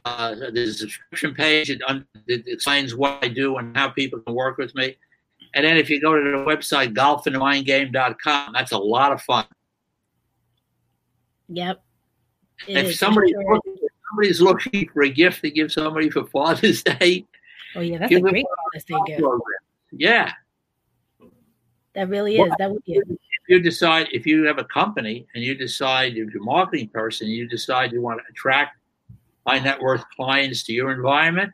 Uh, 0.05 0.34
there's 0.34 0.76
a 0.76 0.78
subscription 0.78 1.34
page. 1.34 1.70
It, 1.70 1.82
un- 1.86 2.07
it, 2.26 2.45
explains 2.47 2.95
what 2.95 3.22
I 3.22 3.28
do 3.28 3.57
and 3.57 3.76
how 3.76 3.90
people 3.90 4.20
can 4.20 4.34
work 4.34 4.59
with 4.59 4.74
me. 4.74 4.97
And 5.55 5.64
then 5.64 5.76
if 5.76 5.90
you 5.90 6.01
go 6.01 6.14
to 6.14 6.30
the 6.30 6.38
website, 6.38 6.95
golfandthemindgame.com, 6.95 8.53
that's 8.55 8.72
a 8.72 8.78
lot 8.78 9.12
of 9.12 9.20
fun. 9.22 9.45
Yep. 11.49 11.82
if 12.66 12.97
somebody 12.97 13.32
sure. 13.32 13.55
looking, 13.55 13.74
if 13.74 13.93
somebody's 14.09 14.40
looking 14.40 14.88
for 14.88 15.03
a 15.03 15.11
gift 15.11 15.43
to 15.43 15.51
give 15.51 15.70
somebody 15.70 16.09
for 16.09 16.24
Father's 16.26 16.82
Day, 16.99 17.26
oh 17.76 17.80
yeah, 17.80 17.99
that's 17.99 18.12
a 18.12 18.20
great 18.20 18.47
Father's 18.57 18.84
Day 18.84 18.97
gift. 19.07 19.22
Yeah, 19.90 20.32
that 21.95 22.09
really 22.09 22.36
is. 22.36 22.49
Well, 22.49 22.57
that 22.59 22.70
would 22.70 22.84
be. 22.84 22.95
If 22.95 23.49
you 23.49 23.61
decide, 23.61 24.09
if 24.12 24.24
you 24.24 24.45
have 24.45 24.57
a 24.59 24.64
company 24.64 25.26
and 25.34 25.45
you 25.45 25.55
decide, 25.55 26.12
if 26.12 26.32
you're 26.32 26.43
a 26.43 26.45
marketing 26.45 26.88
person, 26.88 27.28
you 27.28 27.47
decide 27.47 27.93
you 27.93 28.01
want 28.01 28.20
to 28.20 28.24
attract 28.30 28.78
high 29.47 29.59
net 29.59 29.80
worth 29.80 30.05
clients 30.16 30.62
to 30.64 30.72
your 30.72 30.93
environment, 30.93 31.53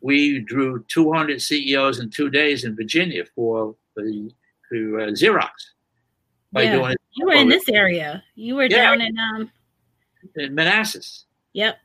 we 0.00 0.40
drew 0.40 0.84
200 0.88 1.40
CEOs 1.40 1.98
in 1.98 2.10
two 2.10 2.30
days 2.30 2.64
in 2.64 2.76
Virginia 2.76 3.24
for 3.34 3.74
the 3.96 4.30
for, 4.68 5.00
uh, 5.00 5.06
Xerox 5.08 5.50
by 6.52 6.62
yeah. 6.62 6.72
doing 6.72 6.90
it. 6.92 7.00
You 7.12 7.26
were 7.26 7.34
in 7.34 7.48
this 7.48 7.68
area. 7.68 8.22
You 8.34 8.56
were 8.56 8.64
yeah. 8.64 8.76
down 8.76 9.00
in 9.00 9.18
um 9.18 9.50
in 10.36 10.54
Manassas. 10.54 11.24
Yep. 11.52 11.76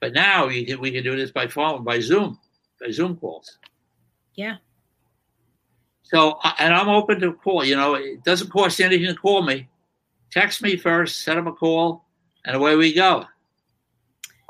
But 0.00 0.12
now 0.14 0.46
we 0.46 0.64
can 0.64 0.80
we 0.80 0.90
can 0.90 1.02
do 1.02 1.16
this 1.16 1.30
by 1.30 1.48
phone, 1.48 1.84
by 1.84 2.00
Zoom, 2.00 2.38
by 2.80 2.90
Zoom 2.90 3.16
calls. 3.16 3.58
Yeah. 4.34 4.56
So 6.02 6.38
and 6.58 6.72
I'm 6.72 6.88
open 6.88 7.20
to 7.20 7.34
call. 7.34 7.64
You 7.64 7.76
know, 7.76 7.94
it 7.94 8.24
doesn't 8.24 8.50
cost 8.50 8.80
anything 8.80 9.08
to 9.08 9.14
call 9.14 9.42
me. 9.42 9.68
Text 10.30 10.62
me 10.62 10.76
first, 10.76 11.22
set 11.22 11.38
up 11.38 11.46
a 11.46 11.52
call, 11.52 12.04
and 12.44 12.56
away 12.56 12.76
we 12.76 12.92
go. 12.92 13.24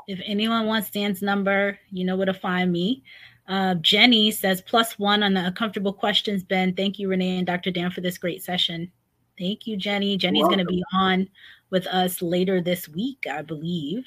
If 0.07 0.19
anyone 0.25 0.65
wants 0.65 0.89
Dan's 0.89 1.21
number, 1.21 1.77
you 1.91 2.03
know 2.03 2.15
where 2.15 2.25
to 2.25 2.33
find 2.33 2.71
me. 2.71 3.03
Uh, 3.47 3.75
Jenny 3.75 4.31
says 4.31 4.61
plus 4.61 4.97
one 4.99 5.23
on 5.23 5.33
the 5.33 5.45
uncomfortable 5.45 5.93
questions, 5.93 6.43
Ben. 6.43 6.73
Thank 6.75 6.99
you, 6.99 7.09
Renee 7.09 7.37
and 7.37 7.47
Dr. 7.47 7.71
Dan, 7.71 7.91
for 7.91 8.01
this 8.01 8.17
great 8.17 8.43
session. 8.43 8.91
Thank 9.39 9.65
you, 9.65 9.77
Jenny. 9.77 10.17
Jenny's 10.17 10.45
going 10.45 10.59
to 10.59 10.65
be 10.65 10.83
on 10.93 11.27
with 11.69 11.87
us 11.87 12.21
later 12.21 12.61
this 12.61 12.87
week, 12.87 13.25
I 13.31 13.41
believe, 13.41 14.05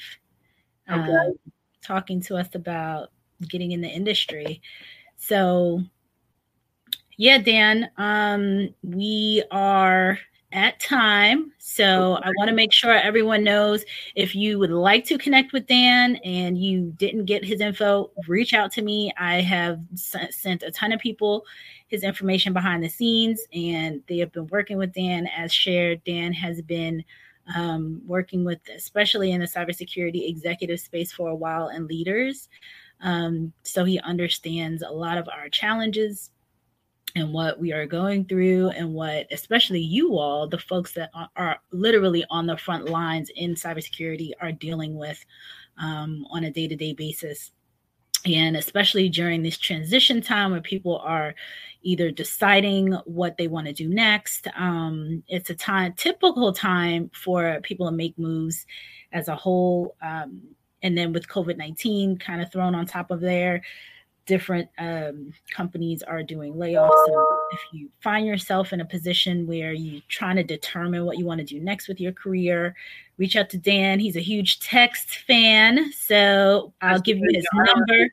okay. 0.90 1.00
uh, 1.00 1.30
talking 1.82 2.20
to 2.22 2.36
us 2.36 2.54
about 2.54 3.10
getting 3.48 3.72
in 3.72 3.80
the 3.80 3.88
industry. 3.88 4.60
So, 5.16 5.82
yeah, 7.16 7.38
Dan, 7.38 7.90
um, 7.96 8.74
we 8.82 9.42
are 9.50 10.18
at 10.52 10.78
time. 10.80 11.52
So 11.58 12.18
I 12.22 12.30
want 12.38 12.48
to 12.48 12.54
make 12.54 12.72
sure 12.72 12.92
everyone 12.92 13.44
knows 13.44 13.84
if 14.14 14.34
you 14.34 14.58
would 14.58 14.70
like 14.70 15.04
to 15.06 15.18
connect 15.18 15.52
with 15.52 15.66
Dan 15.66 16.16
and 16.16 16.58
you 16.58 16.92
didn't 16.96 17.24
get 17.24 17.44
his 17.44 17.60
info, 17.60 18.10
reach 18.28 18.52
out 18.52 18.72
to 18.72 18.82
me. 18.82 19.12
I 19.18 19.40
have 19.40 19.80
sent 19.94 20.62
a 20.62 20.70
ton 20.70 20.92
of 20.92 21.00
people 21.00 21.44
his 21.88 22.02
information 22.02 22.52
behind 22.52 22.82
the 22.82 22.88
scenes 22.88 23.40
and 23.52 24.02
they 24.08 24.18
have 24.18 24.32
been 24.32 24.46
working 24.48 24.78
with 24.78 24.94
Dan 24.94 25.26
as 25.26 25.52
shared. 25.52 26.02
Dan 26.04 26.32
has 26.32 26.62
been 26.62 27.04
um, 27.54 28.00
working 28.06 28.44
with, 28.44 28.60
especially 28.74 29.32
in 29.32 29.40
the 29.40 29.46
cybersecurity 29.46 30.28
executive 30.28 30.80
space 30.80 31.12
for 31.12 31.28
a 31.28 31.34
while 31.34 31.68
and 31.68 31.86
leaders. 31.86 32.48
Um, 33.00 33.52
so 33.62 33.84
he 33.84 33.98
understands 34.00 34.82
a 34.82 34.90
lot 34.90 35.18
of 35.18 35.28
our 35.28 35.48
challenges 35.48 36.30
and 37.14 37.32
what 37.32 37.58
we 37.58 37.72
are 37.72 37.86
going 37.86 38.24
through 38.24 38.70
and 38.70 38.92
what 38.94 39.26
especially 39.30 39.80
you 39.80 40.18
all 40.18 40.48
the 40.48 40.58
folks 40.58 40.92
that 40.92 41.10
are, 41.14 41.28
are 41.36 41.58
literally 41.70 42.24
on 42.30 42.46
the 42.46 42.56
front 42.56 42.88
lines 42.88 43.30
in 43.36 43.54
cybersecurity 43.54 44.30
are 44.40 44.52
dealing 44.52 44.96
with 44.96 45.24
um, 45.78 46.26
on 46.30 46.44
a 46.44 46.50
day-to-day 46.50 46.94
basis. 46.94 47.52
And 48.24 48.56
especially 48.56 49.08
during 49.08 49.42
this 49.42 49.58
transition 49.58 50.20
time 50.20 50.52
where 50.52 50.60
people 50.60 50.98
are 50.98 51.34
either 51.82 52.10
deciding 52.10 52.92
what 53.04 53.36
they 53.36 53.48
want 53.48 53.66
to 53.66 53.72
do 53.72 53.88
next 53.88 54.46
um, 54.56 55.22
it's 55.28 55.50
a 55.50 55.54
time 55.54 55.92
typical 55.94 56.52
time 56.52 57.10
for 57.12 57.60
people 57.62 57.86
to 57.86 57.92
make 57.92 58.18
moves 58.18 58.66
as 59.12 59.28
a 59.28 59.34
whole 59.34 59.96
um, 60.02 60.40
and 60.82 60.96
then 60.96 61.12
with 61.12 61.26
covid-19 61.28 62.20
kind 62.20 62.40
of 62.40 62.50
thrown 62.52 62.74
on 62.74 62.86
top 62.86 63.10
of 63.10 63.20
there 63.20 63.62
different 64.26 64.68
um, 64.78 65.32
companies 65.50 66.02
are 66.02 66.22
doing 66.22 66.54
layoffs. 66.54 67.06
So 67.06 67.38
if 67.52 67.60
you 67.72 67.88
find 68.00 68.26
yourself 68.26 68.72
in 68.72 68.80
a 68.80 68.84
position 68.84 69.46
where 69.46 69.72
you're 69.72 70.02
trying 70.08 70.36
to 70.36 70.44
determine 70.44 71.04
what 71.04 71.18
you 71.18 71.24
want 71.24 71.38
to 71.38 71.44
do 71.44 71.60
next 71.60 71.88
with 71.88 72.00
your 72.00 72.12
career, 72.12 72.74
reach 73.18 73.36
out 73.36 73.50
to 73.50 73.58
Dan. 73.58 73.98
He's 73.98 74.16
a 74.16 74.20
huge 74.20 74.60
text 74.60 75.18
fan, 75.26 75.92
so 75.92 76.72
I'll 76.80 77.00
give 77.00 77.18
you 77.18 77.28
his 77.32 77.46
number. 77.54 78.08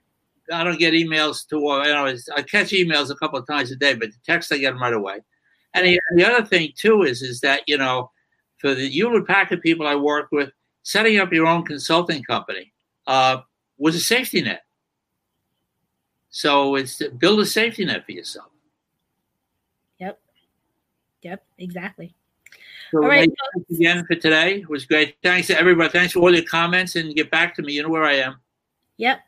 I 0.51 0.63
don't 0.63 0.79
get 0.79 0.93
emails 0.93 1.47
to, 1.49 1.57
you 1.57 1.93
know, 1.93 2.15
I 2.35 2.41
catch 2.41 2.71
emails 2.71 3.11
a 3.11 3.15
couple 3.15 3.37
of 3.37 3.45
times 3.45 3.71
a 3.71 3.75
day, 3.75 3.93
but 3.93 4.09
the 4.09 4.17
text 4.25 4.51
I 4.51 4.57
get 4.57 4.71
them 4.71 4.81
right 4.81 4.93
away. 4.93 5.19
And 5.75 5.85
the, 5.85 5.99
the 6.15 6.25
other 6.25 6.43
thing 6.45 6.71
too 6.75 7.03
is, 7.03 7.21
is 7.21 7.41
that 7.41 7.61
you 7.67 7.77
know, 7.77 8.11
for 8.57 8.73
the 8.73 8.89
Hewlett 8.89 9.27
Packard 9.27 9.61
people 9.61 9.85
I 9.85 9.95
work 9.95 10.29
with, 10.31 10.49
setting 10.81 11.19
up 11.19 11.31
your 11.31 11.45
own 11.45 11.63
consulting 11.63 12.23
company 12.23 12.73
uh, 13.05 13.37
was 13.77 13.95
a 13.95 13.99
safety 13.99 14.41
net 14.41 14.63
so 16.29 16.75
it's 16.75 16.97
to 16.97 17.09
build 17.09 17.39
a 17.39 17.45
safety 17.45 17.85
net 17.85 18.05
for 18.05 18.11
yourself. 18.11 18.51
Yep. 19.99 20.19
Yep. 21.23 21.43
Exactly. 21.57 22.15
So 22.91 23.03
all 23.03 23.09
right. 23.09 23.29
Thanks 23.53 23.71
again 23.71 24.05
for 24.05 24.15
today. 24.15 24.61
It 24.61 24.69
was 24.69 24.85
great. 24.85 25.15
Thanks 25.23 25.47
to 25.47 25.59
everybody. 25.59 25.89
Thanks 25.89 26.13
for 26.13 26.19
all 26.19 26.33
your 26.33 26.45
comments 26.45 26.95
and 26.95 27.15
get 27.15 27.29
back 27.29 27.55
to 27.55 27.61
me. 27.61 27.73
You 27.73 27.83
know 27.83 27.89
where 27.89 28.03
I 28.03 28.15
am. 28.15 28.37
Yep. 28.97 29.19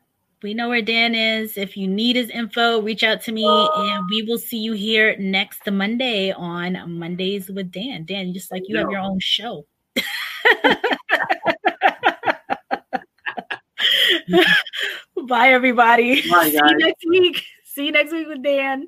We 0.42 0.56
know 0.56 0.70
where 0.70 0.82
Dan 0.82 1.14
is. 1.14 1.56
If 1.58 1.78
you 1.78 1.88
need 1.88 2.16
his 2.16 2.30
info, 2.32 2.82
reach 2.82 3.04
out 3.04 3.22
to 3.22 3.32
me 3.32 3.46
and 3.46 4.04
we 4.10 4.24
will 4.24 4.40
see 4.40 4.58
you 4.58 4.74
here 4.74 5.16
next 5.20 5.70
Monday 5.70 6.32
on 6.32 6.98
Mondays 6.98 7.50
with 7.50 7.72
Dan. 7.72 8.06
Dan, 8.06 8.34
just 8.34 8.52
like 8.52 8.64
you 8.66 8.78
have 8.78 8.90
your 8.90 9.02
own 9.02 9.20
show. 9.20 9.68
Bye, 15.28 15.50
everybody. 15.50 16.28
Bye, 16.30 16.50
See 16.50 16.58
you 16.58 16.78
next 16.78 17.06
week. 17.08 17.46
See 17.66 17.86
you 17.86 17.92
next 17.92 18.12
week 18.12 18.28
with 18.28 18.44
Dan. 18.44 18.88